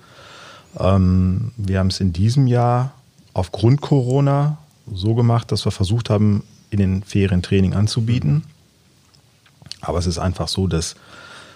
Ähm, 0.79 1.53
wir 1.57 1.79
haben 1.79 1.89
es 1.89 2.01
in 2.01 2.13
diesem 2.13 2.47
Jahr 2.47 2.93
aufgrund 3.33 3.81
Corona 3.81 4.59
so 4.93 5.15
gemacht, 5.15 5.51
dass 5.53 5.65
wir 5.65 5.73
versucht 5.73 6.11
haben, 6.11 6.45
in 6.71 6.79
den 6.79 7.03
Ferien 7.03 7.43
Training 7.43 7.75
anzubieten. 7.75 8.45
Aber 9.81 9.99
es 9.99 10.07
ist 10.07 10.19
einfach 10.19 10.49
so, 10.49 10.67
dass 10.67 10.97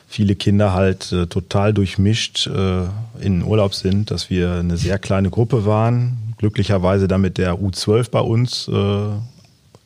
viele 0.06 0.36
Kinder 0.36 0.72
halt 0.72 1.12
äh, 1.12 1.26
total 1.26 1.74
durchmischt 1.74 2.46
äh, 2.46 2.84
in 3.20 3.42
Urlaub 3.42 3.74
sind, 3.74 4.10
dass 4.10 4.30
wir 4.30 4.52
eine 4.54 4.76
sehr 4.76 4.98
kleine 4.98 5.30
Gruppe 5.30 5.66
waren. 5.66 6.34
Glücklicherweise 6.38 7.08
dann 7.08 7.20
mit 7.20 7.36
der 7.36 7.56
U12 7.56 8.10
bei 8.10 8.20
uns, 8.20 8.68
äh, 8.68 9.08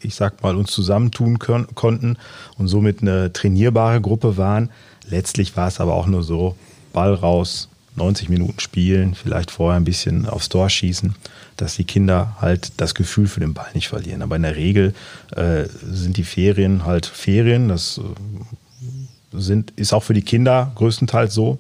ich 0.01 0.15
sag 0.15 0.43
mal, 0.43 0.57
uns 0.57 0.71
zusammentun 0.71 1.39
können, 1.39 1.67
konnten 1.75 2.17
und 2.59 2.69
somit 2.69 3.03
eine 3.03 3.33
trainierbare 3.33 4.01
Gruppe 4.01 4.37
waren. 4.37 4.71
Letztlich 5.09 5.57
war 5.57 5.69
es 5.69 5.81
aber 5.81 5.95
auch 5.95 6.07
nur 6.07 6.23
so, 6.23 6.57
Ball 6.93 7.15
raus, 7.15 7.69
90 7.97 8.29
Minuten 8.29 8.61
spielen, 8.61 9.15
vielleicht 9.15 9.51
vorher 9.51 9.79
ein 9.79 9.85
bisschen 9.85 10.27
aufs 10.27 10.49
Tor 10.49 10.71
schießen, 10.71 11.15
dass 11.57 11.77
die 11.77 11.85
Kinder 11.85 12.37
halt 12.41 12.73
das 12.79 12.95
Gefühl 12.95 13.27
für 13.27 13.41
den 13.41 13.55
Ball 13.55 13.71
nicht 13.75 13.89
verlieren. 13.89 14.23
Aber 14.23 14.37
in 14.37 14.43
der 14.43 14.57
Regel 14.57 14.95
äh, 15.37 15.65
sind 15.83 16.17
die 16.17 16.25
Ferien 16.25 16.85
halt 16.87 17.07
Ferien. 17.07 17.69
Das 17.69 17.99
äh, 17.99 19.39
sind, 19.39 19.73
ist 19.73 19.93
auch 19.93 20.03
für 20.03 20.15
die 20.15 20.23
Kinder 20.23 20.73
größtenteils 20.75 21.35
so, 21.35 21.59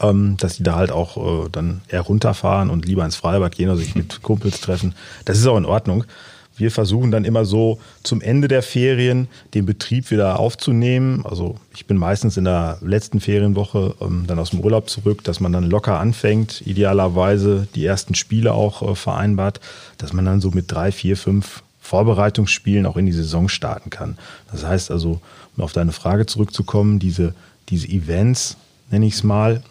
ähm, 0.00 0.36
dass 0.38 0.56
die 0.56 0.64
da 0.64 0.74
halt 0.74 0.90
auch 0.90 1.44
äh, 1.44 1.48
dann 1.50 1.82
eher 1.88 2.02
runterfahren 2.02 2.70
und 2.70 2.86
lieber 2.86 3.04
ins 3.04 3.16
Freibad 3.16 3.54
gehen 3.54 3.68
oder 3.68 3.78
sich 3.78 3.94
mit 3.94 4.22
Kumpels 4.22 4.60
treffen. 4.60 4.94
Das 5.24 5.38
ist 5.38 5.46
auch 5.46 5.58
in 5.58 5.64
Ordnung 5.64 6.04
wir 6.56 6.70
versuchen 6.70 7.10
dann 7.10 7.24
immer 7.24 7.44
so 7.44 7.78
zum 8.02 8.20
Ende 8.20 8.48
der 8.48 8.62
Ferien 8.62 9.28
den 9.54 9.66
Betrieb 9.66 10.10
wieder 10.10 10.38
aufzunehmen. 10.38 11.24
Also 11.26 11.56
ich 11.74 11.86
bin 11.86 11.96
meistens 11.96 12.36
in 12.36 12.44
der 12.44 12.78
letzten 12.80 13.20
Ferienwoche 13.20 13.94
ähm, 14.00 14.24
dann 14.26 14.38
aus 14.38 14.50
dem 14.50 14.60
Urlaub 14.60 14.88
zurück, 14.88 15.24
dass 15.24 15.40
man 15.40 15.52
dann 15.52 15.68
locker 15.68 15.98
anfängt, 15.98 16.62
idealerweise 16.66 17.66
die 17.74 17.84
ersten 17.84 18.14
Spiele 18.14 18.52
auch 18.52 18.82
äh, 18.82 18.94
vereinbart, 18.94 19.60
dass 19.98 20.12
man 20.12 20.24
dann 20.24 20.40
so 20.40 20.50
mit 20.50 20.70
drei, 20.70 20.92
vier, 20.92 21.16
fünf 21.16 21.62
Vorbereitungsspielen 21.80 22.86
auch 22.86 22.96
in 22.96 23.06
die 23.06 23.12
Saison 23.12 23.48
starten 23.48 23.90
kann. 23.90 24.16
Das 24.50 24.64
heißt 24.64 24.90
also, 24.90 25.20
um 25.56 25.64
auf 25.64 25.72
deine 25.72 25.92
Frage 25.92 26.26
zurückzukommen, 26.26 26.98
diese, 26.98 27.34
diese 27.68 27.88
Events, 27.88 28.56
nenne 28.90 29.06
ich 29.06 29.14
es 29.14 29.22
mal, 29.22 29.62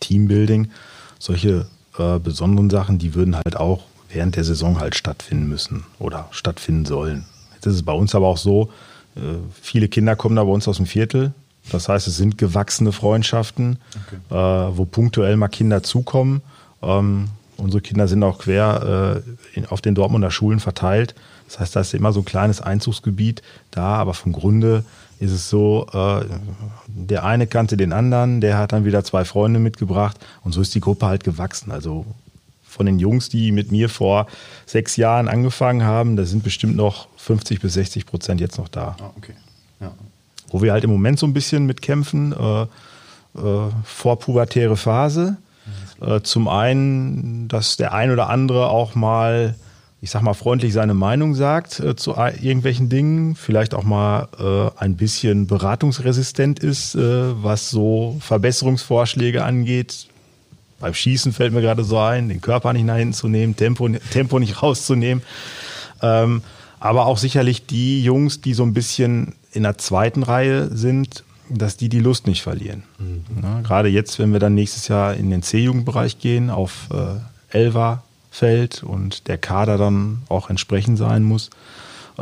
Teambuilding, 0.00 0.70
solche 1.18 1.66
äh, 1.98 2.18
besonderen 2.18 2.70
Sachen, 2.70 2.98
die 2.98 3.14
würden 3.14 3.36
halt 3.36 3.56
auch 3.56 3.84
während 4.08 4.36
der 4.36 4.44
Saison 4.44 4.80
halt 4.80 4.94
stattfinden 4.94 5.48
müssen 5.48 5.84
oder 5.98 6.28
stattfinden 6.30 6.86
sollen. 6.86 7.24
Jetzt 7.54 7.66
ist 7.66 7.74
es 7.74 7.82
bei 7.82 7.92
uns 7.92 8.14
aber 8.14 8.26
auch 8.26 8.38
so, 8.38 8.70
äh, 9.16 9.20
viele 9.60 9.88
Kinder 9.88 10.16
kommen 10.16 10.36
da 10.36 10.44
bei 10.44 10.50
uns 10.50 10.68
aus 10.68 10.76
dem 10.76 10.86
Viertel. 10.86 11.32
Das 11.72 11.88
heißt, 11.88 12.06
es 12.06 12.16
sind 12.16 12.38
gewachsene 12.38 12.92
Freundschaften, 12.92 13.78
okay. 14.06 14.36
äh, 14.36 14.76
wo 14.76 14.84
punktuell 14.84 15.36
mal 15.36 15.48
Kinder 15.48 15.82
zukommen. 15.82 16.42
Ähm, 16.82 17.28
unsere 17.56 17.80
Kinder 17.80 18.06
sind 18.06 18.22
auch 18.22 18.38
quer 18.38 19.22
äh, 19.56 19.66
auf 19.66 19.80
den 19.80 19.94
Dortmunder 19.94 20.30
Schulen 20.30 20.60
verteilt. 20.60 21.14
Das 21.48 21.58
heißt, 21.58 21.76
da 21.76 21.80
ist 21.80 21.94
immer 21.94 22.12
so 22.12 22.20
ein 22.20 22.24
kleines 22.24 22.60
Einzugsgebiet 22.60 23.42
da, 23.70 23.96
aber 23.96 24.14
vom 24.14 24.32
Grunde 24.32 24.84
ist 25.18 25.32
es 25.32 25.48
so, 25.48 25.86
äh, 25.92 26.24
der 26.86 27.24
eine 27.24 27.46
kannte 27.46 27.76
den 27.76 27.92
anderen, 27.92 28.40
der 28.40 28.58
hat 28.58 28.72
dann 28.72 28.84
wieder 28.84 29.02
zwei 29.02 29.24
Freunde 29.24 29.58
mitgebracht 29.58 30.18
und 30.44 30.52
so 30.52 30.60
ist 30.60 30.74
die 30.74 30.80
Gruppe 30.80 31.06
halt 31.06 31.24
gewachsen. 31.24 31.70
Also 31.70 32.04
von 32.76 32.86
den 32.86 32.98
Jungs, 32.98 33.30
die 33.30 33.52
mit 33.52 33.72
mir 33.72 33.88
vor 33.88 34.26
sechs 34.66 34.96
Jahren 34.96 35.28
angefangen 35.28 35.82
haben, 35.82 36.16
da 36.16 36.24
sind 36.24 36.44
bestimmt 36.44 36.76
noch 36.76 37.08
50 37.16 37.60
bis 37.60 37.74
60 37.74 38.04
Prozent 38.04 38.40
jetzt 38.40 38.58
noch 38.58 38.68
da. 38.68 38.96
Ah, 39.00 39.10
okay. 39.16 39.32
Ja. 39.80 39.92
Wo 40.48 40.60
wir 40.62 40.72
halt 40.72 40.84
im 40.84 40.90
Moment 40.90 41.18
so 41.18 41.26
ein 41.26 41.32
bisschen 41.32 41.64
mitkämpfen, 41.64 42.32
äh, 42.32 42.62
äh, 42.62 43.70
vorpubertäre 43.84 44.76
Phase. 44.76 45.38
Äh, 46.00 46.20
zum 46.20 46.48
einen, 46.48 47.48
dass 47.48 47.78
der 47.78 47.94
ein 47.94 48.10
oder 48.10 48.28
andere 48.28 48.68
auch 48.68 48.94
mal, 48.94 49.54
ich 50.02 50.10
sag 50.10 50.20
mal, 50.20 50.34
freundlich 50.34 50.74
seine 50.74 50.94
Meinung 50.94 51.34
sagt 51.34 51.80
äh, 51.80 51.96
zu 51.96 52.12
irgendwelchen 52.12 52.90
Dingen, 52.90 53.34
vielleicht 53.34 53.74
auch 53.74 53.84
mal 53.84 54.28
äh, 54.38 54.78
ein 54.78 54.96
bisschen 54.96 55.46
beratungsresistent 55.46 56.58
ist, 56.58 56.94
äh, 56.94 57.00
was 57.42 57.70
so 57.70 58.18
Verbesserungsvorschläge 58.20 59.42
angeht. 59.42 60.08
Beim 60.78 60.94
Schießen 60.94 61.32
fällt 61.32 61.52
mir 61.52 61.62
gerade 61.62 61.84
so 61.84 61.98
ein, 61.98 62.28
den 62.28 62.40
Körper 62.40 62.72
nicht 62.72 62.84
nach 62.84 62.96
hinten 62.96 63.14
zu 63.14 63.28
nehmen, 63.28 63.56
Tempo, 63.56 63.88
Tempo 63.88 64.38
nicht 64.38 64.62
rauszunehmen. 64.62 65.22
Ähm, 66.02 66.42
aber 66.78 67.06
auch 67.06 67.18
sicherlich 67.18 67.66
die 67.66 68.02
Jungs, 68.02 68.40
die 68.40 68.54
so 68.54 68.62
ein 68.62 68.74
bisschen 68.74 69.34
in 69.52 69.62
der 69.62 69.78
zweiten 69.78 70.22
Reihe 70.22 70.68
sind, 70.74 71.24
dass 71.48 71.76
die 71.76 71.88
die 71.88 72.00
Lust 72.00 72.26
nicht 72.26 72.42
verlieren. 72.42 72.82
Mhm. 72.98 73.24
Ja, 73.42 73.60
gerade 73.62 73.88
jetzt, 73.88 74.18
wenn 74.18 74.32
wir 74.32 74.40
dann 74.40 74.54
nächstes 74.54 74.88
Jahr 74.88 75.14
in 75.14 75.30
den 75.30 75.42
C-Jugendbereich 75.42 76.18
gehen, 76.18 76.50
auf 76.50 76.88
äh, 76.92 77.56
Elva 77.56 78.02
fällt 78.30 78.82
und 78.82 79.28
der 79.28 79.38
Kader 79.38 79.78
dann 79.78 80.22
auch 80.28 80.50
entsprechend 80.50 80.98
sein 80.98 81.22
muss, 81.22 81.48
äh, 82.18 82.20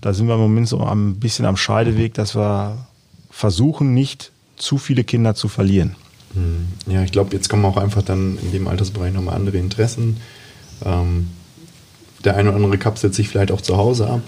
da 0.00 0.14
sind 0.14 0.28
wir 0.28 0.34
im 0.34 0.40
Moment 0.40 0.68
so 0.68 0.82
ein 0.84 1.16
bisschen 1.16 1.46
am 1.46 1.56
Scheideweg, 1.56 2.14
dass 2.14 2.36
wir 2.36 2.86
versuchen, 3.30 3.94
nicht 3.94 4.32
zu 4.56 4.78
viele 4.78 5.04
Kinder 5.04 5.34
zu 5.34 5.48
verlieren. 5.48 5.96
Ja, 6.86 7.02
ich 7.02 7.12
glaube, 7.12 7.34
jetzt 7.34 7.48
kommen 7.48 7.64
auch 7.64 7.76
einfach 7.76 8.02
dann 8.02 8.38
in 8.40 8.52
dem 8.52 8.68
Altersbereich 8.68 9.12
nochmal 9.12 9.34
andere 9.34 9.56
Interessen. 9.56 10.18
Ähm, 10.84 11.28
der 12.24 12.36
eine 12.36 12.50
oder 12.50 12.56
andere 12.56 12.78
kapselt 12.78 13.14
sich 13.14 13.28
vielleicht 13.28 13.50
auch 13.50 13.60
zu 13.60 13.76
Hause 13.76 14.08
ab. 14.08 14.22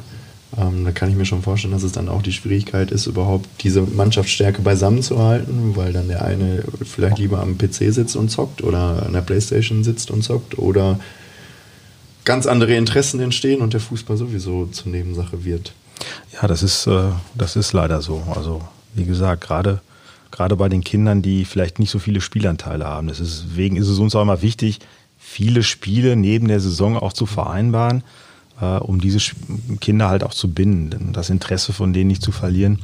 Ähm, 0.56 0.84
da 0.84 0.90
kann 0.92 1.08
ich 1.08 1.16
mir 1.16 1.24
schon 1.24 1.42
vorstellen, 1.42 1.72
dass 1.72 1.82
es 1.82 1.92
dann 1.92 2.08
auch 2.08 2.22
die 2.22 2.32
Schwierigkeit 2.32 2.90
ist, 2.90 3.06
überhaupt 3.06 3.48
diese 3.62 3.82
Mannschaftsstärke 3.82 4.60
beisammen 4.60 5.02
zu 5.02 5.18
halten, 5.18 5.76
weil 5.76 5.92
dann 5.92 6.08
der 6.08 6.24
eine 6.24 6.64
vielleicht 6.84 7.18
lieber 7.18 7.40
am 7.40 7.56
PC 7.56 7.92
sitzt 7.92 8.16
und 8.16 8.30
zockt 8.30 8.62
oder 8.62 9.04
an 9.06 9.12
der 9.12 9.22
Playstation 9.22 9.82
sitzt 9.82 10.10
und 10.10 10.22
zockt 10.22 10.58
oder 10.58 11.00
ganz 12.24 12.46
andere 12.46 12.74
Interessen 12.74 13.20
entstehen 13.20 13.62
und 13.62 13.72
der 13.72 13.80
Fußball 13.80 14.16
sowieso 14.16 14.66
zur 14.66 14.92
Nebensache 14.92 15.44
wird. 15.44 15.72
Ja, 16.34 16.48
das 16.48 16.62
ist, 16.62 16.86
äh, 16.86 17.10
das 17.34 17.56
ist 17.56 17.72
leider 17.72 18.02
so. 18.02 18.22
Also, 18.34 18.60
wie 18.94 19.04
gesagt, 19.04 19.42
gerade 19.42 19.80
gerade 20.32 20.56
bei 20.56 20.68
den 20.68 20.82
Kindern, 20.82 21.22
die 21.22 21.44
vielleicht 21.44 21.78
nicht 21.78 21.90
so 21.90 21.98
viele 21.98 22.20
Spielanteile 22.20 22.86
haben. 22.86 23.06
Deswegen 23.06 23.76
ist 23.76 23.88
es 23.88 23.98
uns 23.98 24.16
auch 24.16 24.22
immer 24.22 24.42
wichtig, 24.42 24.80
viele 25.18 25.62
Spiele 25.62 26.16
neben 26.16 26.48
der 26.48 26.58
Saison 26.58 26.96
auch 26.96 27.12
zu 27.12 27.26
vereinbaren 27.26 28.02
äh, 28.62 28.78
um 28.78 29.00
diese 29.00 29.18
Kinder 29.80 30.08
halt 30.08 30.24
auch 30.24 30.32
zu 30.32 30.52
binden, 30.52 31.12
das 31.12 31.28
Interesse 31.28 31.72
von 31.72 31.92
denen 31.92 32.08
nicht 32.08 32.22
zu 32.22 32.32
verlieren 32.32 32.78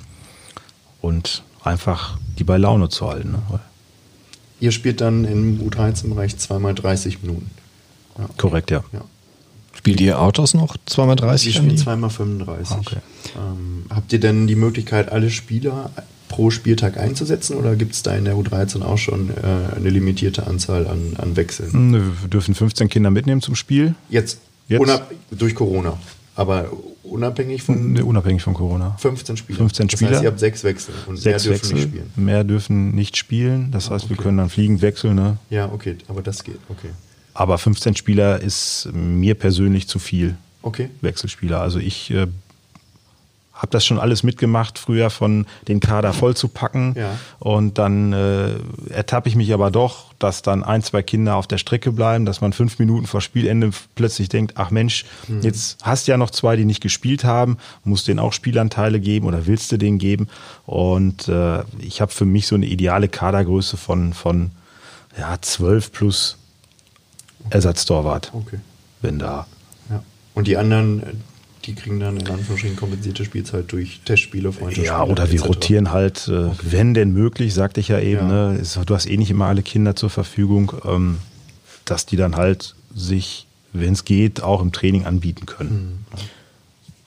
und 1.01 1.43
einfach 1.63 2.19
die 2.39 2.45
bei 2.45 2.59
Laune 2.59 2.89
zu 2.89 3.09
halten. 3.09 3.33
Ne? 3.33 3.61
Ihr 4.61 4.73
spielt 4.73 5.01
dann 5.01 5.25
im 5.25 5.61
U13-Bereich 5.61 6.37
zweimal 6.39 6.75
30 6.75 7.23
Minuten. 7.23 7.51
Ja. 8.19 8.29
Korrekt, 8.37 8.73
ja. 8.73 8.83
ja. 8.93 9.03
Spielt 9.73 10.01
ihr 10.01 10.21
Autos 10.21 10.55
noch 10.55 10.77
zweimal 10.87 11.15
30? 11.15 11.51
Ich 11.51 11.57
spiele 11.57 11.77
zweimal 11.77 12.11
35. 12.11 12.77
Okay. 12.79 12.97
Ähm, 13.37 13.85
habt 13.91 14.13
ihr 14.13 14.19
denn 14.19 14.49
die 14.49 14.57
Möglichkeit, 14.57 15.13
alle 15.13 15.31
Spieler 15.31 15.93
pro 16.29 16.51
Spieltag 16.51 16.99
einzusetzen 16.99 17.57
oder 17.57 17.77
gibt 17.77 17.95
es 17.95 18.03
da 18.03 18.15
in 18.15 18.25
der 18.25 18.35
U13 18.35 18.83
auch 18.83 18.99
schon 18.99 19.31
äh, 19.31 19.77
eine 19.77 19.91
limitierte 19.91 20.47
Anzahl 20.47 20.87
an, 20.87 21.15
an 21.17 21.37
Wechseln? 21.37 21.93
Wir 21.93 22.29
dürfen 22.29 22.55
15 22.55 22.89
Kinder 22.89 23.11
mitnehmen 23.11 23.41
zum 23.41 23.55
Spiel. 23.55 23.95
Jetzt 24.09 24.39
Jetzt? 24.69 25.03
durch 25.31 25.55
Corona. 25.55 25.99
Aber 26.37 26.71
unabhängig 27.03 27.63
von. 27.63 27.93
Nee, 27.93 28.03
unabhängig 28.03 28.43
von 28.43 28.55
Corona. 28.55 28.97
15 28.99 29.37
Spieler. 29.39 29.59
15 29.59 29.91
Spieler. 29.91 30.11
Das 30.11 30.17
heißt, 30.19 30.25
ihr 30.25 30.31
habt 30.31 30.39
sechs 30.39 30.63
Wechsel 30.63 30.95
und 31.07 31.17
sechs 31.17 31.25
mehr 31.25 31.55
dürfen 31.55 31.55
Wechsel, 31.55 31.75
nicht 31.75 31.89
spielen. 31.89 32.11
Mehr 32.17 32.45
dürfen 32.45 32.95
nicht 32.95 33.17
spielen. 33.17 33.71
Das 33.73 33.91
heißt, 33.91 34.05
okay. 34.05 34.15
wir 34.15 34.23
können 34.23 34.39
dann 34.39 34.51
fliegen 34.51 34.81
wechseln. 34.83 35.17
Ne? 35.17 35.39
Ja, 35.51 35.73
okay, 35.73 35.97
aber 36.07 36.23
das 36.23 36.45
geht. 36.45 36.59
Okay. 36.69 36.91
Aber 37.35 37.59
15 37.59 37.97
Spieler 37.97 38.41
ist 38.41 38.89
mir 38.93 39.35
persönlich 39.35 39.89
zu 39.89 39.99
viel. 39.99 40.37
Okay. 40.63 40.91
Wechselspieler. 41.01 41.61
Also 41.61 41.79
ich 41.79 42.11
äh, 42.11 42.27
habe 43.59 43.73
das 43.73 43.85
schon 43.85 43.99
alles 43.99 44.23
mitgemacht, 44.23 44.79
früher 44.79 45.11
von 45.11 45.45
den 45.67 45.81
Kader 45.81 46.13
voll 46.13 46.37
zu 46.37 46.47
packen. 46.47 46.95
Ja. 46.97 47.19
Und 47.41 47.77
dann 47.77 48.13
äh, 48.13 48.51
ertappe 48.89 49.29
ich 49.29 49.35
mich 49.35 49.53
aber 49.53 49.73
doch, 49.73 50.15
dass 50.21 50.43
dann 50.43 50.63
ein, 50.63 50.81
zwei 50.83 51.03
Kinder 51.03 51.35
auf 51.35 51.49
der 51.49 51.59
Strecke 51.59 51.91
bleiben, 51.91 52.25
dass 52.25 52.41
man 52.41 52.53
fünf 52.53 52.79
Minuten 52.79 53.09
vor 53.09 53.21
Spielende 53.21 53.71
plötzlich 53.97 54.29
denkt, 54.29 54.53
ach 54.57 54.71
Mensch, 54.71 55.05
mhm. 55.27 55.43
jetzt 55.43 55.79
hast 55.83 56.07
du 56.07 56.13
ja 56.13 56.17
noch 56.17 56.31
zwei, 56.31 56.55
die 56.55 56.65
nicht 56.65 56.81
gespielt 56.81 57.25
haben, 57.25 57.59
musst 57.83 58.07
denen 58.07 58.21
auch 58.21 58.33
Spielanteile 58.33 59.01
geben 59.01 59.27
oder 59.27 59.47
willst 59.47 59.73
du 59.73 59.77
denen 59.77 59.99
geben? 59.99 60.29
Und 60.65 61.27
äh, 61.27 61.65
ich 61.81 62.01
habe 62.01 62.13
für 62.13 62.25
mich 62.25 62.47
so 62.47 62.55
eine 62.55 62.67
ideale 62.67 63.09
Kadergröße 63.09 63.77
von, 63.77 64.13
von 64.13 64.53
ja, 65.19 65.37
12 65.41 65.91
plus 65.91 66.37
Ersatztorwart. 67.51 68.31
Okay. 68.33 68.61
Wenn 69.03 69.19
da. 69.19 69.49
Ja. 69.91 70.05
Und 70.35 70.47
die 70.47 70.57
anderen, 70.57 71.03
die 71.69 71.75
kriegen 71.75 72.01
dann 72.01 72.17
in 72.17 72.27
Anführungsstrichen 72.27 72.77
kompensierte 72.77 73.27
Spielzeit 73.27 73.71
durch 73.71 74.01
Testspiele, 74.07 74.53
Freundschaftsspiele. 74.53 74.87
Ja, 74.87 75.05
oder 75.05 75.31
wir 75.31 75.43
rotieren 75.43 75.93
halt, 75.93 76.27
äh, 76.27 76.47
okay. 76.47 76.57
wenn 76.63 76.95
denn 76.95 77.13
möglich, 77.13 77.53
sagte 77.53 77.81
ich 77.81 77.89
ja 77.89 78.01
eben, 78.01 78.31
ja. 78.31 78.53
Ne, 78.53 78.63
du 78.87 78.95
hast 78.95 79.07
eh 79.07 79.19
nicht 79.19 79.31
immer 79.31 79.47
alle 79.47 79.63
Kinder 79.63 79.95
zur 79.95 80.09
Verfügung, 80.09 80.73
ähm, 80.87 81.19
dass 81.85 82.07
die 82.07 82.17
dann 82.17 82.37
halt 82.37 82.75
sich, 82.95 83.47
wenn 83.75 83.93
es 83.93 84.07
geht, 84.07 84.43
auch 84.43 84.63
im 84.63 84.73
Training 84.73 85.05
anbieten 85.05 85.45
können. 85.45 86.05
Mhm. 86.11 86.19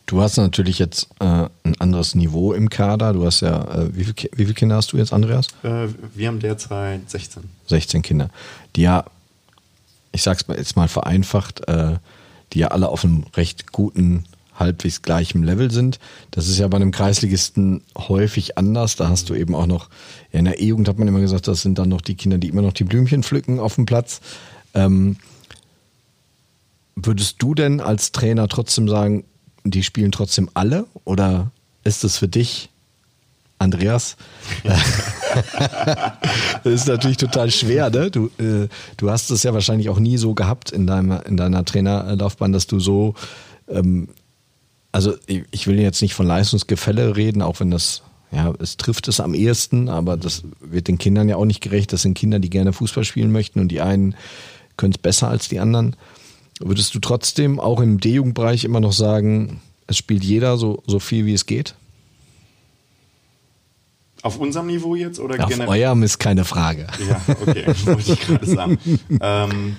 Du 0.05 0.21
hast 0.21 0.37
natürlich 0.37 0.77
jetzt 0.77 1.07
äh, 1.19 1.47
ein 1.63 1.79
anderes 1.79 2.13
Niveau 2.13 2.53
im 2.53 2.69
Kader. 2.69 3.13
Du 3.13 3.25
hast 3.25 3.39
ja, 3.39 3.63
äh, 3.63 3.95
wie, 3.95 4.03
viel, 4.03 4.13
wie 4.35 4.43
viele 4.43 4.53
Kinder 4.53 4.75
hast 4.75 4.93
du 4.93 4.97
jetzt, 4.97 5.11
Andreas? 5.11 5.47
Äh, 5.63 5.87
wir 6.13 6.27
haben 6.27 6.39
derzeit 6.39 7.09
16. 7.09 7.43
16 7.65 8.01
Kinder. 8.03 8.29
Die 8.75 8.83
ja, 8.83 9.05
ich 10.11 10.21
sag's 10.21 10.45
jetzt 10.49 10.75
mal 10.75 10.87
vereinfacht, 10.87 11.67
äh, 11.67 11.95
die 12.53 12.59
ja 12.59 12.67
alle 12.67 12.89
auf 12.89 13.03
einem 13.03 13.23
recht 13.35 13.71
guten 13.71 14.25
halbwegs 14.61 15.01
gleichem 15.01 15.43
Level 15.43 15.69
sind. 15.71 15.99
Das 16.31 16.47
ist 16.47 16.57
ja 16.57 16.67
bei 16.69 16.77
einem 16.77 16.91
Kreisligisten 16.91 17.81
häufig 17.97 18.57
anders. 18.57 18.95
Da 18.95 19.09
hast 19.09 19.29
du 19.29 19.35
eben 19.35 19.53
auch 19.53 19.67
noch, 19.67 19.89
ja, 20.31 20.39
in 20.39 20.45
der 20.45 20.61
E-Jugend 20.61 20.87
hat 20.87 20.97
man 20.97 21.07
immer 21.07 21.19
gesagt, 21.19 21.47
das 21.47 21.61
sind 21.61 21.77
dann 21.77 21.89
noch 21.89 22.01
die 22.01 22.15
Kinder, 22.15 22.37
die 22.37 22.47
immer 22.47 22.61
noch 22.61 22.73
die 22.73 22.85
Blümchen 22.85 23.23
pflücken 23.23 23.59
auf 23.59 23.75
dem 23.75 23.85
Platz. 23.85 24.21
Ähm, 24.73 25.17
würdest 26.95 27.35
du 27.39 27.53
denn 27.53 27.81
als 27.81 28.11
Trainer 28.11 28.47
trotzdem 28.47 28.87
sagen, 28.87 29.25
die 29.63 29.83
spielen 29.83 30.11
trotzdem 30.11 30.49
alle? 30.53 30.85
Oder 31.03 31.51
ist 31.83 32.03
es 32.03 32.17
für 32.17 32.27
dich, 32.27 32.69
Andreas? 33.59 34.17
das 36.63 36.73
ist 36.73 36.87
natürlich 36.87 37.17
total 37.17 37.51
schwer, 37.51 37.89
ne? 37.89 38.11
Du, 38.11 38.27
äh, 38.37 38.67
du 38.97 39.09
hast 39.09 39.29
es 39.31 39.43
ja 39.43 39.53
wahrscheinlich 39.53 39.89
auch 39.89 39.99
nie 39.99 40.17
so 40.17 40.33
gehabt 40.33 40.71
in, 40.71 40.87
deinem, 40.87 41.19
in 41.25 41.37
deiner 41.37 41.63
Trainerlaufbahn, 41.63 42.51
dass 42.51 42.67
du 42.67 42.79
so 42.79 43.15
ähm, 43.67 44.09
also 44.91 45.15
ich 45.27 45.67
will 45.67 45.79
jetzt 45.79 46.01
nicht 46.01 46.13
von 46.13 46.27
Leistungsgefälle 46.27 47.15
reden, 47.15 47.41
auch 47.41 47.59
wenn 47.59 47.71
das, 47.71 48.01
ja, 48.31 48.53
es 48.59 48.77
trifft 48.77 49.07
es 49.07 49.19
am 49.19 49.33
ehesten, 49.33 49.89
aber 49.89 50.17
das 50.17 50.43
wird 50.59 50.87
den 50.87 50.97
Kindern 50.97 51.29
ja 51.29 51.37
auch 51.37 51.45
nicht 51.45 51.61
gerecht. 51.61 51.93
Das 51.93 52.01
sind 52.01 52.13
Kinder, 52.13 52.39
die 52.39 52.49
gerne 52.49 52.73
Fußball 52.73 53.03
spielen 53.03 53.31
möchten 53.31 53.59
und 53.59 53.69
die 53.69 53.81
einen 53.81 54.15
können 54.77 54.93
es 54.93 54.97
besser 54.97 55.29
als 55.29 55.47
die 55.47 55.59
anderen. 55.59 55.95
Würdest 56.59 56.93
du 56.93 56.99
trotzdem 56.99 57.59
auch 57.59 57.79
im 57.79 57.99
D-Jugendbereich 57.99 58.65
immer 58.65 58.79
noch 58.79 58.93
sagen, 58.93 59.61
es 59.87 59.97
spielt 59.97 60.23
jeder 60.23 60.57
so, 60.57 60.83
so 60.85 60.99
viel 60.99 61.25
wie 61.25 61.33
es 61.33 61.45
geht? 61.45 61.75
Auf 64.21 64.37
unserem 64.37 64.67
Niveau 64.67 64.95
jetzt 64.95 65.19
oder 65.19 65.43
Auf 65.43 65.49
generell? 65.49 65.69
eurem 65.69 66.03
ist 66.03 66.19
keine 66.19 66.45
Frage. 66.45 66.85
Ja, 67.07 67.21
okay, 67.41 67.65
wollte 67.85 68.13
ich 68.13 68.19
gerade 68.19 68.45
sagen. 68.45 68.77
ähm, 69.21 69.77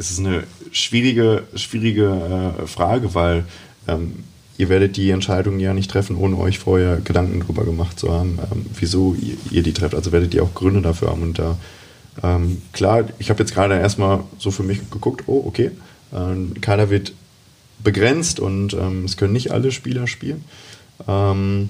es 0.00 0.10
ist 0.10 0.18
eine 0.18 0.44
schwierige, 0.72 1.42
schwierige 1.54 2.56
äh, 2.58 2.66
Frage, 2.66 3.14
weil 3.14 3.44
ähm, 3.86 4.24
ihr 4.56 4.70
werdet 4.70 4.96
die 4.96 5.10
Entscheidung 5.10 5.60
ja 5.60 5.74
nicht 5.74 5.90
treffen, 5.90 6.16
ohne 6.16 6.38
euch 6.38 6.58
vorher 6.58 6.96
Gedanken 7.04 7.40
darüber 7.40 7.64
gemacht 7.64 8.00
zu 8.00 8.10
haben, 8.10 8.38
ähm, 8.50 8.64
wieso 8.78 9.14
ihr, 9.14 9.34
ihr, 9.50 9.62
die 9.62 9.74
trefft. 9.74 9.94
Also 9.94 10.10
werdet 10.10 10.32
ihr 10.32 10.42
auch 10.42 10.54
Gründe 10.54 10.80
dafür 10.80 11.10
haben. 11.10 11.22
Und 11.22 11.38
da, 11.38 11.58
ähm, 12.22 12.62
klar, 12.72 13.04
ich 13.18 13.28
habe 13.28 13.40
jetzt 13.40 13.52
gerade 13.52 13.78
erstmal 13.78 14.24
so 14.38 14.50
für 14.50 14.62
mich 14.62 14.90
geguckt, 14.90 15.24
oh, 15.26 15.42
okay, 15.44 15.70
ähm, 16.14 16.54
Kader 16.62 16.88
wird 16.88 17.12
begrenzt 17.84 18.40
und 18.40 18.72
ähm, 18.72 19.04
es 19.04 19.18
können 19.18 19.34
nicht 19.34 19.52
alle 19.52 19.70
Spieler 19.70 20.06
spielen. 20.06 20.44
Ähm, 21.06 21.68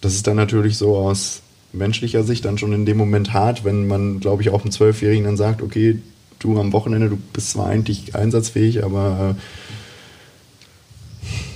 das 0.00 0.14
ist 0.14 0.26
dann 0.26 0.36
natürlich 0.36 0.76
so 0.76 0.96
aus 0.96 1.42
menschlicher 1.72 2.24
Sicht 2.24 2.44
dann 2.46 2.58
schon 2.58 2.72
in 2.72 2.84
dem 2.84 2.96
Moment 2.96 3.32
hart, 3.32 3.64
wenn 3.64 3.86
man, 3.86 4.18
glaube 4.18 4.42
ich, 4.42 4.50
auch 4.50 4.62
einem 4.62 4.72
Zwölfjährigen 4.72 5.24
dann 5.24 5.36
sagt, 5.36 5.62
okay, 5.62 6.00
du 6.40 6.58
am 6.58 6.72
Wochenende, 6.72 7.08
du 7.08 7.16
bist 7.16 7.50
zwar 7.50 7.66
eigentlich 7.66 8.14
einsatzfähig, 8.16 8.82
aber 8.84 9.36
äh, 9.36 9.40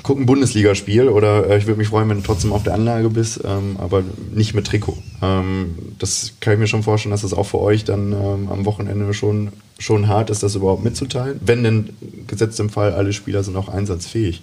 guck 0.05 0.18
ein 0.18 0.26
Bundesligaspiel 0.26 1.09
oder 1.09 1.49
äh, 1.49 1.59
ich 1.59 1.66
würde 1.66 1.78
mich 1.78 1.89
freuen, 1.89 2.09
wenn 2.09 2.18
du 2.18 2.22
trotzdem 2.22 2.53
auf 2.53 2.62
der 2.62 2.74
Anlage 2.74 3.09
bist, 3.09 3.41
ähm, 3.45 3.76
aber 3.78 4.05
nicht 4.32 4.55
mit 4.55 4.66
Trikot. 4.66 4.99
Ähm, 5.22 5.74
das 5.99 6.35
kann 6.41 6.53
ich 6.53 6.59
mir 6.61 6.66
schon 6.66 6.82
vorstellen, 6.82 7.11
dass 7.11 7.22
das 7.22 7.32
auch 7.32 7.47
für 7.47 7.61
euch 7.61 7.85
dann 7.85 8.12
ähm, 8.12 8.49
am 8.51 8.64
Wochenende 8.66 9.12
schon, 9.14 9.49
schon 9.78 10.07
hart 10.07 10.30
ist, 10.30 10.43
das 10.43 10.55
überhaupt 10.55 10.85
mitzuteilen. 10.85 11.41
Wenn 11.45 11.64
denn 11.64 11.89
gesetzt 12.26 12.61
im 12.61 12.68
Fall 12.68 12.93
alle 12.93 13.12
Spieler 13.12 13.43
sind 13.43 13.57
auch 13.57 13.68
einsatzfähig. 13.68 14.43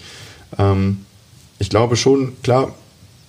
Ähm, 0.58 1.06
ich 1.60 1.70
glaube 1.70 1.96
schon, 1.96 2.34
klar, 2.42 2.74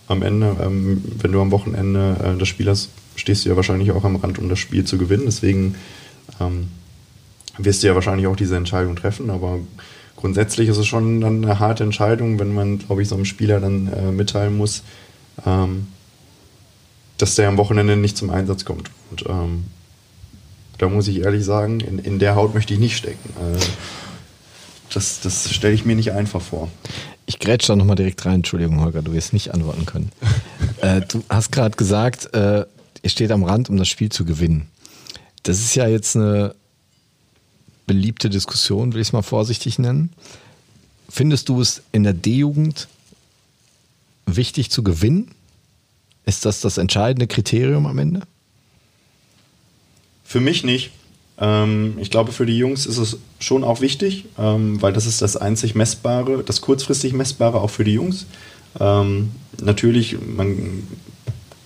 am 0.09 0.23
Ende, 0.23 0.57
ähm, 0.63 1.05
wenn 1.21 1.33
du 1.33 1.41
am 1.41 1.51
Wochenende 1.51 2.17
äh, 2.25 2.39
das 2.39 2.49
Spiel 2.49 2.69
hast, 2.69 2.89
stehst 3.15 3.45
du 3.45 3.51
ja 3.51 3.57
wahrscheinlich 3.57 3.93
auch 3.93 4.05
am 4.05 4.17
Rand, 4.17 4.39
um 4.39 4.49
das 4.49 4.59
Spiel 4.59 4.85
zu 4.85 4.97
gewinnen. 4.97 5.25
Deswegen 5.27 5.75
ähm, 6.41 6.69
wirst 7.59 7.83
du 7.83 7.87
ja 7.87 7.95
wahrscheinlich 7.95 8.27
auch 8.27 8.37
diese 8.37 8.57
Entscheidung 8.57 8.97
treffen, 8.97 9.31
aber 9.31 9.59
grundsätzlich 10.17 10.69
ist 10.69 10.79
es 10.79 10.87
schon 10.87 11.21
dann 11.21 11.45
eine 11.45 11.59
harte 11.59 11.85
Entscheidung, 11.85 12.39
wenn 12.39 12.55
man, 12.55 12.79
glaube 12.79 13.03
ich, 13.03 13.09
so 13.09 13.15
einem 13.15 13.25
Spieler 13.25 13.61
dann 13.61 13.93
äh, 13.93 14.13
mitteilen 14.13 14.57
muss, 14.57 14.83
ähm, 15.45 15.89
dass 17.19 17.35
der 17.35 17.49
am 17.49 17.57
Wochenende 17.57 17.97
nicht 17.97 18.17
zum 18.17 18.31
Einsatz 18.31 18.65
kommt. 18.65 18.91
Und 19.11 19.25
ähm, 19.29 19.65
da 20.79 20.89
muss 20.89 21.09
ich 21.09 21.21
ehrlich 21.21 21.45
sagen, 21.45 21.81
in, 21.81 21.99
in 21.99 22.19
der 22.19 22.35
Haut 22.35 22.55
möchte 22.55 22.75
ich 22.75 22.81
nicht 22.81 22.97
stecken. 22.97 23.31
Äh, 23.41 23.59
das 24.95 25.21
das 25.21 25.53
stelle 25.53 25.75
ich 25.75 25.85
mir 25.85 25.97
nicht 25.97 26.13
einfach 26.13 26.43
vor. 26.43 26.69
Ich 27.27 27.39
grätsch 27.39 27.69
da 27.69 27.77
nochmal 27.77 27.97
direkt 27.97 28.25
rein. 28.27 28.37
Entschuldigung, 28.37 28.81
Holger, 28.81 29.03
du 29.03 29.13
wirst 29.13 29.33
nicht 29.33 29.55
antworten 29.55 29.87
können. 29.87 30.11
äh, 30.81 31.01
du 31.01 31.23
hast 31.29 31.53
gerade 31.53 31.77
gesagt, 31.77 32.35
äh, 32.35 32.65
ihr 33.03 33.11
steht 33.11 33.31
am 33.31 33.45
Rand, 33.45 33.71
um 33.71 33.77
das 33.77 33.89
Spiel 33.89 34.11
zu 34.11 34.25
gewinnen. 34.25 34.69
Das 35.45 35.59
ist 35.59 35.75
ja 35.75 35.89
jetzt 35.89 36.17
eine 36.17 36.55
beliebte 37.87 38.31
Diskussion, 38.31 38.93
will 38.95 39.01
ich 39.01 39.09
es 39.09 39.13
mal 39.13 39.23
vorsichtig 39.23 39.79
nennen. 39.79 40.11
Findest 41.09 41.49
du 41.49 41.61
es 41.61 41.83
in 41.93 42.05
der 42.05 42.15
D-Jugend 42.15 42.89
wichtig 44.27 44.71
zu 44.71 44.83
gewinnen? 44.83 45.31
Ist 46.25 46.45
das 46.45 46.61
das 46.61 46.79
entscheidende 46.79 47.27
Kriterium 47.27 47.87
am 47.87 47.99
Ende? 47.99 48.23
Für 50.25 50.41
mich 50.41 50.65
nicht. 50.65 50.93
Ähm, 51.39 51.99
ich 51.99 52.11
glaube, 52.11 52.33
für 52.33 52.47
die 52.47 52.57
Jungs 52.57 52.87
ist 52.87 52.99
es 52.99 53.19
schon 53.41 53.65
auch 53.65 53.81
wichtig, 53.81 54.27
ähm, 54.39 54.81
weil 54.81 54.93
das 54.93 55.07
ist 55.07 55.21
das 55.21 55.37
einzig 55.37 55.75
Messbare, 55.75 56.45
das 56.45 56.61
kurzfristig 56.61 57.13
Messbare 57.13 57.61
auch 57.61 57.71
für 57.71 57.85
die 57.85 57.95
Jungs. 57.95 58.27
Ähm, 58.79 59.33
natürlich, 59.61 60.17
man 60.25 60.85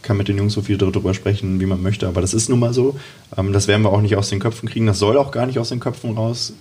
kann 0.06 0.16
mit 0.16 0.28
den 0.28 0.38
Jungs 0.38 0.54
so 0.54 0.62
viel 0.62 0.78
darüber 0.78 1.12
sprechen, 1.12 1.60
wie 1.60 1.66
man 1.66 1.82
möchte, 1.82 2.08
aber 2.08 2.20
das 2.20 2.32
ist 2.32 2.48
nun 2.48 2.60
mal 2.60 2.72
so. 2.72 2.96
Ähm, 3.36 3.52
das 3.52 3.68
werden 3.68 3.82
wir 3.82 3.92
auch 3.92 4.00
nicht 4.00 4.16
aus 4.16 4.30
den 4.30 4.38
Köpfen 4.38 4.68
kriegen. 4.68 4.86
Das 4.86 4.98
soll 4.98 5.18
auch 5.18 5.30
gar 5.30 5.46
nicht 5.46 5.58
aus 5.58 5.68
den 5.68 5.80
Köpfen 5.80 6.16
rausgehen, 6.16 6.56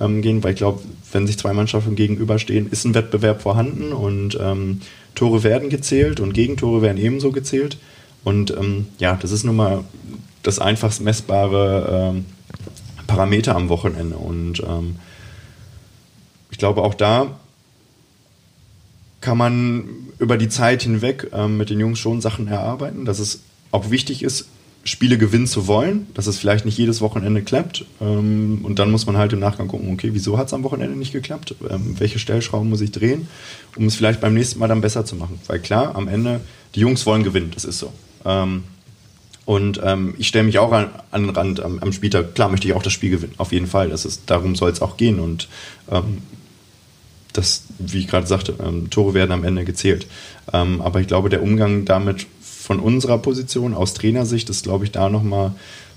ähm, 0.00 0.44
weil 0.44 0.52
ich 0.52 0.58
glaube, 0.58 0.82
wenn 1.10 1.26
sich 1.26 1.38
zwei 1.38 1.52
Mannschaften 1.52 1.96
gegenüberstehen, 1.96 2.70
ist 2.70 2.84
ein 2.84 2.94
Wettbewerb 2.94 3.42
vorhanden 3.42 3.92
und 3.92 4.38
ähm, 4.40 4.80
Tore 5.14 5.42
werden 5.42 5.70
gezählt 5.70 6.20
und 6.20 6.34
Gegentore 6.34 6.82
werden 6.82 6.98
ebenso 6.98 7.32
gezählt. 7.32 7.78
Und 8.22 8.50
ähm, 8.52 8.86
ja, 8.98 9.16
das 9.20 9.32
ist 9.32 9.44
nun 9.44 9.56
mal 9.56 9.84
das 10.42 10.58
einfachst 10.58 11.00
messbare 11.00 12.22
Parameter 13.06 13.56
am 13.56 13.70
Wochenende. 13.70 14.16
Und 14.16 14.62
ich 16.50 16.58
glaube, 16.58 16.82
auch 16.82 16.92
da 16.92 17.38
kann 19.24 19.38
man 19.38 19.84
über 20.18 20.36
die 20.36 20.50
Zeit 20.50 20.82
hinweg 20.82 21.30
ähm, 21.32 21.56
mit 21.56 21.70
den 21.70 21.80
Jungs 21.80 21.98
schon 21.98 22.20
Sachen 22.20 22.46
erarbeiten, 22.46 23.06
dass 23.06 23.18
es 23.18 23.40
auch 23.72 23.90
wichtig 23.90 24.22
ist, 24.22 24.46
Spiele 24.84 25.16
gewinnen 25.16 25.46
zu 25.46 25.66
wollen, 25.66 26.06
dass 26.12 26.26
es 26.26 26.38
vielleicht 26.38 26.66
nicht 26.66 26.76
jedes 26.76 27.00
Wochenende 27.00 27.40
klappt. 27.40 27.86
Ähm, 28.02 28.60
und 28.64 28.78
dann 28.78 28.90
muss 28.90 29.06
man 29.06 29.16
halt 29.16 29.32
im 29.32 29.38
Nachgang 29.40 29.66
gucken, 29.66 29.90
okay, 29.90 30.10
wieso 30.12 30.36
hat 30.36 30.48
es 30.48 30.52
am 30.52 30.62
Wochenende 30.62 30.94
nicht 30.94 31.14
geklappt? 31.14 31.54
Ähm, 31.70 31.98
welche 31.98 32.18
Stellschrauben 32.18 32.68
muss 32.68 32.82
ich 32.82 32.92
drehen, 32.92 33.26
um 33.76 33.86
es 33.86 33.96
vielleicht 33.96 34.20
beim 34.20 34.34
nächsten 34.34 34.58
Mal 34.58 34.68
dann 34.68 34.82
besser 34.82 35.06
zu 35.06 35.16
machen? 35.16 35.40
Weil 35.46 35.58
klar, 35.58 35.96
am 35.96 36.06
Ende, 36.06 36.42
die 36.74 36.80
Jungs 36.80 37.06
wollen 37.06 37.24
gewinnen, 37.24 37.50
das 37.54 37.64
ist 37.64 37.78
so. 37.78 37.94
Ähm, 38.26 38.64
und 39.46 39.80
ähm, 39.82 40.14
ich 40.18 40.28
stelle 40.28 40.44
mich 40.44 40.58
auch 40.58 40.70
an, 40.70 40.90
an 41.10 41.22
den 41.22 41.30
Rand 41.30 41.60
am, 41.60 41.78
am, 41.78 41.92
Spieltag. 41.94 42.34
Klar 42.34 42.50
möchte 42.50 42.68
ich 42.68 42.74
auch 42.74 42.82
das 42.82 42.92
Spiel 42.92 43.10
gewinnen, 43.10 43.34
auf 43.38 43.52
jeden 43.52 43.66
Fall. 43.66 43.88
Das 43.88 44.04
ist, 44.04 44.24
darum 44.26 44.54
soll 44.54 44.70
es 44.70 44.82
auch 44.82 44.98
gehen. 44.98 45.18
Und 45.18 45.48
ähm, 45.90 46.18
das, 47.34 47.64
wie 47.78 47.98
ich 47.98 48.08
gerade 48.08 48.26
sagte, 48.26 48.54
ähm, 48.64 48.88
Tore 48.90 49.12
werden 49.12 49.32
am 49.32 49.44
Ende 49.44 49.64
gezählt. 49.64 50.06
Ähm, 50.52 50.80
aber 50.80 51.00
ich 51.00 51.06
glaube, 51.06 51.28
der 51.28 51.42
Umgang 51.42 51.84
damit 51.84 52.26
von 52.40 52.80
unserer 52.80 53.18
Position 53.18 53.74
aus 53.74 53.92
Trainersicht 53.92 54.48
ist, 54.48 54.64
glaube 54.64 54.84
ich, 54.84 54.90
da 54.90 55.10
nochmal 55.10 55.52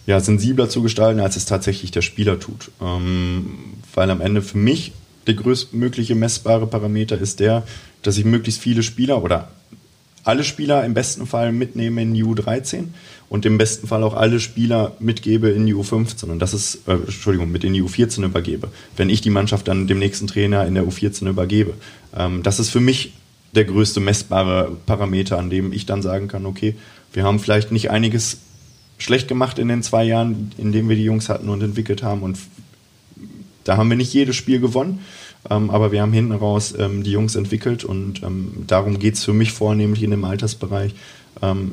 ja, 0.06 0.20
sensibler 0.20 0.70
zu 0.70 0.82
gestalten, 0.82 1.20
als 1.20 1.36
es 1.36 1.46
tatsächlich 1.46 1.92
der 1.92 2.02
Spieler 2.02 2.40
tut. 2.40 2.72
Ähm, 2.82 3.52
weil 3.94 4.10
am 4.10 4.22
Ende 4.22 4.42
für 4.42 4.58
mich 4.58 4.92
der 5.28 5.36
größtmögliche 5.36 6.16
messbare 6.16 6.68
Parameter 6.68 7.18
ist 7.18 7.40
der, 7.40 7.64
dass 8.02 8.18
ich 8.18 8.26
möglichst 8.26 8.62
viele 8.62 8.84
Spieler 8.84 9.24
oder 9.24 9.52
alle 10.24 10.44
Spieler 10.44 10.84
im 10.84 10.94
besten 10.94 11.26
Fall 11.26 11.52
mitnehme 11.52 12.02
in 12.02 12.14
die 12.14 12.24
U13 12.24 12.86
und 13.30 13.46
im 13.46 13.58
besten 13.58 13.88
Fall 13.88 14.04
auch 14.04 14.14
alle 14.14 14.40
Spieler 14.40 14.96
mitgebe 15.00 15.50
in 15.50 15.66
die 15.66 15.76
U15 15.76 16.26
und 16.26 16.40
das 16.40 16.54
ist, 16.54 16.88
äh, 16.88 16.94
Entschuldigung, 16.94 17.52
mit 17.52 17.64
in 17.64 17.74
die 17.74 17.84
U14 17.84 18.24
übergebe, 18.24 18.70
wenn 18.96 19.10
ich 19.10 19.22
die 19.22 19.30
Mannschaft 19.30 19.68
dann 19.68 19.88
dem 19.88 20.00
nächsten 20.00 20.28
Trainer 20.28 20.66
in 20.66 20.76
der 20.76 20.86
U14 20.86 21.28
übergebe. 21.28 21.74
Ähm, 22.16 22.44
das 22.44 22.60
ist 22.60 22.70
für 22.70 22.80
mich 22.80 23.14
der 23.56 23.66
größte 23.66 24.00
messbare 24.00 24.78
Parameter, 24.86 25.38
an 25.38 25.50
dem 25.50 25.74
ich 25.74 25.86
dann 25.86 26.02
sagen 26.02 26.28
kann, 26.28 26.46
okay, 26.46 26.76
wir 27.14 27.24
haben 27.24 27.40
vielleicht 27.40 27.72
nicht 27.72 27.90
einiges 27.90 28.38
schlecht 28.98 29.28
gemacht 29.28 29.60
in 29.60 29.68
den 29.68 29.84
zwei 29.84 30.04
Jahren, 30.04 30.52
in 30.58 30.72
denen 30.72 30.90
wir 30.90 30.96
die 30.96 31.04
Jungs 31.04 31.30
hatten 31.30 31.50
und 31.50 31.62
entwickelt 31.62 32.04
haben. 32.04 32.22
Und 32.22 32.38
da 33.64 33.78
haben 33.78 33.90
wir 33.90 33.98
nicht 33.98 34.14
jedes 34.14 34.36
Spiel 34.36 34.60
gewonnen, 34.60 35.00
ähm, 35.50 35.70
aber 35.70 35.92
wir 35.92 36.02
haben 36.02 36.14
hinten 36.14 36.34
raus 36.34 36.74
ähm, 36.78 37.04
die 37.04 37.12
Jungs 37.12 37.36
entwickelt. 37.36 37.84
Und 37.84 38.24
ähm, 38.24 38.64
darum 38.68 39.00
geht 39.00 39.16
es 39.16 39.24
für 39.24 39.34
mich 39.34 39.52
vornehmlich 39.52 40.04
in 40.04 40.12
dem 40.12 40.24
Altersbereich, 40.24 40.94
ähm, 41.42 41.72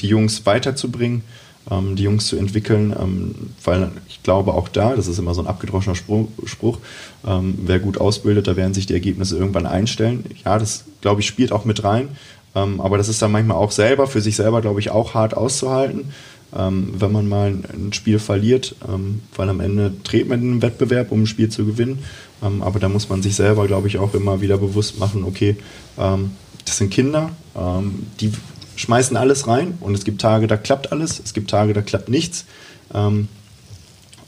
die 0.00 0.08
Jungs 0.08 0.46
weiterzubringen, 0.46 1.22
ähm, 1.70 1.96
die 1.96 2.04
Jungs 2.04 2.26
zu 2.26 2.36
entwickeln, 2.36 2.94
ähm, 2.98 3.34
weil 3.62 3.90
ich 4.08 4.22
glaube 4.22 4.54
auch 4.54 4.68
da, 4.68 4.94
das 4.94 5.06
ist 5.06 5.18
immer 5.18 5.34
so 5.34 5.42
ein 5.42 5.46
abgedroschener 5.46 5.96
Spruch, 5.96 6.28
Spruch 6.44 6.78
wer 7.22 7.78
gut 7.78 7.98
ausbildet, 7.98 8.46
da 8.48 8.56
werden 8.56 8.74
sich 8.74 8.84
die 8.84 8.92
Ergebnisse 8.92 9.38
irgendwann 9.38 9.64
einstellen. 9.64 10.24
Ja, 10.44 10.58
das 10.58 10.84
glaube 11.00 11.22
ich 11.22 11.26
spielt 11.26 11.52
auch 11.52 11.64
mit 11.64 11.82
rein, 11.82 12.08
aber 12.52 12.98
das 12.98 13.08
ist 13.08 13.22
dann 13.22 13.32
manchmal 13.32 13.56
auch 13.56 13.70
selber, 13.70 14.06
für 14.06 14.20
sich 14.20 14.36
selber 14.36 14.60
glaube 14.60 14.80
ich 14.80 14.90
auch 14.90 15.14
hart 15.14 15.34
auszuhalten 15.34 16.12
ähm, 16.56 16.92
wenn 16.96 17.12
man 17.12 17.28
mal 17.28 17.58
ein, 17.72 17.92
Spiel 17.92 18.18
verliert, 18.18 18.76
ähm, 18.88 19.20
weil 19.34 19.48
am 19.48 19.60
Ende 19.60 19.92
dreht 20.04 20.28
man 20.28 20.40
einen 20.40 20.62
Wettbewerb, 20.62 21.10
um 21.10 21.22
ein 21.22 21.26
Spiel 21.26 21.48
zu 21.48 21.64
gewinnen. 21.64 22.04
Ähm, 22.42 22.62
aber 22.62 22.78
da 22.78 22.88
muss 22.88 23.08
man 23.08 23.22
sich 23.22 23.34
selber, 23.34 23.66
glaube 23.66 23.88
ich, 23.88 23.98
auch 23.98 24.14
immer 24.14 24.40
wieder 24.40 24.58
bewusst 24.58 24.98
machen, 24.98 25.24
okay, 25.24 25.56
ähm, 25.98 26.32
das 26.64 26.78
sind 26.78 26.90
Kinder, 26.90 27.30
ähm, 27.56 28.06
die 28.20 28.32
schmeißen 28.76 29.16
alles 29.16 29.46
rein 29.46 29.78
und 29.80 29.94
es 29.94 30.04
gibt 30.04 30.20
Tage, 30.20 30.46
da 30.46 30.56
klappt 30.56 30.92
alles, 30.92 31.20
es 31.24 31.34
gibt 31.34 31.50
Tage, 31.50 31.72
da 31.72 31.82
klappt 31.82 32.08
nichts. 32.08 32.44
Ähm, 32.92 33.28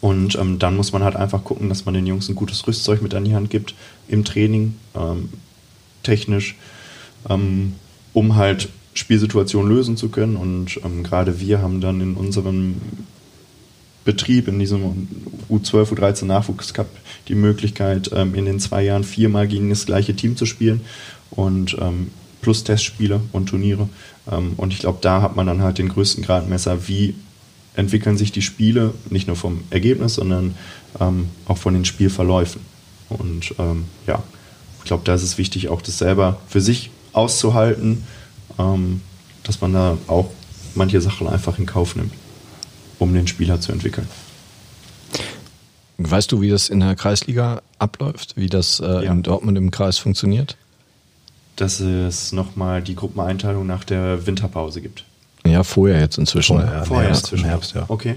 und 0.01 0.39
dann 0.63 0.77
muss 0.77 0.93
man 0.93 1.03
halt 1.03 1.17
einfach 1.17 1.43
gucken, 1.43 1.69
dass 1.69 1.85
man 1.85 1.95
den 1.95 2.07
Jungs 2.07 2.29
ein 2.29 2.37
gutes 2.37 2.65
Rüstzeug 2.67 3.03
mit 3.03 3.15
an 3.15 3.25
die 3.25 3.35
Hand 3.35 3.51
gibt 3.51 3.75
im 4.07 4.25
Training, 4.25 4.77
technisch, 6.05 6.55
um 7.25 8.37
halt 8.37 8.69
Spielsituation 8.99 9.69
lösen 9.69 9.97
zu 9.97 10.09
können. 10.09 10.37
Und 10.37 10.81
ähm, 10.85 11.03
gerade 11.03 11.41
wir 11.41 11.63
haben 11.63 11.81
dann 11.81 12.01
in 12.01 12.15
unserem 12.15 12.77
Betrieb, 14.05 14.49
in 14.49 14.59
diesem 14.59 15.09
U12, 15.51 15.95
U13 15.95 16.27
Nachwuchscup, 16.27 16.89
die 17.29 17.35
Möglichkeit, 17.35 18.11
ähm, 18.15 18.35
in 18.35 18.45
den 18.45 18.61
zwei 18.61 18.85
Jahren 18.85 19.05
viermal 19.05 19.49
gegen 19.49 19.71
das 19.71 19.87
gleiche 19.87 20.15
Team 20.15 20.37
zu 20.37 20.47
spielen 20.47 20.83
und 21.31 21.77
ähm, 21.81 22.11
plus 22.41 22.65
Testspiele 22.65 23.21
und 23.33 23.49
Turniere. 23.49 23.89
Ähm, 24.31 24.55
und 24.57 24.73
ich 24.73 24.81
glaube, 24.81 24.99
da 25.01 25.23
hat 25.23 25.37
man 25.37 25.47
dann 25.47 25.63
halt 25.63 25.79
den 25.79 25.89
größten 25.89 26.25
Gradmesser, 26.25 26.89
wie 26.89 27.15
entwickeln 27.75 28.17
sich 28.17 28.33
die 28.33 28.43
Spiele, 28.43 28.95
nicht 29.11 29.27
nur 29.27 29.37
vom 29.37 29.63
Ergebnis, 29.71 30.15
sondern 30.15 30.55
ähm, 31.01 31.29
auch 31.47 31.59
von 31.59 31.75
den 31.75 31.85
Spielverläufen. 31.85 32.61
Und 33.09 33.55
ähm, 33.59 33.85
ja, 34.07 34.23
ich 34.79 34.85
glaube, 34.85 35.05
da 35.05 35.15
ist 35.15 35.23
es 35.23 35.39
wichtig, 35.39 35.69
auch 35.69 35.83
das 35.83 35.99
selber 35.99 36.41
für 36.49 36.61
sich 36.61 36.91
auszuhalten 37.13 38.03
ähm, 38.59 39.01
dass 39.43 39.61
man 39.61 39.73
da 39.73 39.99
auch 40.07 40.31
manche 40.75 41.01
Sachen 41.01 41.29
einfach 41.29 41.59
in 41.59 41.67
Kauf 41.67 41.97
nimmt, 41.97 42.13
um 42.99 43.15
den 43.15 43.27
Spieler 43.27 43.61
zu 43.61 43.73
entwickeln. 43.73 44.09
Weißt 45.99 46.31
du, 46.31 46.41
wie 46.41 46.51
das 46.51 46.69
in 46.69 46.81
der 46.81 46.95
Kreisliga 46.95 47.63
abläuft, 47.79 48.37
wie 48.37 48.49
das 48.49 48.81
äh, 48.81 49.05
ja. 49.05 49.13
in 49.13 49.23
Dortmund 49.23 49.57
im 49.57 49.71
Kreis 49.71 49.99
funktioniert? 49.99 50.57
Dass 51.57 51.81
es 51.81 52.33
nochmal 52.33 52.83
die 52.83 52.95
Gruppeneinteilung 52.95 53.67
nach 53.67 53.85
der 53.85 54.27
Winterpause 54.27 54.81
gibt. 54.81 55.05
Ja, 55.47 55.63
vorher 55.63 56.01
jetzt 56.01 56.19
inzwischen. 56.19 56.59
Vorher, 56.59 56.85
vorher 56.85 57.09
Herbst, 57.09 57.25
inzwischen. 57.25 57.45
Herbst, 57.47 57.75
ja. 57.75 57.85
Okay. 57.89 58.17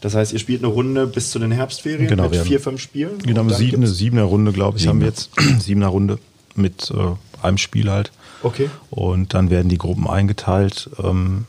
Das 0.00 0.16
heißt, 0.16 0.32
ihr 0.32 0.40
spielt 0.40 0.64
eine 0.64 0.72
Runde 0.72 1.06
bis 1.06 1.30
zu 1.30 1.38
den 1.38 1.52
Herbstferien 1.52 2.08
genau, 2.08 2.28
mit 2.28 2.40
vier, 2.40 2.60
fünf 2.60 2.80
Spielen? 2.80 3.18
Genau, 3.20 3.48
sieben, 3.48 3.86
siebener 3.86 4.24
Runde, 4.24 4.52
glaube 4.52 4.76
ich, 4.76 4.82
Sieben. 4.82 4.94
haben 4.94 5.00
wir 5.00 5.06
jetzt. 5.06 5.30
Siebener 5.60 5.86
Runde 5.86 6.18
mit 6.56 6.90
äh, 6.90 7.44
einem 7.44 7.58
Spiel 7.58 7.88
halt. 7.88 8.10
Okay. 8.42 8.68
Und 8.90 9.32
dann 9.32 9.48
werden 9.50 9.68
die 9.68 9.78
Gruppen 9.78 10.08
eingeteilt. 10.08 10.90
Ähm, 11.02 11.46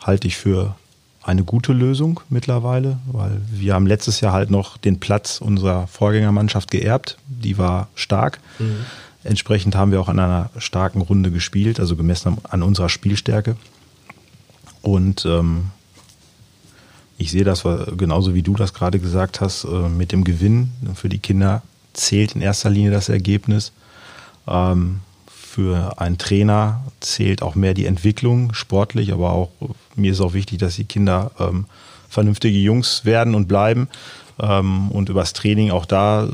halte 0.00 0.26
ich 0.26 0.38
für 0.38 0.74
eine 1.22 1.44
gute 1.44 1.72
Lösung 1.72 2.20
mittlerweile, 2.30 2.98
weil 3.10 3.42
wir 3.50 3.74
haben 3.74 3.86
letztes 3.86 4.20
Jahr 4.20 4.32
halt 4.32 4.50
noch 4.50 4.78
den 4.78 5.00
Platz 5.00 5.40
unserer 5.40 5.86
Vorgängermannschaft 5.88 6.70
geerbt. 6.70 7.18
Die 7.26 7.58
war 7.58 7.88
stark. 7.94 8.38
Mhm. 8.58 8.86
Entsprechend 9.26 9.74
haben 9.74 9.90
wir 9.90 10.00
auch 10.00 10.08
an 10.08 10.18
einer 10.18 10.50
starken 10.58 11.00
Runde 11.00 11.30
gespielt, 11.30 11.80
also 11.80 11.96
gemessen 11.96 12.38
an 12.44 12.62
unserer 12.62 12.88
Spielstärke. 12.88 13.56
Und 14.82 15.26
ähm, 15.26 15.70
ich 17.18 17.30
sehe 17.30 17.44
das 17.44 17.64
genauso 17.96 18.34
wie 18.34 18.42
du 18.42 18.54
das 18.54 18.72
gerade 18.72 19.00
gesagt 19.00 19.40
hast, 19.40 19.64
äh, 19.64 19.88
mit 19.88 20.12
dem 20.12 20.24
Gewinn 20.24 20.70
für 20.94 21.08
die 21.08 21.18
Kinder 21.18 21.62
zählt 21.92 22.36
in 22.36 22.42
erster 22.42 22.70
Linie 22.70 22.90
das 22.90 23.08
Ergebnis. 23.08 23.72
Ähm, 24.46 25.00
für 25.26 25.98
einen 25.98 26.18
Trainer 26.18 26.84
zählt 27.00 27.42
auch 27.42 27.54
mehr 27.54 27.74
die 27.74 27.86
Entwicklung, 27.86 28.52
sportlich, 28.52 29.12
aber 29.12 29.32
auch 29.32 29.50
mir 29.96 30.12
ist 30.12 30.20
auch 30.20 30.34
wichtig, 30.34 30.58
dass 30.58 30.76
die 30.76 30.84
Kinder 30.84 31.32
ähm, 31.38 31.64
vernünftige 32.08 32.58
Jungs 32.58 33.04
werden 33.04 33.34
und 33.34 33.48
bleiben 33.48 33.88
ähm, 34.40 34.90
und 34.90 35.08
übers 35.08 35.32
Training 35.32 35.70
auch 35.70 35.86
da 35.86 36.24
äh, 36.24 36.30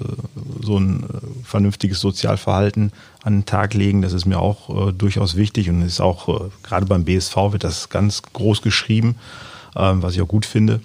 so 0.61 0.79
ein 0.79 1.05
äh, 1.05 1.45
vernünftiges 1.45 2.01
Sozialverhalten 2.01 2.93
an 3.23 3.41
den 3.41 3.47
Tag 3.47 3.75
legen. 3.75 4.03
Das 4.03 4.13
ist 4.13 4.27
mir 4.27 4.39
auch 4.39 4.89
äh, 4.89 4.93
durchaus 4.93 5.37
wichtig 5.37 5.69
und 5.71 5.83
ist 5.83 6.01
auch 6.01 6.29
äh, 6.29 6.49
gerade 6.63 6.87
beim 6.87 7.05
BSV 7.05 7.37
wird 7.51 7.65
das 7.65 7.89
ganz 7.89 8.23
groß 8.23 8.63
geschrieben, 8.63 9.17
ähm, 9.77 10.03
was 10.03 10.15
ich 10.15 10.23
auch 10.23 10.29
gut 10.29 10.47
finde. 10.47 10.81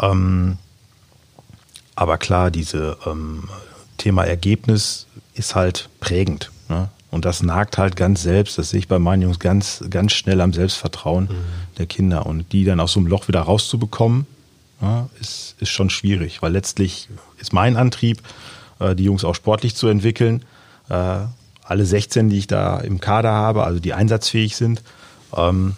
Ähm, 0.00 0.58
aber 1.96 2.18
klar, 2.18 2.50
dieses 2.50 2.96
ähm, 3.06 3.48
Thema 3.96 4.24
Ergebnis 4.24 5.06
ist 5.34 5.56
halt 5.56 5.88
prägend. 5.98 6.52
Ne? 6.68 6.88
Und 7.10 7.24
das 7.24 7.42
nagt 7.42 7.78
halt 7.78 7.96
ganz 7.96 8.22
selbst, 8.22 8.58
das 8.58 8.70
sehe 8.70 8.80
ich 8.80 8.88
bei 8.88 8.98
meinen 8.98 9.22
Jungs 9.22 9.40
ganz, 9.40 9.82
ganz 9.90 10.12
schnell 10.12 10.40
am 10.40 10.52
Selbstvertrauen 10.52 11.24
mhm. 11.24 11.76
der 11.78 11.86
Kinder. 11.86 12.26
Und 12.26 12.52
die 12.52 12.64
dann 12.64 12.78
aus 12.78 12.92
so 12.92 13.00
einem 13.00 13.08
Loch 13.08 13.26
wieder 13.26 13.40
rauszubekommen, 13.40 14.26
ja, 14.80 15.08
ist, 15.20 15.56
ist 15.58 15.70
schon 15.70 15.90
schwierig, 15.90 16.42
weil 16.42 16.52
letztlich 16.52 17.08
ist 17.38 17.52
mein 17.52 17.76
Antrieb, 17.76 18.22
äh, 18.78 18.94
die 18.94 19.04
Jungs 19.04 19.24
auch 19.24 19.34
sportlich 19.34 19.74
zu 19.74 19.88
entwickeln. 19.88 20.44
Äh, 20.88 21.20
alle 21.64 21.84
16, 21.84 22.30
die 22.30 22.38
ich 22.38 22.46
da 22.46 22.78
im 22.80 23.00
Kader 23.00 23.32
habe, 23.32 23.64
also 23.64 23.80
die 23.80 23.92
einsatzfähig 23.92 24.56
sind, 24.56 24.82
ähm, 25.36 25.76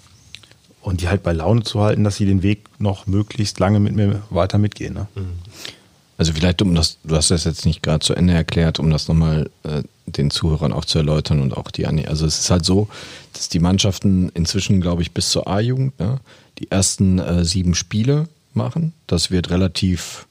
und 0.82 1.00
die 1.02 1.08
halt 1.08 1.22
bei 1.22 1.32
Laune 1.32 1.62
zu 1.62 1.80
halten, 1.80 2.04
dass 2.04 2.16
sie 2.16 2.26
den 2.26 2.42
Weg 2.42 2.64
noch 2.78 3.06
möglichst 3.06 3.58
lange 3.58 3.80
mit 3.80 3.94
mir 3.94 4.22
weiter 4.30 4.58
mitgehen. 4.58 4.94
Ne? 4.94 5.06
Mhm. 5.14 5.38
Also 6.16 6.32
vielleicht, 6.32 6.60
um 6.62 6.74
das, 6.74 6.98
du 7.02 7.16
hast 7.16 7.30
das 7.30 7.44
jetzt 7.44 7.64
nicht 7.64 7.82
gerade 7.82 8.00
zu 8.00 8.14
Ende 8.14 8.34
erklärt, 8.34 8.78
um 8.78 8.90
das 8.90 9.08
nochmal 9.08 9.50
äh, 9.62 9.82
den 10.06 10.30
Zuhörern 10.30 10.72
auch 10.72 10.84
zu 10.84 10.98
erläutern 10.98 11.40
und 11.40 11.56
auch 11.56 11.70
die 11.70 11.86
Anni. 11.86 12.06
Also 12.06 12.26
es 12.26 12.38
ist 12.38 12.50
halt 12.50 12.64
so, 12.64 12.88
dass 13.32 13.48
die 13.48 13.58
Mannschaften 13.58 14.30
inzwischen, 14.34 14.80
glaube 14.80 15.02
ich, 15.02 15.12
bis 15.12 15.30
zur 15.30 15.48
A-Jugend 15.48 15.98
ne, 15.98 16.18
die 16.58 16.70
ersten 16.70 17.18
äh, 17.18 17.44
sieben 17.44 17.74
Spiele 17.74 18.28
machen. 18.54 18.92
Das 19.06 19.30
wird 19.30 19.50
relativ 19.50 20.26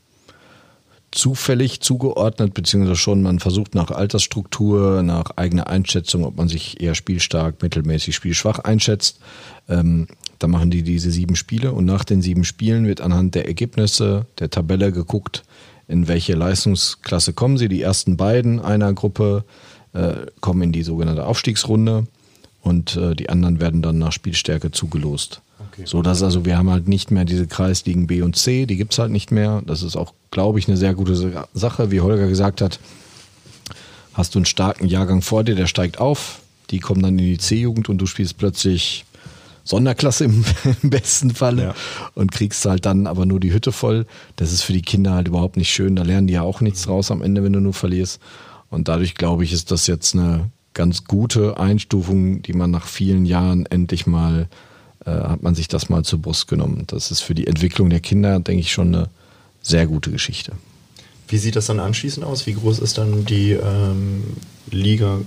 zufällig 1.11 1.82
zugeordnet, 1.82 2.53
beziehungsweise 2.53 2.95
schon, 2.95 3.22
man 3.22 3.39
versucht 3.39 3.74
nach 3.74 3.91
Altersstruktur, 3.91 5.01
nach 5.01 5.32
eigener 5.38 5.67
Einschätzung, 5.67 6.24
ob 6.24 6.38
man 6.38 6.47
sich 6.47 6.82
eher 6.82 6.95
spielstark, 6.95 7.61
mittelmäßig, 7.61 8.15
spielschwach 8.15 8.59
einschätzt. 8.59 9.20
Ähm, 9.67 10.07
da 10.38 10.47
machen 10.47 10.72
die 10.72 10.84
diese 10.84 11.11
sieben 11.11 11.36
Spiele 11.36 11.74
und 11.74 11.86
nach 11.86 12.03
den 12.03 12.22
sieben 12.22 12.45
Spielen 12.45 12.88
wird 12.88 13.01
anhand 13.01 13.36
der 13.36 13.47
Ergebnisse 13.47 14.26
der 14.39 14.49
Tabelle 14.49 14.91
geguckt, 14.91 15.43
in 15.88 16.07
welche 16.07 16.34
Leistungsklasse 16.34 17.34
kommen 17.34 17.57
sie. 17.57 17.67
Die 17.67 17.82
ersten 17.82 18.15
beiden 18.15 18.59
einer 18.59 18.93
Gruppe 18.93 19.43
äh, 19.93 20.13
kommen 20.39 20.61
in 20.61 20.72
die 20.72 20.84
sogenannte 20.84 21.26
Aufstiegsrunde 21.26 22.07
und 22.61 22.95
äh, 22.95 23.15
die 23.15 23.30
anderen 23.30 23.59
werden 23.59 23.82
dann 23.82 23.97
nach 23.97 24.11
Spielstärke 24.11 24.72
zugelost. 24.72 25.41
Okay. 25.80 25.88
So 25.88 26.01
dass 26.01 26.21
also 26.23 26.45
wir 26.45 26.57
haben 26.57 26.69
halt 26.69 26.88
nicht 26.88 27.09
mehr 27.09 27.25
diese 27.25 27.47
Kreisligen 27.47 28.07
B 28.07 28.21
und 28.21 28.36
C, 28.36 28.65
die 28.65 28.75
gibt 28.75 28.93
es 28.93 28.99
halt 28.99 29.11
nicht 29.11 29.32
mehr. 29.32 29.61
Das 29.65 29.82
ist 29.82 29.95
auch, 29.95 30.13
glaube 30.32 30.59
ich, 30.59 30.67
eine 30.67 30.77
sehr 30.77 30.93
gute 30.93 31.15
Sache. 31.53 31.91
Wie 31.91 32.01
Holger 32.01 32.27
gesagt 32.27 32.61
hat, 32.61 32.80
hast 34.13 34.36
du 34.36 34.39
einen 34.39 34.45
starken 34.45 34.88
Jahrgang 34.88 35.21
vor 35.21 35.43
dir, 35.43 35.55
der 35.55 35.67
steigt 35.67 35.99
auf, 35.99 36.41
die 36.69 36.80
kommen 36.80 37.01
dann 37.01 37.17
in 37.17 37.25
die 37.25 37.38
C-Jugend 37.38 37.89
und 37.89 37.97
du 37.99 38.05
spielst 38.05 38.38
plötzlich 38.38 39.05
Sonderklasse 39.63 40.25
im, 40.25 40.43
im 40.84 40.89
besten 40.89 41.32
Falle 41.32 41.63
ja. 41.63 41.75
und 42.15 42.32
kriegst 42.32 42.65
halt 42.65 42.86
dann 42.86 43.07
aber 43.07 43.25
nur 43.25 43.39
die 43.39 43.53
Hütte 43.53 43.71
voll. 43.71 44.05
Das 44.36 44.51
ist 44.51 44.63
für 44.63 44.73
die 44.73 44.82
Kinder 44.82 45.13
halt 45.13 45.27
überhaupt 45.27 45.57
nicht 45.57 45.71
schön. 45.71 45.95
Da 45.95 46.03
lernen 46.03 46.27
die 46.27 46.34
ja 46.34 46.41
auch 46.41 46.59
nichts 46.59 46.88
raus 46.88 47.11
am 47.11 47.21
Ende, 47.21 47.43
wenn 47.43 47.53
du 47.53 47.61
nur 47.61 47.73
verlierst. 47.73 48.19
Und 48.69 48.88
dadurch 48.88 49.15
glaube 49.15 49.43
ich, 49.43 49.53
ist 49.53 49.71
das 49.71 49.88
jetzt 49.88 50.13
eine 50.13 50.49
ganz 50.73 51.05
gute 51.05 51.57
Einstufung, 51.57 52.41
die 52.41 52.53
man 52.53 52.71
nach 52.71 52.86
vielen 52.86 53.25
Jahren 53.25 53.65
endlich 53.65 54.05
mal, 54.07 54.47
äh, 55.05 55.11
hat 55.11 55.43
man 55.43 55.55
sich 55.55 55.67
das 55.67 55.89
mal 55.89 56.03
zur 56.03 56.19
Brust 56.19 56.47
genommen. 56.47 56.83
Das 56.87 57.11
ist 57.11 57.21
für 57.21 57.35
die 57.35 57.47
Entwicklung 57.47 57.89
der 57.89 57.99
Kinder, 57.99 58.39
denke 58.39 58.61
ich, 58.61 58.71
schon 58.71 58.93
eine 58.93 59.09
sehr 59.61 59.87
gute 59.87 60.11
Geschichte. 60.11 60.53
Wie 61.27 61.37
sieht 61.37 61.55
das 61.55 61.67
dann 61.67 61.79
anschließend 61.79 62.25
aus? 62.25 62.47
Wie 62.47 62.53
groß 62.53 62.79
ist 62.79 62.97
dann 62.97 63.25
die 63.25 63.51
ähm, 63.51 64.23
Liga 64.71 65.19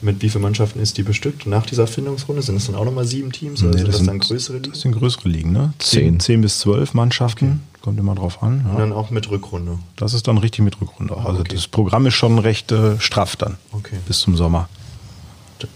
mit 0.00 0.22
wie 0.22 0.28
vielen 0.28 0.42
Mannschaften 0.42 0.80
ist 0.80 0.98
die 0.98 1.02
bestückt 1.02 1.46
nach 1.46 1.66
dieser 1.66 1.86
Findungsrunde? 1.86 2.42
Sind 2.42 2.56
es 2.56 2.66
dann 2.66 2.74
auch 2.74 2.84
nochmal 2.84 3.06
sieben 3.06 3.32
Teams 3.32 3.62
oder 3.62 3.70
nee, 3.70 3.78
sind 3.78 3.88
das, 3.88 3.98
das 3.98 4.06
dann 4.06 4.18
größere 4.18 4.56
Ligen? 4.58 4.72
Das 4.72 4.80
sind 4.80 4.92
größere 4.92 5.28
Ligen, 5.28 5.52
ne? 5.52 5.72
Zehn, 5.78 6.20
zehn 6.20 6.40
bis 6.40 6.58
zwölf 6.58 6.94
Mannschaften. 6.94 7.46
Okay. 7.46 7.80
Kommt 7.82 7.98
immer 7.98 8.14
drauf 8.14 8.42
an. 8.42 8.62
Ja. 8.64 8.72
Und 8.72 8.78
dann 8.78 8.92
auch 8.92 9.10
mit 9.10 9.30
Rückrunde. 9.30 9.78
Das 9.96 10.14
ist 10.14 10.26
dann 10.28 10.38
richtig 10.38 10.64
mit 10.64 10.80
Rückrunde. 10.80 11.16
Ah, 11.16 11.26
also 11.26 11.40
okay. 11.40 11.54
das 11.54 11.68
Programm 11.68 12.06
ist 12.06 12.14
schon 12.14 12.38
recht 12.38 12.72
äh, 12.72 12.98
straff 13.00 13.36
dann. 13.36 13.56
Okay. 13.72 13.96
Bis 14.06 14.20
zum 14.20 14.36
Sommer. 14.36 14.68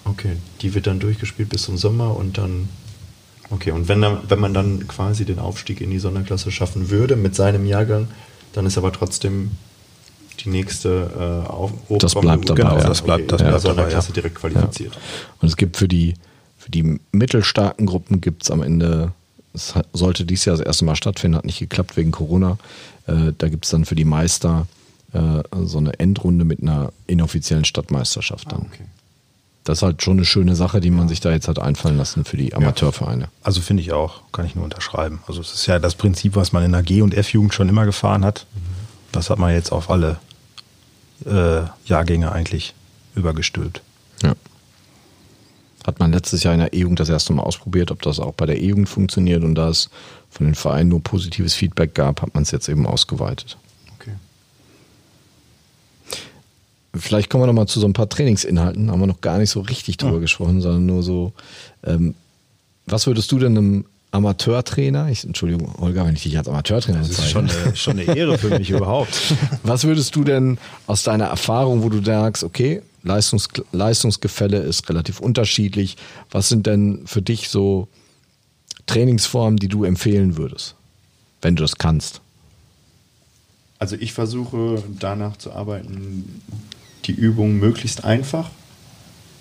Okay, 0.04 0.36
die 0.60 0.74
wird 0.74 0.86
dann 0.86 1.00
durchgespielt 1.00 1.48
bis 1.48 1.62
zum 1.62 1.76
Sommer 1.76 2.16
und 2.16 2.38
dann. 2.38 2.68
Okay, 3.50 3.70
und 3.70 3.88
wenn, 3.88 4.04
wenn 4.28 4.40
man 4.40 4.52
dann 4.52 4.86
quasi 4.88 5.24
den 5.24 5.38
Aufstieg 5.38 5.80
in 5.80 5.90
die 5.90 5.98
Sonderklasse 5.98 6.50
schaffen 6.50 6.90
würde 6.90 7.16
mit 7.16 7.34
seinem 7.34 7.64
Jahrgang, 7.64 8.08
dann 8.52 8.66
ist 8.66 8.76
aber 8.76 8.92
trotzdem 8.92 9.52
die 10.40 10.50
nächste 10.50 11.44
äh, 11.46 11.48
auf, 11.48 11.72
Das 11.98 12.14
bleibt 12.14 12.48
dabei. 12.48 12.62
Genau, 12.62 12.78
ja. 12.78 12.86
das 12.86 13.02
bleibt, 13.02 13.32
das 13.32 13.40
ja, 13.40 13.48
bleibt 13.48 13.64
dabei, 13.64 13.88
Klasse 13.88 14.08
ja. 14.08 14.14
direkt 14.14 14.34
qualifiziert. 14.36 14.94
Ja. 14.94 15.00
Und 15.40 15.48
es 15.48 15.56
gibt 15.56 15.76
für 15.76 15.88
die, 15.88 16.14
für 16.58 16.70
die 16.70 17.00
mittelstarken 17.12 17.86
Gruppen 17.86 18.20
gibt 18.20 18.44
es 18.44 18.50
am 18.50 18.62
Ende, 18.62 19.12
es 19.54 19.74
sollte 19.92 20.24
dieses 20.24 20.44
Jahr 20.44 20.56
das 20.56 20.66
erste 20.66 20.84
Mal 20.84 20.96
stattfinden, 20.96 21.36
hat 21.36 21.44
nicht 21.44 21.58
geklappt 21.58 21.96
wegen 21.96 22.12
Corona. 22.12 22.58
Äh, 23.06 23.32
da 23.36 23.48
gibt 23.48 23.64
es 23.64 23.70
dann 23.70 23.84
für 23.84 23.94
die 23.94 24.04
Meister 24.04 24.66
äh, 25.12 25.42
so 25.64 25.78
eine 25.78 25.98
Endrunde 25.98 26.44
mit 26.44 26.62
einer 26.62 26.92
inoffiziellen 27.06 27.64
Stadtmeisterschaft 27.64 28.52
dann. 28.52 28.62
Ah, 28.62 28.66
okay. 28.72 28.84
Das 29.68 29.80
ist 29.80 29.82
halt 29.82 30.02
schon 30.02 30.16
eine 30.16 30.24
schöne 30.24 30.56
Sache, 30.56 30.80
die 30.80 30.90
man 30.90 31.08
sich 31.08 31.20
da 31.20 31.30
jetzt 31.30 31.46
hat 31.46 31.58
einfallen 31.58 31.98
lassen 31.98 32.24
für 32.24 32.38
die 32.38 32.54
Amateurvereine. 32.54 33.28
Also 33.42 33.60
finde 33.60 33.82
ich 33.82 33.92
auch, 33.92 34.22
kann 34.32 34.46
ich 34.46 34.54
nur 34.54 34.64
unterschreiben. 34.64 35.20
Also 35.26 35.42
es 35.42 35.52
ist 35.52 35.66
ja 35.66 35.78
das 35.78 35.94
Prinzip, 35.94 36.36
was 36.36 36.52
man 36.52 36.64
in 36.64 36.72
der 36.72 36.82
G- 36.82 37.02
und 37.02 37.12
F-Jugend 37.12 37.52
schon 37.52 37.68
immer 37.68 37.84
gefahren 37.84 38.24
hat. 38.24 38.46
Mhm. 38.54 38.60
Das 39.12 39.28
hat 39.28 39.38
man 39.38 39.52
jetzt 39.52 39.70
auf 39.70 39.90
alle 39.90 40.16
äh, 41.26 41.64
Jahrgänge 41.84 42.32
eigentlich 42.32 42.72
übergestülpt. 43.14 43.82
Ja. 44.22 44.32
Hat 45.86 45.98
man 45.98 46.12
letztes 46.12 46.44
Jahr 46.44 46.54
in 46.54 46.60
der 46.60 46.72
E-Jugend 46.72 47.00
das 47.00 47.10
erste 47.10 47.34
Mal 47.34 47.42
ausprobiert, 47.42 47.90
ob 47.90 48.00
das 48.00 48.20
auch 48.20 48.32
bei 48.32 48.46
der 48.46 48.58
E-Jugend 48.58 48.88
funktioniert 48.88 49.44
und 49.44 49.54
da 49.54 49.68
es 49.68 49.90
von 50.30 50.46
den 50.46 50.54
Vereinen 50.54 50.88
nur 50.88 51.02
positives 51.02 51.52
Feedback 51.52 51.94
gab, 51.94 52.22
hat 52.22 52.32
man 52.32 52.42
es 52.42 52.52
jetzt 52.52 52.70
eben 52.70 52.86
ausgeweitet. 52.86 53.58
Okay. 53.98 54.12
Vielleicht 56.98 57.30
kommen 57.30 57.42
wir 57.42 57.46
noch 57.46 57.54
mal 57.54 57.66
zu 57.66 57.80
so 57.80 57.86
ein 57.86 57.92
paar 57.92 58.08
Trainingsinhalten. 58.08 58.90
Haben 58.90 59.00
wir 59.00 59.06
noch 59.06 59.20
gar 59.20 59.38
nicht 59.38 59.50
so 59.50 59.60
richtig 59.60 59.96
drüber 59.96 60.14
ja. 60.14 60.20
gesprochen, 60.20 60.60
sondern 60.60 60.86
nur 60.86 61.02
so. 61.02 61.32
Ähm, 61.84 62.14
was 62.86 63.06
würdest 63.06 63.30
du 63.32 63.38
denn 63.38 63.56
einem 63.56 63.84
Amateurtrainer. 64.10 65.10
Ich, 65.10 65.24
Entschuldigung, 65.24 65.74
Holger, 65.78 66.06
wenn 66.06 66.14
ich 66.14 66.22
dich 66.22 66.38
als 66.38 66.48
Amateurtrainer 66.48 67.00
Das 67.00 67.10
ist 67.10 67.30
schon 67.30 67.50
eine, 67.50 67.76
schon 67.76 67.98
eine 67.98 68.16
Ehre 68.16 68.38
für 68.38 68.58
mich 68.58 68.70
überhaupt. 68.70 69.34
Was 69.62 69.84
würdest 69.84 70.16
du 70.16 70.24
denn 70.24 70.58
aus 70.86 71.02
deiner 71.02 71.26
Erfahrung, 71.26 71.82
wo 71.82 71.90
du 71.90 72.02
sagst, 72.02 72.42
okay, 72.42 72.82
Leistungs, 73.02 73.48
Leistungsgefälle 73.72 74.58
ist 74.58 74.88
relativ 74.88 75.20
unterschiedlich. 75.20 75.96
Was 76.30 76.48
sind 76.48 76.66
denn 76.66 77.02
für 77.06 77.22
dich 77.22 77.48
so 77.48 77.88
Trainingsformen, 78.86 79.58
die 79.58 79.68
du 79.68 79.84
empfehlen 79.84 80.36
würdest, 80.36 80.74
wenn 81.42 81.54
du 81.54 81.62
das 81.62 81.76
kannst? 81.76 82.20
Also 83.78 83.94
ich 83.94 84.12
versuche 84.12 84.82
danach 84.98 85.36
zu 85.36 85.52
arbeiten, 85.52 86.42
die 87.08 87.12
Übung 87.12 87.58
möglichst 87.58 88.04
einfach 88.04 88.50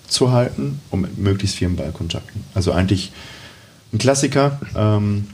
zu 0.07 0.31
halten 0.31 0.79
und 0.89 1.01
mit 1.01 1.17
möglichst 1.17 1.57
vielen 1.57 1.75
Ballkontakten. 1.75 2.43
Also 2.53 2.71
eigentlich 2.71 3.11
ein 3.93 3.99
Klassiker, 3.99 4.59
ähm, 4.75 5.27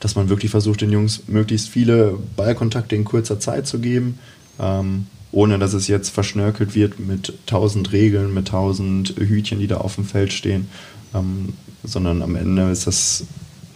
dass 0.00 0.14
man 0.14 0.28
wirklich 0.28 0.50
versucht, 0.50 0.80
den 0.80 0.92
Jungs 0.92 1.22
möglichst 1.26 1.68
viele 1.68 2.16
Ballkontakte 2.36 2.94
in 2.94 3.04
kurzer 3.04 3.40
Zeit 3.40 3.66
zu 3.66 3.80
geben, 3.80 4.18
ähm, 4.60 5.06
ohne 5.32 5.58
dass 5.58 5.74
es 5.74 5.88
jetzt 5.88 6.10
verschnörkelt 6.10 6.74
wird 6.74 7.00
mit 7.00 7.34
tausend 7.46 7.92
Regeln, 7.92 8.32
mit 8.32 8.48
tausend 8.48 9.14
Hütchen, 9.18 9.58
die 9.58 9.66
da 9.66 9.78
auf 9.78 9.96
dem 9.96 10.04
Feld 10.04 10.32
stehen, 10.32 10.68
ähm, 11.14 11.54
sondern 11.84 12.22
am 12.22 12.36
Ende 12.36 12.70
ist 12.70 12.86
das 12.86 13.24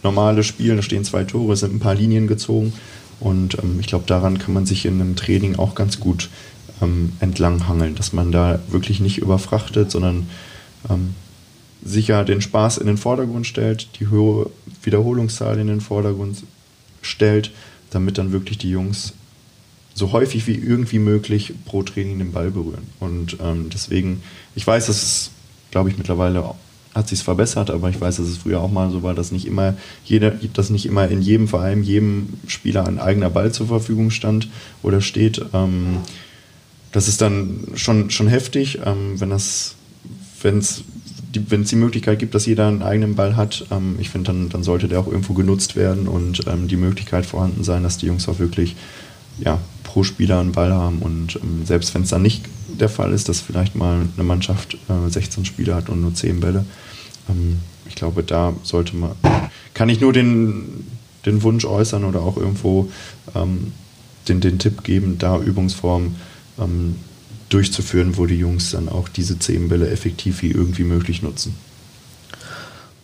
normale 0.03 0.43
Spiel, 0.43 0.75
da 0.75 0.81
stehen 0.81 1.03
zwei 1.03 1.23
Tore, 1.23 1.55
sind 1.55 1.73
ein 1.73 1.79
paar 1.79 1.95
Linien 1.95 2.27
gezogen 2.27 2.73
und 3.19 3.57
ähm, 3.61 3.77
ich 3.79 3.87
glaube, 3.87 4.05
daran 4.07 4.37
kann 4.37 4.53
man 4.53 4.65
sich 4.65 4.85
in 4.85 4.99
einem 4.99 5.15
Training 5.15 5.57
auch 5.57 5.75
ganz 5.75 5.99
gut 5.99 6.29
ähm, 6.83 7.13
entlanghangeln, 7.19 7.95
dass 7.95 8.13
man 8.13 8.31
da 8.31 8.59
wirklich 8.69 8.99
nicht 8.99 9.17
überfrachtet, 9.17 9.91
sondern 9.91 10.27
ähm, 10.89 11.15
sicher 11.83 12.23
den 12.23 12.41
Spaß 12.41 12.77
in 12.77 12.87
den 12.87 12.97
Vordergrund 12.97 13.47
stellt, 13.47 13.87
die 13.99 14.07
hohe 14.07 14.49
Wiederholungszahl 14.83 15.59
in 15.59 15.67
den 15.67 15.81
Vordergrund 15.81 16.43
stellt, 17.01 17.51
damit 17.91 18.17
dann 18.17 18.31
wirklich 18.31 18.57
die 18.57 18.69
Jungs 18.69 19.13
so 19.93 20.11
häufig 20.11 20.47
wie 20.47 20.55
irgendwie 20.55 20.99
möglich 20.99 21.53
pro 21.65 21.83
Training 21.83 22.19
den 22.19 22.31
Ball 22.31 22.51
berühren. 22.51 22.87
Und 22.99 23.37
ähm, 23.41 23.69
deswegen, 23.71 24.23
ich 24.55 24.65
weiß, 24.65 24.87
dass 24.87 25.03
es, 25.03 25.31
glaube 25.71 25.89
ich, 25.89 25.97
mittlerweile 25.97 26.55
hat 26.95 27.07
sich 27.07 27.23
verbessert, 27.23 27.69
aber 27.69 27.89
ich 27.89 27.99
weiß, 27.99 28.17
dass 28.17 28.27
es 28.27 28.37
früher 28.37 28.59
auch 28.59 28.71
mal 28.71 28.91
so 28.91 29.03
war, 29.03 29.13
dass 29.13 29.31
nicht 29.31 29.45
immer 29.45 29.75
jeder, 30.05 30.31
dass 30.31 30.69
nicht 30.69 30.85
immer 30.85 31.07
in 31.07 31.21
jedem 31.21 31.47
Verein 31.47 31.83
jedem 31.83 32.29
Spieler 32.47 32.87
ein 32.87 32.99
eigener 32.99 33.29
Ball 33.29 33.51
zur 33.51 33.67
Verfügung 33.67 34.11
stand 34.11 34.47
oder 34.83 35.01
steht. 35.01 35.43
Ähm, 35.53 35.99
das 36.93 37.07
ist 37.07 37.21
dann 37.21 37.59
schon, 37.75 38.09
schon 38.09 38.27
heftig, 38.27 38.79
ähm, 38.85 39.19
wenn 39.19 39.31
es 39.31 39.75
die, 41.35 41.39
die 41.39 41.75
Möglichkeit 41.75 42.19
gibt, 42.19 42.35
dass 42.35 42.45
jeder 42.45 42.67
einen 42.67 42.83
eigenen 42.83 43.15
Ball 43.15 43.35
hat, 43.35 43.65
ähm, 43.71 43.95
ich 43.99 44.09
finde, 44.09 44.27
dann, 44.27 44.49
dann 44.49 44.63
sollte 44.63 44.87
der 44.87 44.99
auch 44.99 45.07
irgendwo 45.07 45.33
genutzt 45.33 45.75
werden 45.75 46.07
und 46.07 46.47
ähm, 46.47 46.67
die 46.67 46.77
Möglichkeit 46.77 47.25
vorhanden 47.25 47.63
sein, 47.63 47.83
dass 47.83 47.97
die 47.97 48.05
Jungs 48.05 48.29
auch 48.29 48.39
wirklich 48.39 48.75
ja, 49.39 49.57
pro 49.83 50.03
Spieler 50.03 50.39
einen 50.39 50.51
Ball 50.51 50.71
haben. 50.71 50.99
Und 50.99 51.37
ähm, 51.37 51.65
selbst 51.65 51.93
wenn 51.95 52.03
es 52.03 52.09
dann 52.09 52.21
nicht 52.21 52.45
der 52.67 52.89
Fall 52.89 53.11
ist, 53.11 53.27
dass 53.27 53.41
vielleicht 53.41 53.75
mal 53.75 54.01
eine 54.15 54.23
Mannschaft 54.23 54.77
äh, 54.89 55.09
16 55.09 55.45
Spieler 55.45 55.75
hat 55.75 55.89
und 55.89 56.01
nur 56.01 56.13
10 56.13 56.39
Bälle, 56.39 56.65
ähm, 57.27 57.57
ich 57.87 57.95
glaube, 57.95 58.21
da 58.21 58.53
sollte 58.61 58.95
man, 58.95 59.11
kann 59.73 59.89
ich 59.89 59.99
nur 59.99 60.13
den, 60.13 60.85
den 61.25 61.41
Wunsch 61.41 61.65
äußern 61.65 62.05
oder 62.05 62.21
auch 62.21 62.37
irgendwo 62.37 62.91
ähm, 63.33 63.73
den, 64.27 64.39
den 64.39 64.59
Tipp 64.59 64.83
geben, 64.83 65.17
da 65.17 65.39
Übungsformen 65.39 66.15
ähm, 66.59 66.95
durchzuführen, 67.49 68.17
wo 68.17 68.25
die 68.25 68.37
Jungs 68.37 68.71
dann 68.71 68.89
auch 68.89 69.09
diese 69.09 69.37
zehn 69.39 69.69
Bälle 69.69 69.89
effektiv 69.89 70.41
wie 70.41 70.51
irgendwie 70.51 70.83
möglich 70.83 71.21
nutzen. 71.21 71.55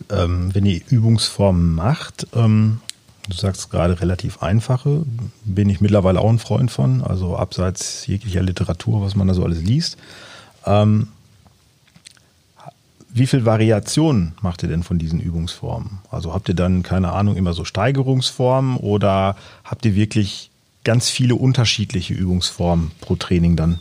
Ähm, 0.09 0.53
wenn 0.53 0.65
ihr 0.65 0.81
Übungsformen 0.89 1.75
macht, 1.75 2.27
ähm, 2.33 2.79
du 3.27 3.35
sagst 3.35 3.69
gerade 3.69 4.01
relativ 4.01 4.41
einfache, 4.41 5.03
bin 5.45 5.69
ich 5.69 5.81
mittlerweile 5.81 6.19
auch 6.19 6.29
ein 6.29 6.39
Freund 6.39 6.71
von, 6.71 7.03
also 7.03 7.37
abseits 7.37 8.07
jeglicher 8.07 8.41
Literatur, 8.41 9.01
was 9.01 9.15
man 9.15 9.27
da 9.27 9.33
so 9.33 9.43
alles 9.43 9.61
liest. 9.61 9.97
Ähm, 10.65 11.09
wie 13.11 13.27
viel 13.27 13.45
Variation 13.45 14.33
macht 14.41 14.63
ihr 14.63 14.69
denn 14.69 14.83
von 14.83 14.99
diesen 14.99 15.19
Übungsformen? 15.19 15.99
Also 16.11 16.33
habt 16.33 16.47
ihr 16.49 16.55
dann, 16.55 16.83
keine 16.83 17.11
Ahnung, 17.11 17.35
immer 17.35 17.53
so 17.53 17.65
Steigerungsformen 17.65 18.77
oder 18.77 19.35
habt 19.63 19.85
ihr 19.85 19.95
wirklich 19.95 20.51
ganz 20.83 21.09
viele 21.09 21.35
unterschiedliche 21.35 22.13
Übungsformen 22.13 22.91
pro 23.01 23.15
Training 23.15 23.55
dann? 23.55 23.79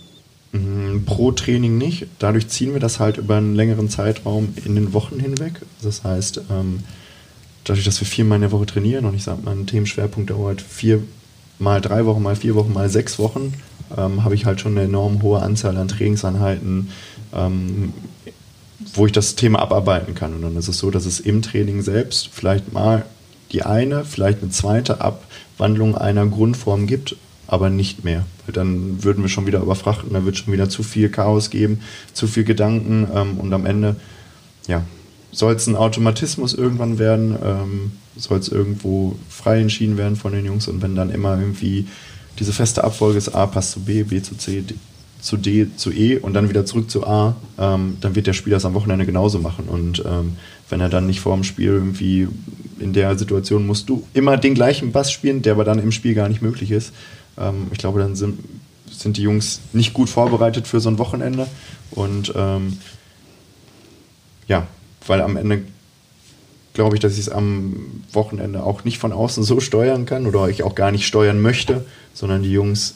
Mm, 0.52 1.04
pro 1.04 1.32
Training 1.32 1.78
nicht. 1.78 2.06
Dadurch 2.18 2.48
ziehen 2.48 2.72
wir 2.72 2.80
das 2.80 3.00
halt 3.00 3.18
über 3.18 3.36
einen 3.36 3.54
längeren 3.54 3.88
Zeitraum 3.88 4.54
in 4.64 4.74
den 4.74 4.92
Wochen 4.92 5.20
hinweg. 5.20 5.60
Das 5.82 6.04
heißt, 6.04 6.42
ähm, 6.50 6.80
dadurch, 7.64 7.84
dass 7.84 8.00
wir 8.00 8.06
viermal 8.06 8.36
in 8.36 8.42
der 8.42 8.52
Woche 8.52 8.66
trainieren 8.66 9.04
und 9.04 9.14
ich 9.14 9.24
sage 9.24 9.42
mal, 9.42 9.52
ein 9.52 9.66
Themenschwerpunkt 9.66 10.30
dauert 10.30 10.60
vier 10.60 11.02
mal 11.58 11.80
drei 11.80 12.06
Wochen, 12.06 12.22
mal 12.22 12.36
vier 12.36 12.54
Wochen, 12.54 12.72
mal 12.72 12.88
sechs 12.88 13.18
Wochen, 13.18 13.52
ähm, 13.96 14.24
habe 14.24 14.34
ich 14.34 14.44
halt 14.44 14.60
schon 14.60 14.72
eine 14.72 14.86
enorm 14.86 15.22
hohe 15.22 15.40
Anzahl 15.40 15.76
an 15.76 15.88
Trainingseinheiten, 15.88 16.90
ähm, 17.34 17.92
wo 18.94 19.06
ich 19.06 19.12
das 19.12 19.34
Thema 19.34 19.60
abarbeiten 19.60 20.14
kann. 20.14 20.34
Und 20.34 20.42
dann 20.42 20.56
ist 20.56 20.68
es 20.68 20.78
so, 20.78 20.90
dass 20.90 21.04
es 21.04 21.20
im 21.20 21.42
Training 21.42 21.82
selbst 21.82 22.28
vielleicht 22.32 22.72
mal 22.72 23.04
die 23.52 23.62
eine, 23.62 24.04
vielleicht 24.04 24.42
eine 24.42 24.50
zweite 24.50 25.00
Abwandlung 25.58 25.96
einer 25.96 26.24
Grundform 26.24 26.86
gibt, 26.86 27.16
aber 27.48 27.68
nicht 27.68 28.04
mehr. 28.04 28.24
Dann 28.46 29.02
würden 29.02 29.24
wir 29.24 29.28
schon 29.28 29.46
wieder 29.46 29.60
überfrachten, 29.60 30.12
da 30.12 30.24
wird 30.24 30.36
schon 30.36 30.52
wieder 30.52 30.68
zu 30.68 30.84
viel 30.84 31.08
Chaos 31.08 31.50
geben, 31.50 31.80
zu 32.12 32.28
viel 32.28 32.44
Gedanken 32.44 33.08
ähm, 33.12 33.38
und 33.38 33.52
am 33.52 33.66
Ende, 33.66 33.96
ja, 34.68 34.84
soll 35.32 35.54
es 35.54 35.66
ein 35.66 35.74
Automatismus 35.74 36.54
irgendwann 36.54 37.00
werden, 37.00 37.36
ähm, 37.44 37.92
soll 38.16 38.38
es 38.38 38.48
irgendwo 38.48 39.16
frei 39.28 39.60
entschieden 39.60 39.96
werden 39.96 40.14
von 40.14 40.32
den 40.32 40.44
Jungs 40.46 40.68
und 40.68 40.80
wenn 40.80 40.94
dann 40.94 41.10
immer 41.10 41.36
irgendwie 41.36 41.88
diese 42.38 42.52
feste 42.52 42.84
Abfolge 42.84 43.18
ist, 43.18 43.30
A 43.30 43.46
passt 43.46 43.72
zu 43.72 43.80
B, 43.80 44.04
B 44.04 44.22
zu 44.22 44.36
C, 44.36 44.62
D, 44.62 44.76
zu 45.20 45.36
D 45.36 45.68
zu 45.76 45.92
E 45.92 46.16
und 46.16 46.34
dann 46.34 46.48
wieder 46.48 46.64
zurück 46.64 46.90
zu 46.90 47.06
A, 47.06 47.36
ähm, 47.58 47.96
dann 48.00 48.14
wird 48.14 48.26
der 48.26 48.32
Spieler 48.32 48.56
das 48.56 48.64
am 48.64 48.74
Wochenende 48.74 49.06
genauso 49.06 49.38
machen. 49.38 49.64
Und 49.68 50.02
ähm, 50.06 50.36
wenn 50.68 50.80
er 50.80 50.88
dann 50.88 51.06
nicht 51.06 51.20
vor 51.20 51.34
dem 51.34 51.44
Spiel 51.44 51.68
irgendwie 51.68 52.28
in 52.78 52.92
der 52.92 53.18
Situation 53.18 53.66
musst 53.66 53.88
du 53.88 54.06
immer 54.14 54.36
den 54.36 54.54
gleichen 54.54 54.92
Bass 54.92 55.10
spielen, 55.10 55.42
der 55.42 55.54
aber 55.54 55.64
dann 55.64 55.78
im 55.78 55.92
Spiel 55.92 56.14
gar 56.14 56.28
nicht 56.28 56.42
möglich 56.42 56.70
ist. 56.70 56.92
Ähm, 57.36 57.66
ich 57.72 57.78
glaube, 57.78 58.00
dann 58.00 58.16
sind, 58.16 58.38
sind 58.90 59.16
die 59.16 59.22
Jungs 59.22 59.60
nicht 59.72 59.92
gut 59.92 60.08
vorbereitet 60.08 60.66
für 60.66 60.80
so 60.80 60.88
ein 60.88 60.98
Wochenende. 60.98 61.46
Und 61.90 62.32
ähm, 62.36 62.78
ja, 64.46 64.66
weil 65.06 65.20
am 65.20 65.36
Ende 65.36 65.62
glaube 66.74 66.94
ich, 66.94 67.00
dass 67.00 67.14
ich 67.14 67.20
es 67.20 67.28
am 67.28 68.02
Wochenende 68.12 68.62
auch 68.62 68.84
nicht 68.84 68.98
von 68.98 69.12
außen 69.12 69.42
so 69.42 69.58
steuern 69.58 70.06
kann 70.06 70.26
oder 70.26 70.48
ich 70.48 70.62
auch 70.62 70.76
gar 70.76 70.92
nicht 70.92 71.06
steuern 71.06 71.40
möchte, 71.40 71.84
sondern 72.14 72.42
die 72.42 72.52
Jungs 72.52 72.94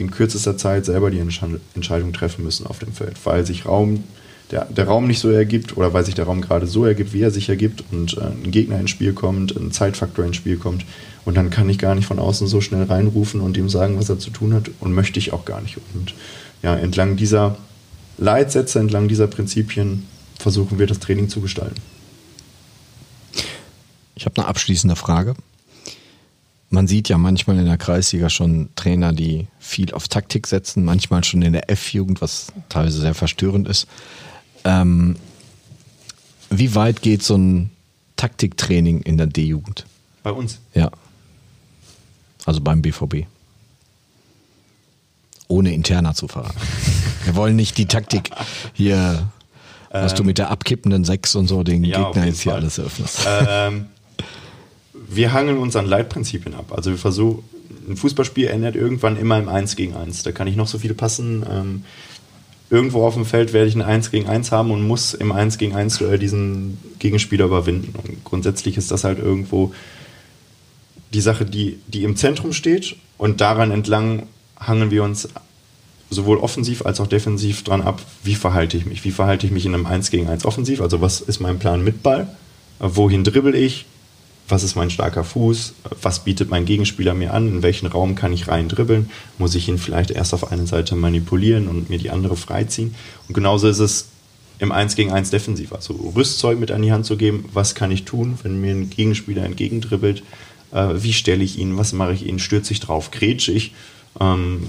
in 0.00 0.10
kürzester 0.10 0.56
Zeit 0.56 0.84
selber 0.84 1.10
die 1.10 1.18
Entscheidung 1.18 2.12
treffen 2.12 2.44
müssen 2.44 2.66
auf 2.66 2.78
dem 2.78 2.92
Feld, 2.92 3.14
weil 3.24 3.46
sich 3.46 3.66
Raum, 3.66 4.04
der, 4.50 4.64
der 4.64 4.86
Raum 4.86 5.06
nicht 5.06 5.20
so 5.20 5.30
ergibt 5.30 5.76
oder 5.76 5.92
weil 5.92 6.04
sich 6.04 6.14
der 6.14 6.24
Raum 6.24 6.40
gerade 6.40 6.66
so 6.66 6.84
ergibt, 6.84 7.12
wie 7.12 7.20
er 7.22 7.30
sich 7.30 7.48
ergibt 7.48 7.84
und 7.92 8.16
äh, 8.16 8.22
ein 8.22 8.50
Gegner 8.50 8.80
ins 8.80 8.90
Spiel 8.90 9.12
kommt, 9.12 9.54
ein 9.54 9.70
Zeitfaktor 9.70 10.24
ins 10.24 10.36
Spiel 10.36 10.56
kommt 10.56 10.84
und 11.24 11.36
dann 11.36 11.50
kann 11.50 11.68
ich 11.68 11.78
gar 11.78 11.94
nicht 11.94 12.06
von 12.06 12.18
außen 12.18 12.48
so 12.48 12.60
schnell 12.60 12.84
reinrufen 12.84 13.40
und 13.40 13.56
ihm 13.56 13.68
sagen, 13.68 13.98
was 13.98 14.08
er 14.08 14.18
zu 14.18 14.30
tun 14.30 14.54
hat 14.54 14.70
und 14.80 14.92
möchte 14.94 15.18
ich 15.18 15.32
auch 15.32 15.44
gar 15.44 15.60
nicht. 15.60 15.76
Und 15.94 16.14
ja, 16.62 16.74
entlang 16.74 17.16
dieser 17.16 17.56
Leitsätze, 18.18 18.80
entlang 18.80 19.06
dieser 19.06 19.26
Prinzipien 19.26 20.06
versuchen 20.38 20.78
wir 20.78 20.86
das 20.86 20.98
Training 20.98 21.28
zu 21.28 21.40
gestalten. 21.40 21.80
Ich 24.14 24.26
habe 24.26 24.38
eine 24.38 24.48
abschließende 24.48 24.96
Frage 24.96 25.34
man 26.70 26.86
sieht 26.86 27.08
ja 27.08 27.18
manchmal 27.18 27.58
in 27.58 27.66
der 27.66 27.76
Kreisliga 27.76 28.30
schon 28.30 28.70
Trainer, 28.76 29.12
die 29.12 29.48
viel 29.58 29.92
auf 29.92 30.06
Taktik 30.06 30.46
setzen, 30.46 30.84
manchmal 30.84 31.24
schon 31.24 31.42
in 31.42 31.52
der 31.52 31.68
F-Jugend, 31.68 32.20
was 32.22 32.52
teilweise 32.68 33.00
sehr 33.00 33.14
verstörend 33.14 33.68
ist. 33.68 33.88
Ähm, 34.64 35.16
wie 36.48 36.74
weit 36.76 37.02
geht 37.02 37.24
so 37.24 37.36
ein 37.36 37.70
Taktiktraining 38.16 39.02
in 39.02 39.18
der 39.18 39.26
D-Jugend? 39.26 39.84
Bei 40.22 40.30
uns? 40.30 40.60
Ja. 40.74 40.90
Also 42.46 42.60
beim 42.60 42.82
BVB. 42.82 43.26
Ohne 45.48 45.74
interner 45.74 46.14
zu 46.14 46.28
verraten. 46.28 46.60
Wir 47.24 47.34
wollen 47.34 47.56
nicht 47.56 47.78
die 47.78 47.86
Taktik 47.86 48.30
hier, 48.72 49.28
was 49.90 50.12
ähm, 50.12 50.18
du 50.18 50.24
mit 50.24 50.38
der 50.38 50.50
abkippenden 50.50 51.04
Sechs 51.04 51.34
und 51.34 51.48
so 51.48 51.64
den 51.64 51.82
ja, 51.82 52.04
Gegner 52.04 52.26
jetzt 52.26 52.42
hier 52.42 52.52
Fall. 52.52 52.60
alles 52.60 52.78
eröffnest. 52.78 53.26
Ähm, 53.26 53.86
wir 55.12 55.32
hangeln 55.32 55.58
uns 55.58 55.74
an 55.74 55.86
Leitprinzipien 55.86 56.54
ab. 56.54 56.72
Also 56.74 56.90
wir 56.90 56.98
versuchen, 56.98 57.42
ein 57.88 57.96
Fußballspiel 57.96 58.46
endet 58.46 58.76
irgendwann 58.76 59.16
immer 59.16 59.38
im 59.38 59.48
1 59.48 59.74
gegen 59.74 59.94
1. 59.94 60.22
Da 60.22 60.32
kann 60.32 60.46
ich 60.46 60.54
noch 60.54 60.68
so 60.68 60.78
viele 60.78 60.94
passen. 60.94 61.44
Ähm, 61.50 61.84
irgendwo 62.70 63.04
auf 63.04 63.14
dem 63.14 63.24
Feld 63.24 63.52
werde 63.52 63.68
ich 63.68 63.74
ein 63.74 63.82
1 63.82 64.12
gegen 64.12 64.28
1 64.28 64.52
haben 64.52 64.70
und 64.70 64.86
muss 64.86 65.12
im 65.12 65.32
1 65.32 65.58
gegen 65.58 65.74
1 65.74 65.98
Duell 65.98 66.18
diesen 66.18 66.78
Gegenspieler 67.00 67.46
überwinden. 67.46 67.92
Und 68.00 68.24
grundsätzlich 68.24 68.76
ist 68.76 68.92
das 68.92 69.02
halt 69.02 69.18
irgendwo 69.18 69.74
die 71.12 71.20
Sache, 71.20 71.44
die, 71.44 71.80
die 71.88 72.04
im 72.04 72.14
Zentrum 72.14 72.52
steht 72.52 72.94
und 73.18 73.40
daran 73.40 73.72
entlang 73.72 74.28
hangeln 74.58 74.92
wir 74.92 75.02
uns 75.02 75.28
sowohl 76.08 76.38
offensiv 76.38 76.86
als 76.86 77.00
auch 77.00 77.08
defensiv 77.08 77.64
dran 77.64 77.82
ab, 77.82 78.00
wie 78.22 78.36
verhalte 78.36 78.76
ich 78.76 78.86
mich? 78.86 79.04
Wie 79.04 79.10
verhalte 79.10 79.46
ich 79.46 79.52
mich 79.52 79.66
in 79.66 79.74
einem 79.74 79.86
1 79.86 80.10
gegen 80.10 80.28
1 80.28 80.44
offensiv? 80.44 80.80
Also 80.80 81.00
was 81.00 81.20
ist 81.20 81.40
mein 81.40 81.58
Plan 81.58 81.82
mit 81.82 82.04
Ball? 82.04 82.28
Wohin 82.78 83.24
dribbel 83.24 83.56
ich? 83.56 83.86
Was 84.50 84.62
ist 84.62 84.76
mein 84.76 84.90
starker 84.90 85.24
Fuß, 85.24 85.74
was 86.02 86.24
bietet 86.24 86.50
mein 86.50 86.64
Gegenspieler 86.64 87.14
mir 87.14 87.34
an, 87.34 87.48
in 87.48 87.62
welchen 87.62 87.86
Raum 87.86 88.14
kann 88.14 88.32
ich 88.32 88.48
rein 88.48 88.68
dribbeln, 88.68 89.10
muss 89.38 89.54
ich 89.54 89.68
ihn 89.68 89.78
vielleicht 89.78 90.10
erst 90.10 90.34
auf 90.34 90.50
eine 90.50 90.66
Seite 90.66 90.96
manipulieren 90.96 91.68
und 91.68 91.90
mir 91.90 91.98
die 91.98 92.10
andere 92.10 92.36
freiziehen. 92.36 92.94
Und 93.28 93.34
genauso 93.34 93.68
ist 93.68 93.78
es 93.78 94.06
im 94.58 94.72
1 94.72 94.94
gegen 94.94 95.10
1 95.10 95.30
defensiv, 95.30 95.72
also 95.72 95.94
Rüstzeug 96.14 96.58
mit 96.58 96.70
an 96.70 96.82
die 96.82 96.92
Hand 96.92 97.06
zu 97.06 97.16
geben, 97.16 97.46
was 97.52 97.74
kann 97.74 97.90
ich 97.90 98.04
tun, 98.04 98.38
wenn 98.42 98.60
mir 98.60 98.72
ein 98.72 98.90
Gegenspieler 98.90 99.44
entgegendribbelt, 99.44 100.22
äh, 100.72 100.88
wie 100.96 101.12
stelle 101.12 101.42
ich 101.42 101.58
ihn, 101.58 101.78
was 101.78 101.92
mache 101.92 102.12
ich? 102.12 102.26
Ihn, 102.26 102.38
stürze 102.38 102.72
ich 102.72 102.80
drauf, 102.80 103.10
grätsche 103.10 103.52
ich, 103.52 103.72
ähm, 104.20 104.66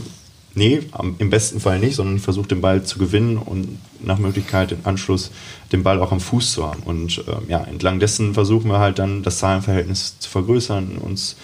Nee, 0.53 0.81
im 1.17 1.29
besten 1.29 1.61
Fall 1.61 1.79
nicht, 1.79 1.95
sondern 1.95 2.19
versucht 2.19 2.51
den 2.51 2.59
Ball 2.59 2.83
zu 2.83 2.99
gewinnen 2.99 3.37
und 3.37 3.79
nach 4.01 4.19
Möglichkeit 4.19 4.73
im 4.73 4.79
Anschluss 4.83 5.31
den 5.71 5.83
Ball 5.83 6.01
auch 6.01 6.11
am 6.11 6.19
Fuß 6.19 6.51
zu 6.51 6.67
haben. 6.67 6.83
Und 6.83 7.19
äh, 7.19 7.49
ja, 7.49 7.63
entlang 7.63 8.01
dessen 8.01 8.33
versuchen 8.33 8.69
wir 8.69 8.79
halt 8.79 8.99
dann 8.99 9.23
das 9.23 9.37
Zahlenverhältnis 9.37 10.19
zu 10.19 10.29
vergrößern, 10.29 10.97
uns 10.97 11.37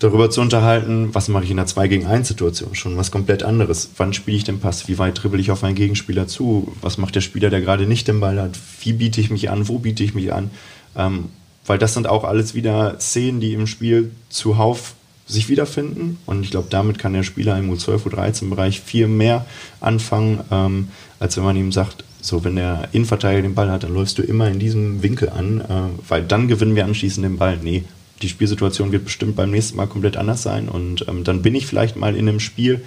darüber 0.00 0.30
zu 0.30 0.40
unterhalten, 0.40 1.10
was 1.12 1.28
mache 1.28 1.44
ich 1.44 1.50
in 1.50 1.58
der 1.58 1.66
2 1.66 1.86
gegen 1.86 2.06
1 2.06 2.26
Situation, 2.26 2.74
schon 2.74 2.96
was 2.96 3.12
komplett 3.12 3.44
anderes. 3.44 3.90
Wann 3.96 4.12
spiele 4.12 4.36
ich 4.36 4.44
den 4.44 4.58
Pass? 4.58 4.88
Wie 4.88 4.98
weit 4.98 5.22
dribbel 5.22 5.38
ich 5.38 5.52
auf 5.52 5.62
meinen 5.62 5.74
Gegenspieler 5.76 6.26
zu? 6.26 6.72
Was 6.80 6.98
macht 6.98 7.14
der 7.14 7.20
Spieler, 7.20 7.50
der 7.50 7.60
gerade 7.60 7.86
nicht 7.86 8.08
den 8.08 8.18
Ball 8.18 8.40
hat? 8.40 8.58
Wie 8.80 8.94
biete 8.94 9.20
ich 9.20 9.30
mich 9.30 9.50
an? 9.50 9.68
Wo 9.68 9.78
biete 9.78 10.02
ich 10.02 10.14
mich 10.14 10.32
an? 10.32 10.50
Ähm, 10.96 11.26
weil 11.66 11.78
das 11.78 11.94
sind 11.94 12.08
auch 12.08 12.24
alles 12.24 12.54
wieder 12.54 12.98
Szenen, 12.98 13.40
die 13.40 13.52
im 13.52 13.68
Spiel 13.68 14.10
zuhauf 14.30 14.94
sich 15.30 15.48
wiederfinden. 15.48 16.18
Und 16.26 16.42
ich 16.42 16.50
glaube, 16.50 16.68
damit 16.70 16.98
kann 16.98 17.12
der 17.12 17.22
Spieler 17.22 17.58
im 17.58 17.72
U12, 17.72 18.02
U13-Bereich 18.08 18.80
viel 18.80 19.06
mehr 19.06 19.46
anfangen, 19.80 20.40
ähm, 20.50 20.88
als 21.18 21.36
wenn 21.36 21.44
man 21.44 21.56
ihm 21.56 21.72
sagt, 21.72 22.04
So, 22.22 22.44
wenn 22.44 22.56
der 22.56 22.88
Innenverteidiger 22.92 23.42
den 23.42 23.54
Ball 23.54 23.70
hat, 23.70 23.82
dann 23.82 23.94
läufst 23.94 24.18
du 24.18 24.22
immer 24.22 24.48
in 24.48 24.58
diesem 24.58 25.02
Winkel 25.02 25.30
an, 25.30 25.60
äh, 25.62 26.08
weil 26.08 26.22
dann 26.22 26.48
gewinnen 26.48 26.76
wir 26.76 26.84
anschließend 26.84 27.24
den 27.24 27.38
Ball. 27.38 27.58
Nee, 27.62 27.84
die 28.20 28.28
Spielsituation 28.28 28.92
wird 28.92 29.04
bestimmt 29.04 29.36
beim 29.36 29.50
nächsten 29.50 29.76
Mal 29.76 29.86
komplett 29.86 30.18
anders 30.18 30.42
sein 30.42 30.68
und 30.68 31.06
ähm, 31.08 31.24
dann 31.24 31.40
bin 31.40 31.54
ich 31.54 31.66
vielleicht 31.66 31.96
mal 31.96 32.14
in 32.14 32.28
einem 32.28 32.40
Spiel 32.40 32.82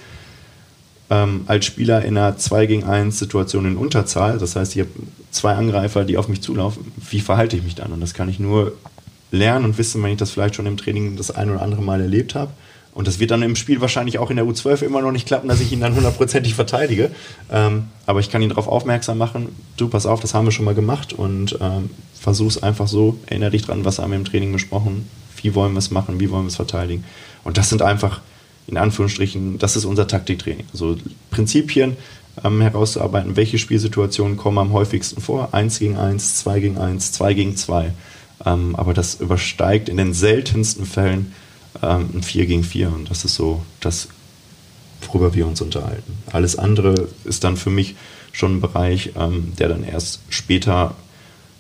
ähm, 1.10 1.42
als 1.48 1.66
Spieler 1.66 2.04
in 2.06 2.18
einer 2.18 2.38
2 2.38 2.66
gegen 2.68 2.84
1 2.84 3.18
Situation 3.18 3.66
in 3.66 3.78
Unterzahl. 3.78 4.38
Das 4.38 4.56
heißt, 4.56 4.76
ich 4.76 4.82
habe 4.82 4.92
zwei 5.32 5.54
Angreifer, 5.54 6.06
die 6.06 6.18
auf 6.18 6.28
mich 6.28 6.42
zulaufen. 6.42 6.92
Wie 7.10 7.20
verhalte 7.20 7.58
ich 7.58 7.64
mich 7.64 7.76
dann? 7.76 7.92
Und 7.92 8.02
das 8.02 8.14
kann 8.14 8.30
ich 8.30 8.40
nur 8.40 8.74
lernen 9.34 9.66
und 9.66 9.78
wissen, 9.78 10.02
wenn 10.04 10.12
ich 10.12 10.18
das 10.18 10.32
vielleicht 10.32 10.56
schon 10.56 10.68
im 10.68 10.78
Training 10.78 11.18
das 11.18 11.32
ein 11.32 11.50
oder 11.50 11.62
andere 11.62 11.82
Mal 11.82 12.00
erlebt 12.00 12.36
habe. 12.36 12.52
Und 12.94 13.08
das 13.08 13.20
wird 13.20 13.32
dann 13.32 13.42
im 13.42 13.56
Spiel 13.56 13.82
wahrscheinlich 13.82 14.20
auch 14.20 14.30
in 14.30 14.36
der 14.36 14.46
U12 14.46 14.84
immer 14.84 15.02
noch 15.02 15.12
nicht 15.12 15.26
klappen, 15.26 15.48
dass 15.48 15.60
ich 15.60 15.72
ihn 15.72 15.82
dann 15.82 15.96
hundertprozentig 15.96 16.54
verteidige. 16.54 17.10
Ähm, 17.52 17.86
aber 18.06 18.20
ich 18.20 18.30
kann 18.30 18.44
ihn 18.44 18.50
darauf 18.50 18.68
aufmerksam 18.68 19.18
machen, 19.18 19.50
du, 19.78 19.90
pass 19.90 20.06
auf, 20.06 20.20
das 20.20 20.36
haben 20.36 20.46
wir 20.46 20.52
schon 20.52 20.66
mal 20.66 20.76
gemacht 20.76 21.12
und 21.12 21.58
ähm, 21.60 21.90
versuch's 22.14 22.62
einfach 22.62 22.88
so, 22.88 23.18
erinnere 23.26 23.50
dich 23.50 23.64
dran, 23.64 23.84
was 23.84 23.98
haben 23.98 24.12
wir 24.12 24.18
im 24.18 24.26
Training 24.26 24.52
besprochen, 24.52 25.10
wie 25.42 25.56
wollen 25.56 25.74
wir 25.74 25.80
es 25.80 25.90
machen, 25.90 26.20
wie 26.20 26.30
wollen 26.30 26.44
wir 26.44 26.50
es 26.50 26.56
verteidigen. 26.56 27.04
Und 27.44 27.58
das 27.58 27.70
sind 27.70 27.82
einfach, 27.82 28.22
in 28.68 28.78
Anführungsstrichen, 28.78 29.58
das 29.58 29.76
ist 29.76 29.86
unser 29.86 30.08
Taktiktraining. 30.08 30.68
Also 30.72 30.96
Prinzipien 31.32 31.98
ähm, 32.44 32.62
herauszuarbeiten, 32.62 33.36
welche 33.36 33.58
Spielsituationen 33.58 34.38
kommen 34.38 34.60
am 34.60 34.72
häufigsten 34.72 35.20
vor. 35.20 35.50
Eins 35.52 35.80
gegen 35.80 35.98
eins, 35.98 36.36
zwei 36.36 36.60
gegen 36.60 36.78
eins, 36.78 37.12
zwei 37.12 37.34
gegen 37.34 37.56
zwei. 37.56 37.92
Ähm, 38.46 38.76
aber 38.76 38.94
das 38.94 39.16
übersteigt 39.16 39.90
in 39.90 39.98
den 39.98 40.14
seltensten 40.14 40.86
Fällen 40.86 41.34
ähm, 41.82 42.10
ein 42.14 42.24
4 42.24 42.46
gegen 42.46 42.64
4 42.64 42.90
und 42.90 43.10
das 43.10 43.26
ist 43.26 43.36
so 43.36 43.64
das, 43.80 44.08
worüber 45.08 45.34
wir 45.34 45.48
uns 45.48 45.62
unterhalten. 45.62 46.18
Alles 46.32 46.58
andere 46.58 47.08
ist 47.24 47.44
dann 47.44 47.58
für 47.58 47.70
mich 47.70 47.96
schon 48.32 48.58
ein 48.58 48.62
Bereich, 48.62 49.12
ähm, 49.18 49.54
der 49.58 49.70
dann 49.70 49.84
erst 49.84 50.22
später, 50.30 50.96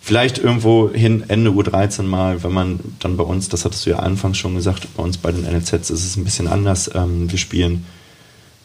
vielleicht 0.02 0.38
irgendwo 0.38 0.92
hin 0.92 1.24
Ende 1.28 1.52
U13 1.52 2.04
mal, 2.04 2.44
wenn 2.44 2.52
man 2.52 2.80
dann 3.00 3.16
bei 3.16 3.24
uns, 3.24 3.48
das 3.48 3.64
hattest 3.64 3.86
du 3.86 3.92
ja 3.92 4.00
anfangs 4.00 4.38
schon 4.38 4.56
gesagt, 4.56 4.88
bei 4.96 5.04
uns 5.04 5.18
bei 5.18 5.32
den 5.32 5.44
NLZs 5.44 5.90
ist 5.90 6.06
es 6.06 6.18
ein 6.18 6.26
bisschen 6.26 6.48
anders. 6.48 6.90
Ähm, 6.94 7.32
wir 7.32 7.40
spielen 7.40 7.86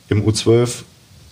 im 0.08 0.24
U12 0.26 0.82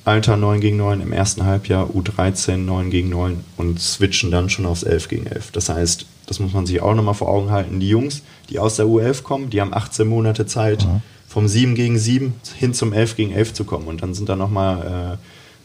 Alter 0.05 0.37
9 0.37 0.61
gegen 0.61 0.77
9 0.77 1.01
im 1.01 1.13
ersten 1.13 1.45
Halbjahr, 1.45 1.91
U13 1.91 2.59
9 2.59 2.91
gegen 2.91 3.09
9 3.09 3.43
und 3.57 3.81
switchen 3.81 4.31
dann 4.31 4.49
schon 4.49 4.65
aufs 4.65 4.85
11 4.85 5.09
gegen 5.09 5.27
11. 5.27 5.51
Das 5.51 5.69
heißt, 5.69 6.07
das 6.27 6.41
muss 6.41 6.53
man 6.53 6.67
sich 6.67 6.81
auch 6.81 6.95
nochmal 6.95 7.15
vor 7.15 7.29
Augen 7.29 7.51
halten, 7.51 7.81
die 7.81 7.89
Jungs, 7.89 8.23
die 8.51 8.59
aus 8.59 8.77
der 8.77 8.87
U11 8.87 9.23
kommen, 9.23 9.51
die 9.51 9.61
haben 9.61 9.73
18 9.73 10.07
Monate 10.07 10.47
Zeit, 10.47 10.85
mhm. 10.85 11.03
vom 11.29 11.49
7 11.49 11.75
gegen 11.75 11.99
7 11.99 12.35
hin 12.57 12.75
zum 12.75 12.93
11 12.93 13.17
gegen 13.17 13.33
11 13.33 13.55
zu 13.55 13.65
kommen. 13.65 13.87
Und 13.89 14.03
dann 14.03 14.15
sind 14.15 14.29
da 14.29 14.37
nochmal 14.37 15.19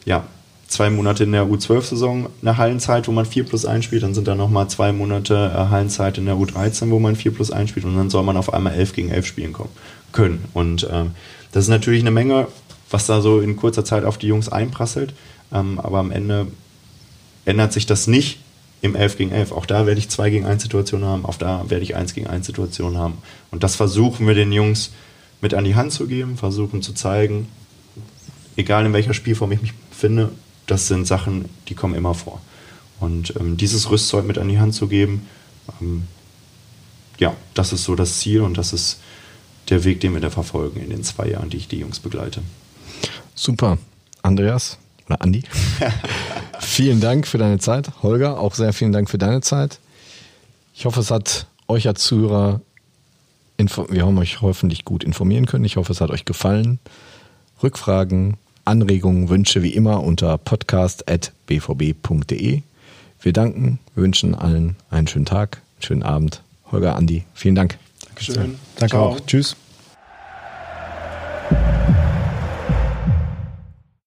äh, 0.05 0.09
ja, 0.09 0.23
zwei 0.67 0.89
Monate 0.89 1.23
in 1.23 1.31
der 1.31 1.45
U12-Saison 1.45 2.27
eine 2.41 2.57
Hallenzeit, 2.57 3.07
wo 3.07 3.11
man 3.11 3.25
4 3.25 3.45
plus 3.45 3.65
1 3.65 3.83
spielt. 3.85 4.03
Dann 4.03 4.13
sind 4.13 4.27
da 4.27 4.35
nochmal 4.35 4.69
zwei 4.69 4.91
Monate 4.91 5.51
äh, 5.53 5.69
Hallenzeit 5.69 6.17
in 6.17 6.25
der 6.25 6.35
U13, 6.35 6.89
wo 6.89 6.99
man 6.99 7.15
4 7.15 7.33
plus 7.33 7.51
1 7.51 7.69
spielt. 7.69 7.85
Und 7.85 7.97
dann 7.97 8.09
soll 8.09 8.23
man 8.23 8.37
auf 8.37 8.53
einmal 8.53 8.73
11 8.73 8.93
gegen 8.93 9.09
11 9.09 9.25
spielen 9.25 9.53
kommen, 9.53 9.71
können. 10.11 10.45
Und 10.53 10.87
ähm, 10.91 11.11
das 11.51 11.65
ist 11.65 11.69
natürlich 11.69 12.01
eine 12.01 12.11
Menge 12.11 12.47
was 12.91 13.05
da 13.05 13.21
so 13.21 13.39
in 13.39 13.55
kurzer 13.55 13.85
Zeit 13.85 14.03
auf 14.03 14.17
die 14.17 14.27
Jungs 14.27 14.49
einprasselt. 14.49 15.13
Ähm, 15.51 15.79
aber 15.79 15.99
am 15.99 16.11
Ende 16.11 16.47
ändert 17.45 17.73
sich 17.73 17.85
das 17.85 18.07
nicht 18.07 18.39
im 18.81 18.95
11 18.95 19.17
gegen 19.17 19.31
11. 19.31 19.51
Auch 19.51 19.65
da 19.65 19.85
werde 19.85 19.99
ich 19.99 20.09
2 20.09 20.29
gegen 20.29 20.45
1 20.45 20.63
Situationen 20.63 21.07
haben, 21.07 21.25
auch 21.25 21.37
da 21.37 21.69
werde 21.69 21.83
ich 21.83 21.95
1 21.95 22.13
gegen 22.13 22.27
1 22.27 22.45
Situationen 22.45 22.97
haben. 22.97 23.17
Und 23.51 23.63
das 23.63 23.75
versuchen 23.75 24.27
wir 24.27 24.33
den 24.33 24.51
Jungs 24.51 24.91
mit 25.39 25.53
an 25.53 25.63
die 25.63 25.75
Hand 25.75 25.91
zu 25.91 26.07
geben, 26.07 26.37
versuchen 26.37 26.81
zu 26.81 26.93
zeigen, 26.93 27.47
egal 28.55 28.85
in 28.85 28.93
welcher 28.93 29.13
Spielform 29.13 29.51
ich 29.51 29.61
mich 29.61 29.73
befinde, 29.73 30.31
das 30.67 30.87
sind 30.87 31.05
Sachen, 31.07 31.45
die 31.67 31.75
kommen 31.75 31.95
immer 31.95 32.13
vor. 32.13 32.41
Und 32.99 33.33
ähm, 33.39 33.57
dieses 33.57 33.89
Rüstzeug 33.89 34.25
mit 34.25 34.37
an 34.37 34.47
die 34.47 34.59
Hand 34.59 34.75
zu 34.75 34.87
geben, 34.87 35.27
ähm, 35.79 36.03
ja, 37.17 37.35
das 37.53 37.73
ist 37.73 37.83
so 37.83 37.95
das 37.95 38.19
Ziel 38.19 38.41
und 38.41 38.57
das 38.57 38.73
ist 38.73 38.99
der 39.69 39.83
Weg, 39.83 40.01
den 40.01 40.13
wir 40.13 40.21
da 40.21 40.29
verfolgen 40.29 40.79
in 40.81 40.89
den 40.89 41.03
zwei 41.03 41.29
Jahren, 41.29 41.49
die 41.49 41.57
ich 41.57 41.67
die 41.67 41.79
Jungs 41.79 41.99
begleite. 41.99 42.41
Super. 43.35 43.77
Andreas 44.21 44.77
oder 45.11 45.21
Andi, 45.21 45.43
vielen 46.59 46.99
Dank 47.01 47.27
für 47.27 47.37
deine 47.37 47.59
Zeit. 47.59 47.91
Holger, 48.01 48.39
auch 48.39 48.55
sehr 48.55 48.71
vielen 48.73 48.93
Dank 48.93 49.09
für 49.09 49.17
deine 49.17 49.41
Zeit. 49.41 49.79
Ich 50.73 50.85
hoffe, 50.85 51.01
es 51.01 51.11
hat 51.11 51.47
euch 51.67 51.85
als 51.87 52.03
Zuhörer, 52.03 52.61
wir 53.57 54.05
haben 54.05 54.17
euch 54.17 54.41
hoffentlich 54.41 54.85
gut 54.85 55.03
informieren 55.03 55.45
können. 55.45 55.65
Ich 55.65 55.75
hoffe, 55.75 55.91
es 55.91 56.01
hat 56.01 56.09
euch 56.09 56.25
gefallen. 56.25 56.79
Rückfragen, 57.61 58.37
Anregungen, 58.65 59.29
Wünsche 59.29 59.61
wie 59.61 59.73
immer 59.73 60.01
unter 60.01 60.39
podcast.bvb.de. 60.39 62.61
Wir 63.21 63.33
danken, 63.33 63.77
wünschen 63.93 64.33
allen 64.33 64.77
einen 64.89 65.05
schönen 65.07 65.25
Tag, 65.25 65.61
einen 65.75 65.83
schönen 65.83 66.03
Abend. 66.03 66.41
Holger, 66.71 66.95
Andi, 66.95 67.25
vielen 67.35 67.55
Dank. 67.55 67.77
Dankeschön. 68.05 68.57
Danke 68.77 68.95
Ciao. 68.95 69.09
auch. 69.09 69.19
Tschüss. 69.27 69.55